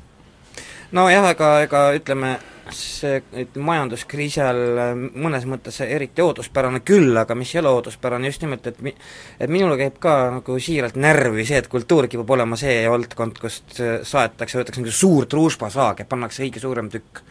Nojah, 0.93 1.29
ega, 1.33 1.51
ega 1.65 1.83
ütleme, 1.97 2.33
see 2.73 3.45
majanduskriisi 3.59 4.41
ajal 4.41 4.79
äh, 4.79 4.91
mõnes 4.95 5.45
mõttes 5.49 5.81
eriti 5.83 6.23
ootuspärane 6.23 6.79
küll, 6.85 7.11
aga 7.19 7.35
mis 7.37 7.51
ei 7.55 7.61
ole 7.61 7.73
ootuspärane 7.75 8.29
just 8.31 8.43
nimelt, 8.45 8.67
et 8.69 8.81
mi-, 8.85 8.95
et 9.39 9.51
minule 9.51 9.77
käib 9.81 9.99
ka 10.03 10.15
nagu 10.37 10.57
siiralt 10.63 10.97
närvi 10.99 11.45
see, 11.49 11.59
et 11.59 11.71
kultuur 11.71 12.07
kipub 12.11 12.35
olema 12.37 12.59
see 12.59 12.83
valdkond, 12.89 13.41
kust 13.41 13.79
äh, 13.83 13.97
saetakse, 14.07 14.59
võetakse 14.59 14.83
nagu 14.83 14.95
suur 14.95 15.27
truuspasaag 15.29 16.05
ja 16.05 16.09
pannakse 16.09 16.45
õige 16.45 16.63
suurem 16.63 16.91
tükk. 16.93 17.23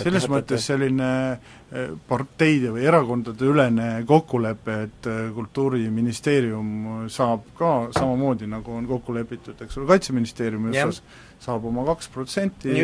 selles 0.00 0.24
et, 0.24 0.30
mõttes 0.30 0.66
selline 0.70 1.10
äh, 1.30 1.88
parteide 2.08 2.72
või 2.72 2.86
erakondade 2.88 3.44
ülene 3.44 3.88
kokkulepe, 4.06 4.82
et 4.86 5.10
Kultuuriministeerium 5.34 7.08
saab 7.12 7.50
ka 7.58 7.90
samamoodi, 7.96 8.48
nagu 8.48 8.78
on 8.78 8.86
kokku 8.88 9.14
lepitud, 9.14 9.60
eks 9.60 9.76
ole, 9.76 9.90
Kaitseministeeriumi 9.90 10.72
osas, 10.78 11.02
saab 11.40 11.64
oma 11.70 11.84
kaks 11.88 12.10
protsenti 12.12 12.74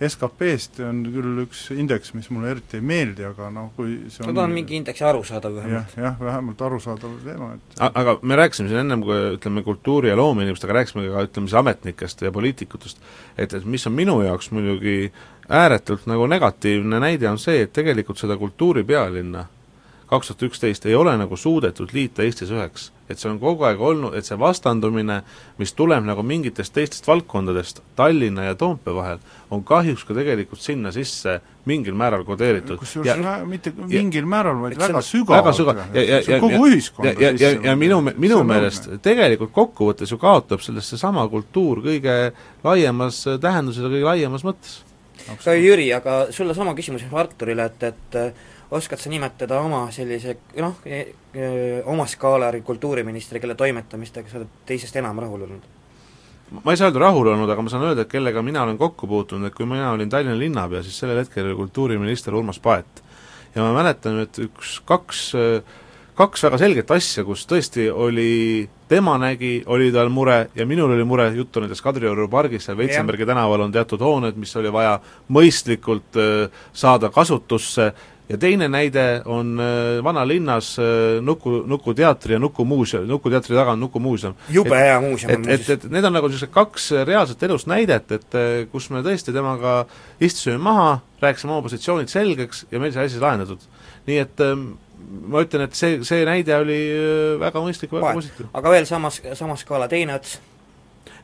SKP-st, 0.00 0.80
on 0.86 1.02
küll 1.12 1.42
üks 1.44 1.66
indeks, 1.76 2.14
mis 2.16 2.28
mulle 2.32 2.54
eriti 2.54 2.80
ei 2.80 2.84
meeldi, 2.86 3.26
aga 3.28 3.50
noh, 3.52 3.70
kui 3.76 3.98
see 4.12 4.24
on 4.24 4.32
no 4.32 4.36
ta 4.38 4.46
on 4.46 4.54
mingi 4.56 4.78
indeksi 4.78 5.04
arusaadav 5.04 5.58
vähemalt. 5.58 5.96
jah, 5.96 6.04
jah, 6.06 6.20
vähemalt 6.20 6.62
arusaadav 6.68 7.16
teema, 7.24 7.50
et 7.58 7.82
aga 7.86 8.16
me 8.22 8.38
rääkisime 8.40 8.72
siin 8.72 8.82
ennem, 8.84 9.04
kui 9.04 9.18
ütleme, 9.36 9.64
kultuuri- 9.66 10.12
ja 10.12 10.16
loomeinimestega, 10.16 10.78
rääkisime 10.80 11.08
ka 11.12 11.26
ütleme 11.28 11.50
siis 11.50 11.60
ametnikest 11.60 12.24
ja 12.24 12.32
poliitikutest, 12.32 13.02
et, 13.36 13.52
et 13.52 13.64
mis 13.64 13.86
on 13.86 13.96
minu 13.96 14.20
jaoks 14.24 14.50
muidugi 14.56 15.12
ääretult 15.48 16.08
nagu 16.10 16.26
negatiivne 16.26 17.00
näide, 17.02 17.28
on 17.30 17.38
see, 17.38 17.66
et 17.66 17.72
tegelikult 17.76 18.18
seda 18.18 18.38
kultuuri 18.40 18.84
pealinna 18.84 19.44
kaks 20.06 20.30
tuhat 20.30 20.42
üksteist, 20.50 20.86
ei 20.86 20.94
ole 20.94 21.16
nagu 21.18 21.36
suudetud 21.36 21.90
liita 21.92 22.22
Eestis 22.22 22.52
üheks. 22.54 22.92
et 23.06 23.20
see 23.22 23.28
on 23.30 23.36
kogu 23.38 23.62
aeg 23.62 23.78
olnud, 23.78 24.16
et 24.18 24.26
see 24.26 24.34
vastandumine, 24.34 25.20
mis 25.62 25.70
tuleb 25.78 26.02
nagu 26.02 26.24
mingitest 26.26 26.72
teistest 26.74 27.06
valdkondadest 27.06 27.78
Tallinna 27.94 28.48
ja 28.48 28.54
Toompea 28.58 28.94
vahel, 28.94 29.20
on 29.50 29.62
kahjuks 29.64 30.02
ka 30.08 30.14
tegelikult 30.14 30.58
sinna 30.58 30.90
sisse 30.90 31.36
mingil 31.70 31.94
määral 31.94 32.24
kodeeritud. 32.26 32.80
kusjuures 32.82 33.46
mitte 33.46 33.70
mingil 33.76 34.24
ja, 34.24 34.30
määral, 34.32 34.58
vaid 34.62 34.74
väga 34.78 35.02
sügavalt. 35.06 35.44
väga 35.44 35.52
sügavalt 35.54 35.94
ja, 35.94 36.02
ja, 36.02 36.18
ja 36.26 36.40
kogu 36.42 36.66
ühiskonda 36.66 37.12
ja, 37.12 37.30
ja, 37.30 37.50
ja, 37.50 37.60
ja 37.68 37.76
minu, 37.78 38.00
minu 38.02 38.42
meelest 38.48 38.90
tegelikult 39.06 39.54
kokkuvõttes 39.54 40.10
ju 40.10 40.18
kaotab 40.18 40.66
sellest 40.66 40.96
seesama 40.96 41.28
kultuur 41.30 41.84
kõige 41.86 42.16
laiemas 42.66 43.22
tähenduses 43.38 43.86
ja 43.86 43.92
kõige 43.92 44.10
laiemas 44.10 44.46
mõttes. 44.46 44.82
Jüri, 45.46 45.88
aga 45.94 46.26
sulle 46.34 46.54
sama 46.54 46.74
küsimus 46.74 47.06
Arturile, 47.10 47.70
et, 47.70 47.82
et 47.82 48.55
oskad 48.70 48.98
sa 48.98 49.10
nimetada 49.10 49.60
oma 49.62 49.86
sellise 49.94 50.36
noh, 50.58 50.82
oma 51.92 52.06
skaalari 52.10 52.62
kultuuriministri, 52.66 53.40
kelle 53.40 53.54
toimetamistega 53.54 54.30
sa 54.30 54.40
oled 54.40 54.60
teisest 54.66 54.96
enam 55.02 55.18
rahul 55.22 55.46
olnud? 55.46 55.72
ma 56.50 56.72
ei 56.72 56.78
saa 56.78 56.90
öelda 56.90 57.02
rahul 57.02 57.32
olnud, 57.32 57.50
aga 57.50 57.62
ma 57.62 57.72
saan 57.72 57.88
öelda, 57.88 58.04
et 58.06 58.12
kellega 58.12 58.42
mina 58.42 58.62
olen 58.62 58.78
kokku 58.78 59.08
puutunud, 59.10 59.48
et 59.48 59.54
kui 59.54 59.66
mina 59.66 59.90
olin 59.90 60.10
Tallinna 60.10 60.38
linnapea, 60.38 60.82
siis 60.86 60.98
sellel 61.02 61.18
hetkel 61.24 61.48
oli 61.48 61.56
kultuuriminister 61.58 62.34
Urmas 62.34 62.60
Paet. 62.62 63.02
ja 63.54 63.64
ma 63.64 63.72
mäletan, 63.74 64.20
et 64.22 64.38
üks, 64.38 64.76
kaks, 64.86 65.22
kaks 66.14 66.46
väga 66.46 66.60
selget 66.62 66.90
asja, 66.94 67.24
kus 67.26 67.42
tõesti 67.50 67.88
oli, 67.90 68.68
tema 68.88 69.16
nägi, 69.18 69.64
oli 69.66 69.90
tal 69.90 70.10
mure 70.12 70.52
ja 70.54 70.66
minul 70.66 70.94
oli 70.94 71.04
mure, 71.04 71.32
jutt 71.34 71.56
on 71.56 71.66
näiteks 71.66 71.82
Kadrioru 71.82 72.28
pargis, 72.30 72.68
seal 72.68 72.78
Veitsenbergi 72.78 73.26
tänaval 73.26 73.66
on 73.66 73.74
teatud 73.74 74.06
hooned, 74.06 74.38
mis 74.38 74.54
oli 74.56 74.70
vaja 74.72 75.00
mõistlikult 75.34 76.20
saada 76.72 77.10
kasutusse 77.10 77.90
ja 78.28 78.38
teine 78.38 78.68
näide 78.68 79.22
on 79.24 79.60
äh, 79.60 80.04
vanalinnas 80.04 80.78
äh, 80.78 80.84
Nuku, 81.22 81.62
Nuku 81.66 81.94
teatri 81.94 82.34
ja 82.34 82.38
Nuku 82.38 82.64
muuseum, 82.64 83.06
Nuku 83.08 83.30
teatri 83.30 83.56
taga 83.56 83.72
on 83.72 83.80
Nuku 83.80 84.00
muuseum. 84.00 84.34
jube 84.50 84.78
hea 84.78 85.00
muuseum 85.00 85.34
on 85.34 85.40
muuseas. 85.40 85.70
et, 85.70 85.84
et 85.84 85.90
need 85.90 86.04
on 86.04 86.16
nagu 86.16 86.30
niisugused 86.30 86.54
kaks 86.54 86.90
reaalset 87.06 87.42
elust 87.42 87.70
näidet, 87.70 88.10
et 88.12 88.38
äh, 88.38 88.64
kus 88.72 88.90
me 88.90 89.04
tõesti 89.06 89.34
temaga 89.34 89.84
istusime 90.20 90.58
maha, 90.62 90.98
rääkisime 91.22 91.54
oma 91.54 91.62
positsioonid 91.68 92.10
selgeks 92.12 92.66
ja 92.70 92.82
meil 92.82 92.94
sai 92.96 93.06
asi 93.10 93.22
lahendatud. 93.22 93.62
nii 94.06 94.18
et 94.24 94.42
ähm, 94.42 94.66
ma 95.30 95.44
ütlen, 95.46 95.68
et 95.68 95.78
see, 95.78 96.02
see 96.06 96.26
näide 96.26 96.58
oli 96.58 96.80
väga 97.40 97.62
mõistlik, 97.62 97.94
väga 97.94 98.18
positiivne. 98.18 98.50
aga 98.58 98.74
veel 98.74 98.90
samas, 98.90 99.22
samas 99.38 99.62
skaala 99.66 99.88
teine 99.92 100.18
ots 100.18 100.38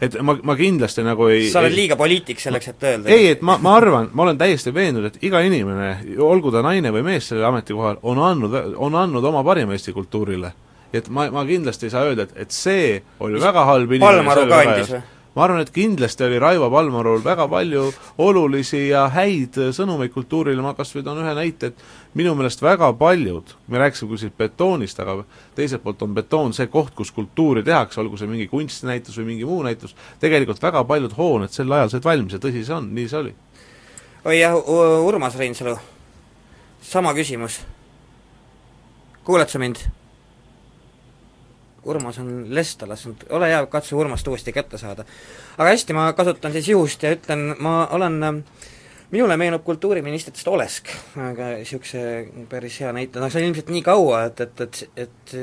et 0.00 0.16
ma, 0.24 0.36
ma 0.42 0.56
kindlasti 0.58 1.04
nagu 1.06 1.28
ei 1.32 1.48
sa 1.52 1.62
oled 1.62 1.74
liiga 1.76 1.96
poliitik 2.00 2.40
selleks, 2.42 2.72
et 2.72 2.86
öelda? 2.88 3.12
ei, 3.12 3.30
et 3.34 3.42
ma, 3.46 3.58
ma 3.62 3.76
arvan, 3.78 4.10
ma 4.12 4.26
olen 4.26 4.40
täiesti 4.40 4.74
veendunud, 4.74 5.12
et 5.12 5.24
iga 5.28 5.42
inimene, 5.44 5.94
olgu 6.22 6.52
ta 6.54 6.64
naine 6.64 6.92
või 6.94 7.04
mees 7.12 7.30
sellel 7.30 7.48
ametikohal, 7.50 8.00
on 8.02 8.22
andnud, 8.22 8.58
on 8.76 8.98
andnud 8.98 9.24
oma 9.32 9.44
parima 9.46 9.76
Eesti 9.76 9.94
kultuurile. 9.96 10.52
et 10.92 11.08
ma, 11.08 11.30
ma 11.32 11.44
kindlasti 11.48 11.88
ei 11.88 11.94
saa 11.94 12.04
öelda, 12.08 12.28
et, 12.28 12.36
et 12.46 12.50
see 12.52 13.00
oli 13.20 13.38
Mis 13.38 13.44
väga 13.44 13.64
halb 13.64 13.92
inimene 13.92 14.22
Palmaru 14.22 14.48
ka 14.50 14.62
andis 14.66 14.94
või? 14.96 15.02
Ma 15.34 15.44
arvan, 15.46 15.62
et 15.64 15.70
kindlasti 15.72 16.24
oli 16.26 16.38
Raivo 16.40 16.68
Palmarul 16.70 17.22
väga 17.24 17.46
palju 17.48 17.86
olulisi 18.20 18.82
ja 18.90 19.06
häid 19.12 19.56
sõnumeid 19.72 20.12
kultuurile, 20.12 20.60
ma 20.64 20.74
kas 20.76 20.92
või 20.96 21.04
toon 21.06 21.22
ühe 21.22 21.32
näite, 21.36 21.72
et 21.72 22.18
minu 22.18 22.34
meelest 22.36 22.62
väga 22.62 22.90
paljud, 23.00 23.54
me 23.72 23.80
rääkisime 23.80 24.12
küll 24.12 24.20
siit 24.20 24.36
betoonist, 24.38 25.00
aga 25.00 25.22
teiselt 25.56 25.84
poolt 25.84 26.04
on 26.04 26.12
betoon 26.16 26.52
see 26.56 26.68
koht, 26.72 26.92
kus 26.98 27.14
kultuuri 27.16 27.64
tehakse, 27.64 28.00
olgu 28.02 28.20
see 28.20 28.28
mingi 28.28 28.48
kunstinäitus 28.50 29.16
või 29.20 29.30
mingi 29.32 29.48
muu 29.48 29.62
näitus, 29.64 29.96
tegelikult 30.20 30.60
väga 30.62 30.84
paljud 30.88 31.16
hooned 31.16 31.54
sel 31.54 31.72
ajal 31.72 31.94
said 31.94 32.04
valmis 32.04 32.36
ja 32.36 32.42
tõsi 32.42 32.66
see 32.66 32.76
on, 32.76 32.92
nii 32.92 33.08
see 33.08 33.22
oli. 33.22 33.34
oi 34.28 34.38
jah, 34.38 34.58
Urmas 35.08 35.38
Reinsalu, 35.40 35.78
sama 36.84 37.16
küsimus. 37.16 37.62
kuuled 39.24 39.48
sa 39.48 39.58
mind? 39.58 39.80
Urmas 41.84 42.18
on 42.22 42.46
lesta 42.54 42.86
lasknud, 42.88 43.24
ole 43.30 43.48
hea, 43.50 43.64
katsu 43.66 43.98
Urmast 43.98 44.28
uuesti 44.28 44.52
kätte 44.52 44.78
saada. 44.78 45.04
aga 45.58 45.70
hästi, 45.70 45.92
ma 45.92 46.12
kasutan 46.12 46.52
siis 46.52 46.68
juhust 46.68 47.02
ja 47.02 47.10
ütlen, 47.16 47.56
ma 47.58 47.86
olen 47.90 48.22
äh, 48.22 48.36
minule 49.12 49.36
meenub 49.36 49.62
kultuuriministritest 49.66 50.48
Olesk, 50.48 50.88
aga 51.20 51.50
niisuguse 51.58 52.02
päris 52.48 52.78
hea 52.80 52.92
näite, 52.96 53.20
noh 53.20 53.28
see 53.32 53.42
on 53.42 53.50
ilmselt 53.50 53.72
nii 53.74 53.82
kaua, 53.84 54.22
et, 54.30 54.40
et, 54.40 54.62
et, 54.64 54.78
et 55.04 55.34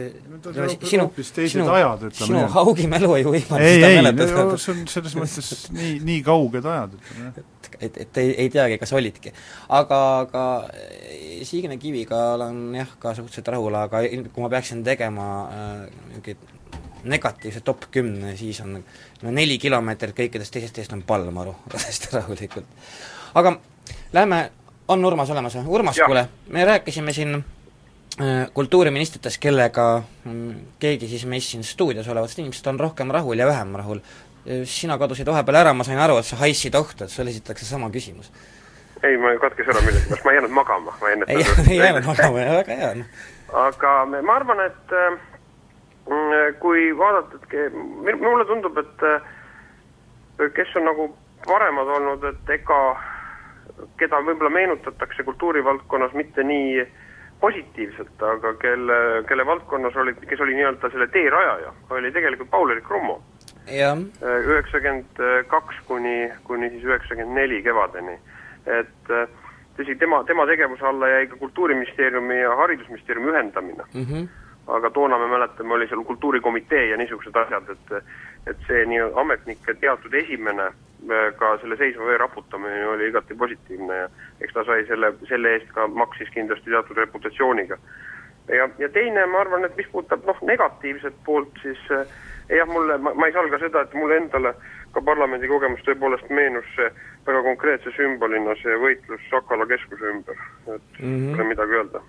sinu, 0.89 1.05
sinu, 1.22 1.67
ajad, 1.76 2.07
sinu 2.17 2.43
haugimälu 2.55 3.11
ei 3.20 3.28
võimalda 3.28 3.61
ei, 3.61 3.84
ei, 3.86 3.99
see 4.57 4.74
on 4.74 4.82
selles 4.89 5.17
mõttes 5.20 5.51
nii, 5.76 5.99
nii 6.07 6.24
kauged 6.26 6.65
ajad, 6.65 6.95
ütleme 6.97 7.28
jah. 7.28 7.38
et, 7.43 7.70
et, 7.78 7.99
et 8.05 8.22
ei, 8.24 8.32
ei 8.45 8.53
teagi, 8.53 8.80
kas 8.82 8.95
olidki. 8.97 9.36
aga, 9.82 9.99
aga 10.24 10.45
Signe 11.45 11.78
Kiviga 11.82 12.24
olen 12.39 12.63
jah, 12.80 12.97
ka 12.99 13.13
suhteliselt 13.17 13.53
rahul, 13.53 13.78
aga 13.78 14.01
kui 14.09 14.45
ma 14.45 14.49
peaksin 14.55 14.82
tegema 14.88 15.30
niisugune 16.15 16.39
äh, 16.39 16.57
negatiivse 17.09 17.61
top 17.63 17.86
kümne, 17.93 18.34
siis 18.36 18.57
on 18.65 18.74
no 18.76 19.32
neli 19.32 19.55
kilomeetrit 19.61 20.17
kõikidest 20.17 20.57
teisest 20.57 20.76
teest 20.76 20.97
on 20.97 21.05
Palmaru, 21.07 21.53
täiesti 21.72 22.11
rahulikult 22.17 22.67
aga 23.36 23.53
lähme, 24.13 24.51
on 24.88 25.05
Urmas 25.05 25.30
olemas 25.30 25.55
või? 25.55 25.67
Urmas, 25.67 25.99
kuule, 26.05 26.25
me 26.49 26.65
rääkisime 26.65 27.13
siin 27.13 27.36
äh, 27.36 28.49
kultuuriministritest, 28.53 29.39
kellega 29.41 30.03
mm, 30.25 30.55
keegi 30.80 31.07
siis 31.07 31.25
meist 31.30 31.53
siin 31.53 31.63
stuudios 31.63 32.07
olevatest 32.07 32.39
inimesest 32.39 32.67
on 32.67 32.80
rohkem 32.80 33.11
rahul 33.11 33.39
ja 33.39 33.47
vähem 33.47 33.75
rahul. 33.75 33.99
sina 34.65 34.97
kadusid 34.97 35.27
vahepeal 35.27 35.57
ära, 35.59 35.73
ma 35.73 35.84
sain 35.84 35.99
aru, 35.99 36.15
et 36.17 36.25
sa 36.25 36.38
haissid 36.39 36.75
ohtu, 36.75 37.03
et 37.03 37.11
sulle 37.11 37.30
esitatakse 37.30 37.65
sama 37.65 37.89
küsimus. 37.89 38.32
ei, 39.03 39.17
ma 39.17 39.36
katkes 39.41 39.67
ära 39.67 39.82
millegipärast, 39.86 40.25
ma 40.25 40.32
ei 40.32 40.38
jäänud 40.38 40.55
magama, 40.55 40.93
ma 41.01 41.09
enne 41.09 41.25
ei, 41.27 41.43
ei 41.69 41.77
jäänud 41.77 42.05
magama, 42.05 42.45
väga 42.61 42.77
hea. 42.82 42.93
aga 43.65 43.93
ma 44.05 44.36
arvan, 44.36 44.63
et 44.65 44.95
äh, 45.03 45.19
kui 46.59 46.97
vaadata, 46.97 47.38
et 47.51 48.19
mulle 48.21 48.45
tundub, 48.45 48.77
et 48.77 49.03
äh, 49.03 50.51
kes 50.55 50.75
on 50.75 50.88
nagu 50.88 51.09
paremad 51.45 51.88
olnud, 51.88 52.23
et 52.23 52.53
ega 52.57 52.80
keda 53.97 54.21
võib-olla 54.25 54.49
meenutatakse 54.49 55.23
kultuurivaldkonnas 55.23 56.13
mitte 56.13 56.43
nii 56.43 56.88
positiivselt, 57.39 58.23
aga 58.23 58.53
kelle, 58.59 59.23
kelle 59.27 59.45
valdkonnas 59.45 59.95
oli, 59.95 60.13
kes 60.27 60.41
oli 60.43 60.57
nii-öelda 60.57 60.89
selle 60.91 61.07
tee 61.07 61.30
rajaja, 61.32 61.71
oli 61.95 62.11
tegelikult 62.11 62.49
Paul-Eerik 62.51 62.89
Rummo. 62.89 63.21
üheksakümmend 64.49 65.21
kaks 65.47 65.75
kuni, 65.88 66.32
kuni 66.43 66.69
siis 66.69 66.84
üheksakümmend 66.84 67.36
neli 67.38 67.61
kevadeni. 67.63 68.17
et 68.65 69.11
tõsi, 69.80 69.95
tema, 69.99 70.23
tema 70.27 70.45
tegevuse 70.49 70.86
alla 70.86 71.07
jäi 71.07 71.27
ka 71.32 71.39
Kultuuriministeeriumi 71.39 72.41
ja 72.41 72.55
Haridusministeeriumi 72.55 73.32
ühendamine 73.32 73.84
mm. 73.93 74.05
-hmm. 74.05 74.27
aga 74.67 74.89
toona 74.89 75.17
me 75.17 75.27
mäletame, 75.27 75.73
oli 75.73 75.88
seal 75.88 76.03
kultuurikomitee 76.03 76.86
ja 76.89 76.97
niisugused 76.97 77.36
asjad, 77.36 77.69
et 77.69 78.03
et 78.47 78.67
see 78.67 78.85
nii 78.85 79.01
ametnike 79.21 79.73
teatud 79.81 80.13
esimene 80.13 80.69
ka 81.39 81.57
selle 81.61 81.77
seisva 81.79 82.05
vee 82.05 82.17
raputamine 82.17 82.87
oli 82.87 83.07
igati 83.07 83.35
positiivne 83.35 83.97
ja 83.97 84.07
eks 84.41 84.53
ta 84.53 84.63
sai 84.67 84.85
selle, 84.87 85.13
selle 85.29 85.53
eest 85.55 85.71
ka, 85.75 85.87
maksis 85.87 86.31
kindlasti 86.33 86.71
teatud 86.71 86.97
reputatsiooniga. 86.97 87.77
ja, 88.47 88.69
ja 88.77 88.89
teine, 88.89 89.25
ma 89.25 89.39
arvan, 89.39 89.65
et 89.65 89.77
mis 89.77 89.87
puudutab 89.91 90.25
noh, 90.27 90.41
negatiivset 90.41 91.15
poolt, 91.25 91.51
siis 91.61 91.79
eh, 91.95 92.11
jah, 92.57 92.67
mulle, 92.67 92.97
ma, 92.97 93.13
ei 93.25 93.33
salga 93.33 93.59
seda, 93.61 93.85
et 93.85 93.93
mulle 93.93 94.17
endale 94.17 94.53
ka 94.91 95.01
parlamendi 95.05 95.47
kogemus 95.47 95.83
tõepoolest 95.85 96.31
meenus 96.33 96.67
see 96.75 96.89
väga 97.27 97.43
konkreetse 97.45 97.93
sümbolina 97.95 98.55
see 98.61 98.79
võitlus 98.81 99.27
Sakala 99.29 99.67
keskuse 99.69 100.15
ümber, 100.15 100.47
et 100.67 100.99
mm 100.99 101.05
-hmm. 101.05 101.35
pole 101.35 101.47
midagi 101.53 101.79
öelda. 101.81 102.01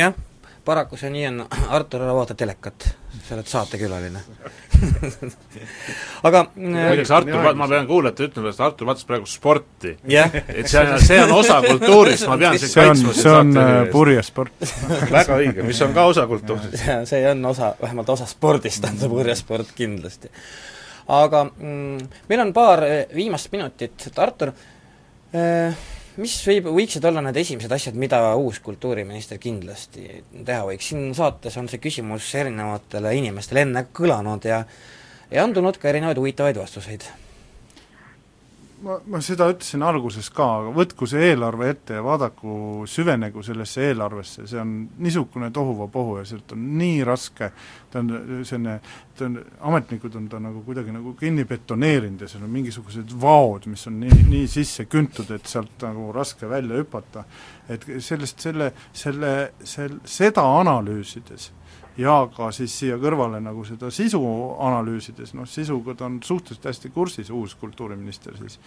jah 0.00 0.14
paraku 0.66 0.98
see 0.98 1.10
nii 1.14 1.26
on, 1.28 1.42
Artur, 1.74 2.02
ära 2.02 2.14
vaata 2.16 2.34
telekat, 2.38 2.88
sa 3.26 3.36
oled 3.36 3.46
saatekülaline. 3.50 4.22
Aga 6.26 6.42
muideks 6.56 7.12
Artur, 7.14 7.48
ma 7.56 7.68
pean 7.70 7.86
kuulajatele 7.88 8.30
ütlema, 8.30 8.52
et 8.52 8.62
Artur 8.66 8.88
vaatas 8.88 9.06
praegu 9.08 9.30
sporti. 9.30 9.94
Yeah.. 10.10 10.34
et 10.48 10.68
see 10.70 10.82
on, 10.82 10.94
see 11.02 11.18
on 11.22 11.34
osa 11.38 11.60
kultuurist, 11.64 12.26
ma 12.30 12.38
pean 12.42 12.58
sind 12.60 12.74
kaitsma 12.74 13.14
see 13.16 13.34
on 13.34 13.62
äh, 13.62 13.72
purjesport 13.92 14.70
väga 15.16 15.40
õige, 15.40 15.66
mis 15.66 15.82
on 15.86 15.94
ka 15.96 16.06
osa 16.12 16.26
kultuurist. 16.30 16.86
see 17.10 17.24
on 17.30 17.50
osa, 17.52 17.72
vähemalt 17.82 18.14
osa 18.16 18.28
spordist 18.30 18.86
on 18.90 18.98
see 19.00 19.12
purjesport 19.12 19.74
kindlasti. 19.78 20.32
aga 21.22 21.44
mm, 21.48 22.08
meil 22.30 22.46
on 22.48 22.54
paar 22.56 22.86
äh, 22.86 23.04
viimast 23.14 23.52
minutit, 23.54 24.10
et 24.10 24.24
Artur 24.26 24.50
äh, 24.50 25.86
mis 26.16 26.36
võib, 26.46 26.70
võiksid 26.72 27.04
olla 27.08 27.22
need 27.24 27.36
esimesed 27.42 27.72
asjad, 27.72 27.98
mida 28.00 28.20
uus 28.40 28.60
kultuuriminister 28.64 29.40
kindlasti 29.42 30.22
teha 30.32 30.64
võiks, 30.68 30.90
siin 30.90 31.10
saates 31.16 31.56
on 31.60 31.68
see 31.68 31.82
küsimus 31.82 32.28
erinevatele 32.38 33.12
inimestele 33.18 33.66
enne 33.66 33.86
kõlanud 33.96 34.48
ja 34.48 34.64
ja 35.30 35.44
on 35.44 35.54
tulnud 35.54 35.78
ka 35.82 35.90
erinevaid 35.90 36.18
huvitavaid 36.20 36.58
vastuseid. 36.60 37.06
Ma, 38.86 38.96
ma 39.10 39.20
seda 39.24 39.48
ütlesin 39.50 39.82
alguses 39.86 40.28
ka, 40.34 40.46
aga 40.60 40.72
võtku 40.74 41.08
see 41.10 41.30
eelarve 41.30 41.70
ette 41.72 41.96
ja 41.98 42.04
vaadaku, 42.04 42.84
süvenegu 42.90 43.42
sellesse 43.46 43.88
eelarvesse, 43.90 44.46
see 44.50 44.60
on 44.62 44.76
niisugune 45.02 45.50
tohuvapohu 45.54 46.20
ja 46.20 46.26
sealt 46.28 46.54
on 46.56 46.62
nii 46.78 47.02
raske, 47.06 47.50
ta 47.92 48.02
on 48.02 48.12
selline, 48.46 48.78
ta 49.18 49.28
on, 49.28 49.36
ametnikud 49.70 50.16
on 50.20 50.30
ta 50.32 50.40
nagu 50.42 50.62
kuidagi 50.66 50.94
nagu 50.94 51.16
kinni 51.18 51.46
betoneerinud 51.48 52.24
ja 52.24 52.30
seal 52.30 52.46
on 52.46 52.54
mingisugused 52.54 53.14
vaod, 53.22 53.68
mis 53.72 53.86
on 53.90 54.00
nii, 54.04 54.22
nii 54.30 54.46
sisse 54.50 54.88
küntud, 54.90 55.30
et 55.34 55.50
sealt 55.50 55.86
nagu 55.86 56.08
raske 56.16 56.48
välja 56.50 56.80
hüpata. 56.80 57.26
et 57.68 57.82
sellest, 57.98 58.40
selle, 58.40 58.72
selle, 58.94 59.52
sel-, 59.66 60.00
seda 60.06 60.44
analüüsides 60.60 61.50
ja 61.96 62.16
ka 62.36 62.50
siis 62.52 62.74
siia 62.78 62.98
kõrvale 63.00 63.40
nagu 63.40 63.64
seda 63.64 63.90
sisu 63.94 64.20
analüüsides, 64.62 65.32
noh 65.36 65.48
sisuga 65.48 65.96
ta 65.96 66.08
on 66.10 66.18
suhteliselt 66.24 66.68
hästi 66.70 66.92
kursis, 66.94 67.30
uus 67.30 67.56
kultuuriminister 67.60 68.36
siis, 68.40 68.58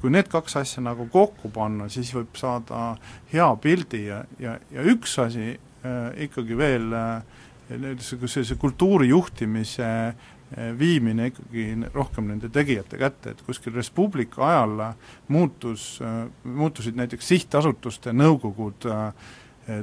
kui 0.00 0.12
need 0.12 0.28
kaks 0.32 0.58
asja 0.60 0.84
nagu 0.84 1.08
kokku 1.12 1.50
panna, 1.54 1.88
siis 1.92 2.12
võib 2.16 2.36
saada 2.40 2.94
hea 3.32 3.48
pildi 3.62 4.04
ja, 4.08 4.22
ja, 4.40 4.58
ja 4.72 4.84
üks 4.94 5.16
asi 5.22 5.54
äh, 5.54 6.06
ikkagi 6.28 6.58
veel 6.58 6.92
äh, 6.92 7.42
sellise 7.68 8.58
kultuuri 8.60 9.08
juhtimise 9.08 9.86
äh, 9.88 10.78
viimine 10.78 11.30
ikkagi 11.32 11.66
rohkem 11.94 12.28
nende 12.28 12.50
tegijate 12.52 13.00
kätte, 13.00 13.32
et 13.32 13.40
kuskil 13.46 13.74
Res 13.74 13.90
Publica 13.90 14.44
ajal 14.48 14.82
muutus, 15.28 15.96
äh, 16.04 16.26
muutusid 16.44 17.00
näiteks 17.00 17.28
sihtasutuste 17.32 18.12
nõukogud 18.12 18.88
äh, 18.92 19.08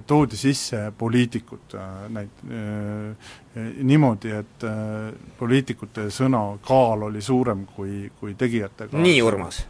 toodi 0.07 0.37
sisse 0.37 0.91
poliitikud 0.97 1.75
äh, 1.75 1.89
näit-, 2.13 2.43
äh, 2.45 3.67
niimoodi, 3.83 4.31
et 4.37 4.65
äh, 4.67 5.11
poliitikute 5.39 6.09
sõna 6.13 6.43
kaal 6.65 7.07
oli 7.09 7.21
suurem 7.21 7.65
kui, 7.75 8.11
kui 8.19 8.35
tegijate 8.37 8.91
kaal. 8.91 9.01
nii, 9.01 9.21
Urmas, 9.25 9.63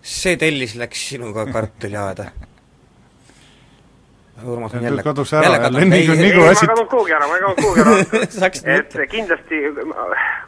see 0.00 0.36
tellis 0.40 0.76
läks 0.80 1.08
sinuga 1.12 1.44
kartuliaeda 1.52 2.30
Urmas 4.44 4.74
on 4.74 4.84
jälle 4.86 5.02
kadus 5.02 5.32
ära 5.34 5.42
jälle, 5.42 5.62
jälle, 5.62 5.84
nii 5.84 6.06
kui, 6.06 6.16
nii 6.16 6.32
kui 6.32 6.48
asi 6.48 6.66
ma 6.66 6.72
ei 6.72 6.76
kadunud 6.76 6.90
kuhugi 6.90 7.12
ära, 7.12 7.28
ma 7.28 7.36
ei 7.36 7.42
kadunud 7.42 7.62
kuhugi 7.62 7.80
ära. 7.80 8.76
Et 8.78 8.94
kindlasti, 9.10 9.58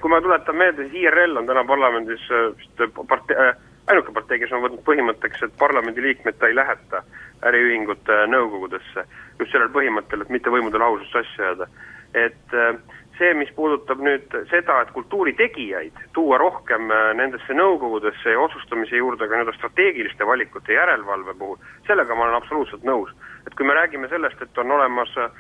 kui 0.01 0.13
ma 0.13 0.21
tuletan 0.23 0.57
meelde, 0.57 0.87
siis 0.87 1.03
IRL 1.03 1.41
on 1.43 1.49
täna 1.51 1.65
parlamendis 1.67 2.23
vist 2.61 2.85
partei, 3.09 3.51
ainuke 3.91 4.13
partei, 4.15 4.39
kes 4.41 4.53
on 4.55 4.65
võtnud 4.65 4.85
põhimõtteks, 4.87 5.43
et 5.47 5.59
parlamendiliikmed 5.59 6.39
ta 6.39 6.51
ei 6.51 6.57
läheta 6.57 7.03
äriühingute 7.51 8.25
nõukogudesse, 8.31 9.05
just 9.41 9.53
sellel 9.53 9.73
põhimõttel, 9.75 10.23
et 10.25 10.33
mitte 10.35 10.53
võimude 10.53 10.81
lahusust 10.81 11.17
sassi 11.17 11.43
ajada. 11.43 11.69
et 12.15 12.55
äh, 12.55 12.75
see, 13.19 13.35
mis 13.39 13.51
puudutab 13.55 14.01
nüüd 14.03 14.33
seda, 14.51 14.81
et 14.81 14.91
kultuuritegijaid 14.97 15.99
tuua 16.17 16.39
rohkem 16.43 16.91
äh, 16.91 17.13
nendesse 17.15 17.55
nõukogudesse 17.55 18.35
ja 18.35 18.41
otsustamise 18.41 18.97
juurde 18.97 19.29
ka 19.29 19.37
nii-öelda 19.37 19.55
strateegiliste 19.59 20.27
valikute 20.27 20.75
järelevalve 20.75 21.35
puhul, 21.39 21.61
sellega 21.87 22.15
ma 22.15 22.27
olen 22.27 22.41
absoluutselt 22.41 22.87
nõus. 22.89 23.15
et 23.47 23.55
kui 23.55 23.67
me 23.67 23.75
räägime 23.75 24.09
sellest, 24.09 24.43
et 24.43 24.59
on 24.59 24.71
olemas 24.71 25.17
äh, 25.19 25.31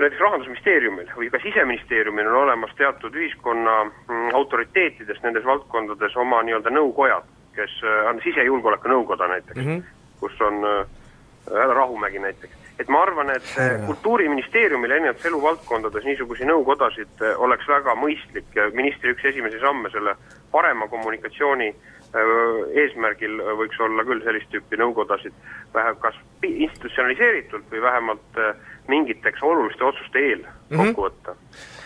näiteks 0.00 0.20
Rahandusministeeriumil 0.20 1.10
või 1.16 1.28
ka 1.30 1.38
Siseministeeriumil 1.42 2.28
on 2.30 2.42
olemas 2.44 2.72
teatud 2.78 3.14
ühiskonna 3.14 3.76
mm, 3.84 4.30
autoriteetidest 4.38 5.22
nendes 5.22 5.44
valdkondades 5.44 6.16
oma 6.16 6.42
nii-öelda 6.46 6.72
nõukojad, 6.72 7.28
kes 7.54 7.80
on 8.08 8.20
sisejulgeoleku 8.24 8.88
nõukoda 8.88 9.28
näiteks 9.28 9.56
mm, 9.56 9.66
-hmm 9.70 10.00
kus 10.20 10.40
on 10.40 10.64
äh, 10.64 10.86
härra 11.50 11.74
Rahumägi 11.74 12.18
näiteks. 12.18 12.54
et 12.78 12.88
ma 12.88 13.02
arvan, 13.02 13.30
et 13.30 13.44
Härra. 13.56 13.86
Kultuuriministeeriumil 13.86 14.90
erinevates 14.90 15.26
eluvaldkondades 15.28 16.04
niisuguseid 16.08 16.48
nõukodasid 16.48 17.24
äh, 17.24 17.40
oleks 17.44 17.68
väga 17.68 17.96
mõistlik 17.96 18.56
ja 18.56 18.70
ministri 18.76 19.12
üks 19.14 19.24
esimesi 19.32 19.60
samme 19.60 19.90
selle 19.92 20.14
parema 20.52 20.88
kommunikatsiooni 20.88 21.68
äh, 21.68 22.32
eesmärgil 22.84 23.36
võiks 23.60 23.80
olla 23.84 24.04
küll 24.08 24.24
sellist 24.24 24.52
tüüpi 24.54 24.80
nõukodasid 24.80 25.36
vähe 25.74 25.94
kas 26.04 26.16
institutsionaliseeritult 26.48 27.68
või 27.72 27.84
vähemalt 27.84 28.42
mingiteks 28.88 29.42
oluliste 29.42 29.84
otsuste 29.84 30.18
eel 30.18 30.40
mm 30.40 30.76
-hmm. 30.76 30.86
kokku 30.86 31.08
võtta. 31.08 31.36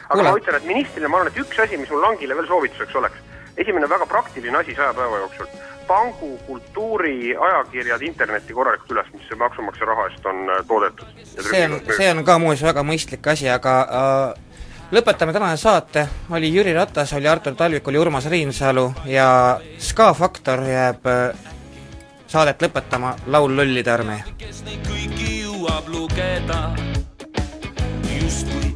aga 0.08 0.20
Kule. 0.20 0.30
ma 0.30 0.38
ütlen, 0.38 0.56
et 0.56 0.70
ministrile 0.72 1.08
ma 1.08 1.20
arvan, 1.20 1.32
et 1.32 1.42
üks 1.42 1.58
asi, 1.58 1.76
mis 1.76 1.90
mul 1.90 2.02
Langile 2.02 2.36
veel 2.36 2.46
soovituseks 2.46 2.96
oleks, 2.96 3.18
esimene 3.56 3.88
väga 3.88 4.06
praktiline 4.06 4.58
asi 4.58 4.74
saja 4.74 4.94
päeva 4.94 5.18
jooksul 5.18 5.46
pangu 5.86 6.38
kultuuriajakirjad 6.46 8.02
internetti 8.02 8.52
korralikult 8.52 8.90
üles, 8.90 9.10
mis 9.12 9.38
maksumaksja 9.38 9.86
raha 9.86 10.06
eest 10.08 10.26
on 10.26 10.50
äh, 10.50 10.64
toodetud. 10.68 11.06
see 11.50 11.64
on, 11.64 11.80
see 11.96 12.10
on 12.10 12.24
ka 12.24 12.38
muuseas 12.38 12.68
väga 12.70 12.84
mõistlik 12.86 13.28
asi, 13.32 13.48
aga 13.52 13.74
äh, 13.84 14.60
lõpetame 14.94 15.32
tänase 15.36 15.62
saate, 15.62 16.06
oli 16.30 16.52
Jüri 16.54 16.74
Ratas, 16.74 17.12
oli 17.12 17.28
Artur 17.28 17.54
Talvik, 17.54 17.88
oli 17.88 18.00
Urmas 18.00 18.26
Reinsalu 18.30 18.90
ja 19.10 19.60
Ska 19.78 20.12
Faktor 20.14 20.64
jääb 20.68 21.06
äh, 21.06 21.50
saadet 22.26 22.62
lõpetama 22.62 23.16
laul 23.26 23.56
Lollide 23.56 23.92
armee. 23.92 24.22
kes 24.38 24.64
neid 24.64 24.88
kõiki 24.88 25.42
jõuab 25.42 25.92
lugeda, 25.92 26.62
justkui 28.16 28.72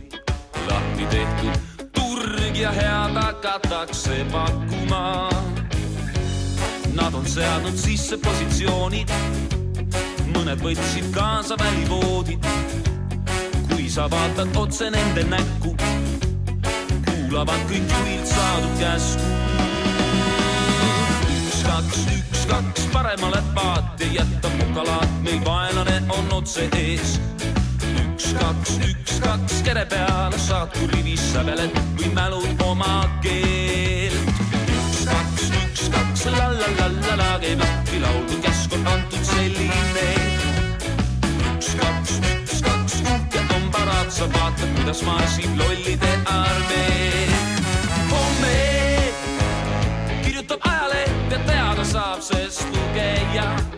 lahti 0.69 1.09
tehtud 1.17 1.68
ja 2.61 2.71
head 2.73 3.15
hakatakse 3.15 4.27
pakkuma 4.33 5.29
Nad 6.95 7.15
on 7.15 7.27
seadnud 7.27 7.77
sisse 7.79 8.17
positsioonid, 8.19 9.11
mõned 10.35 10.59
võtsid 10.65 11.13
kaasa 11.15 11.55
välivoodid. 11.61 12.47
kui 13.69 13.89
sa 13.91 14.09
vaatad 14.11 14.57
otse 14.57 14.91
nende 14.91 15.23
näkku, 15.31 15.77
kuulavad 17.07 17.63
kõik 17.71 17.95
juhilt 17.95 18.27
saadud 18.27 18.75
käsku. 18.81 19.31
üks, 21.37 21.63
kaks, 21.63 22.03
üks, 22.19 22.47
kaks, 22.51 22.89
paremale 22.93 23.43
paat 23.55 24.01
ja 24.01 24.07
jätta 24.19 24.51
mukalaat, 24.59 25.23
meil 25.23 25.41
vaenlane 25.45 26.03
on 26.09 26.33
otse 26.33 26.69
ees 26.75 27.21
üks, 28.19 28.33
kaks, 28.35 28.71
üks, 28.83 29.19
kaks, 29.23 29.63
kere 29.63 29.85
peale 29.87 30.39
saad, 30.43 30.73
kui 30.75 30.89
rivis 30.91 31.23
säbeled 31.31 31.75
või 31.99 32.11
mälud 32.17 32.63
oma 32.67 33.07
keelt 33.23 34.35
kaks 35.89 36.25
la 36.35 36.49
la 36.51 36.69
la 36.79 36.89
la 36.89 37.15
la 37.21 37.29
käib 37.39 37.63
lahti 37.63 38.01
laul, 38.03 38.25
kui 38.27 38.41
käsk 38.43 38.75
on 38.75 38.91
antud 38.91 39.23
selline. 39.23 40.09
üks, 41.53 41.71
kaks, 41.79 42.19
üks, 42.33 42.59
kaks, 42.67 42.99
uhked 43.07 43.57
on 43.57 43.71
parad, 43.71 44.11
sa 44.11 44.27
vaatad, 44.35 44.69
kuidas 44.81 45.03
marsib 45.07 45.55
lollide 45.63 46.13
armee. 46.27 47.25
homme 48.11 48.61
kirjutab 50.27 50.71
ajaleht 50.75 51.37
ja 51.37 51.43
teada 51.47 51.91
saab, 51.95 52.23
sest 52.33 52.67
lugeja 52.75 53.78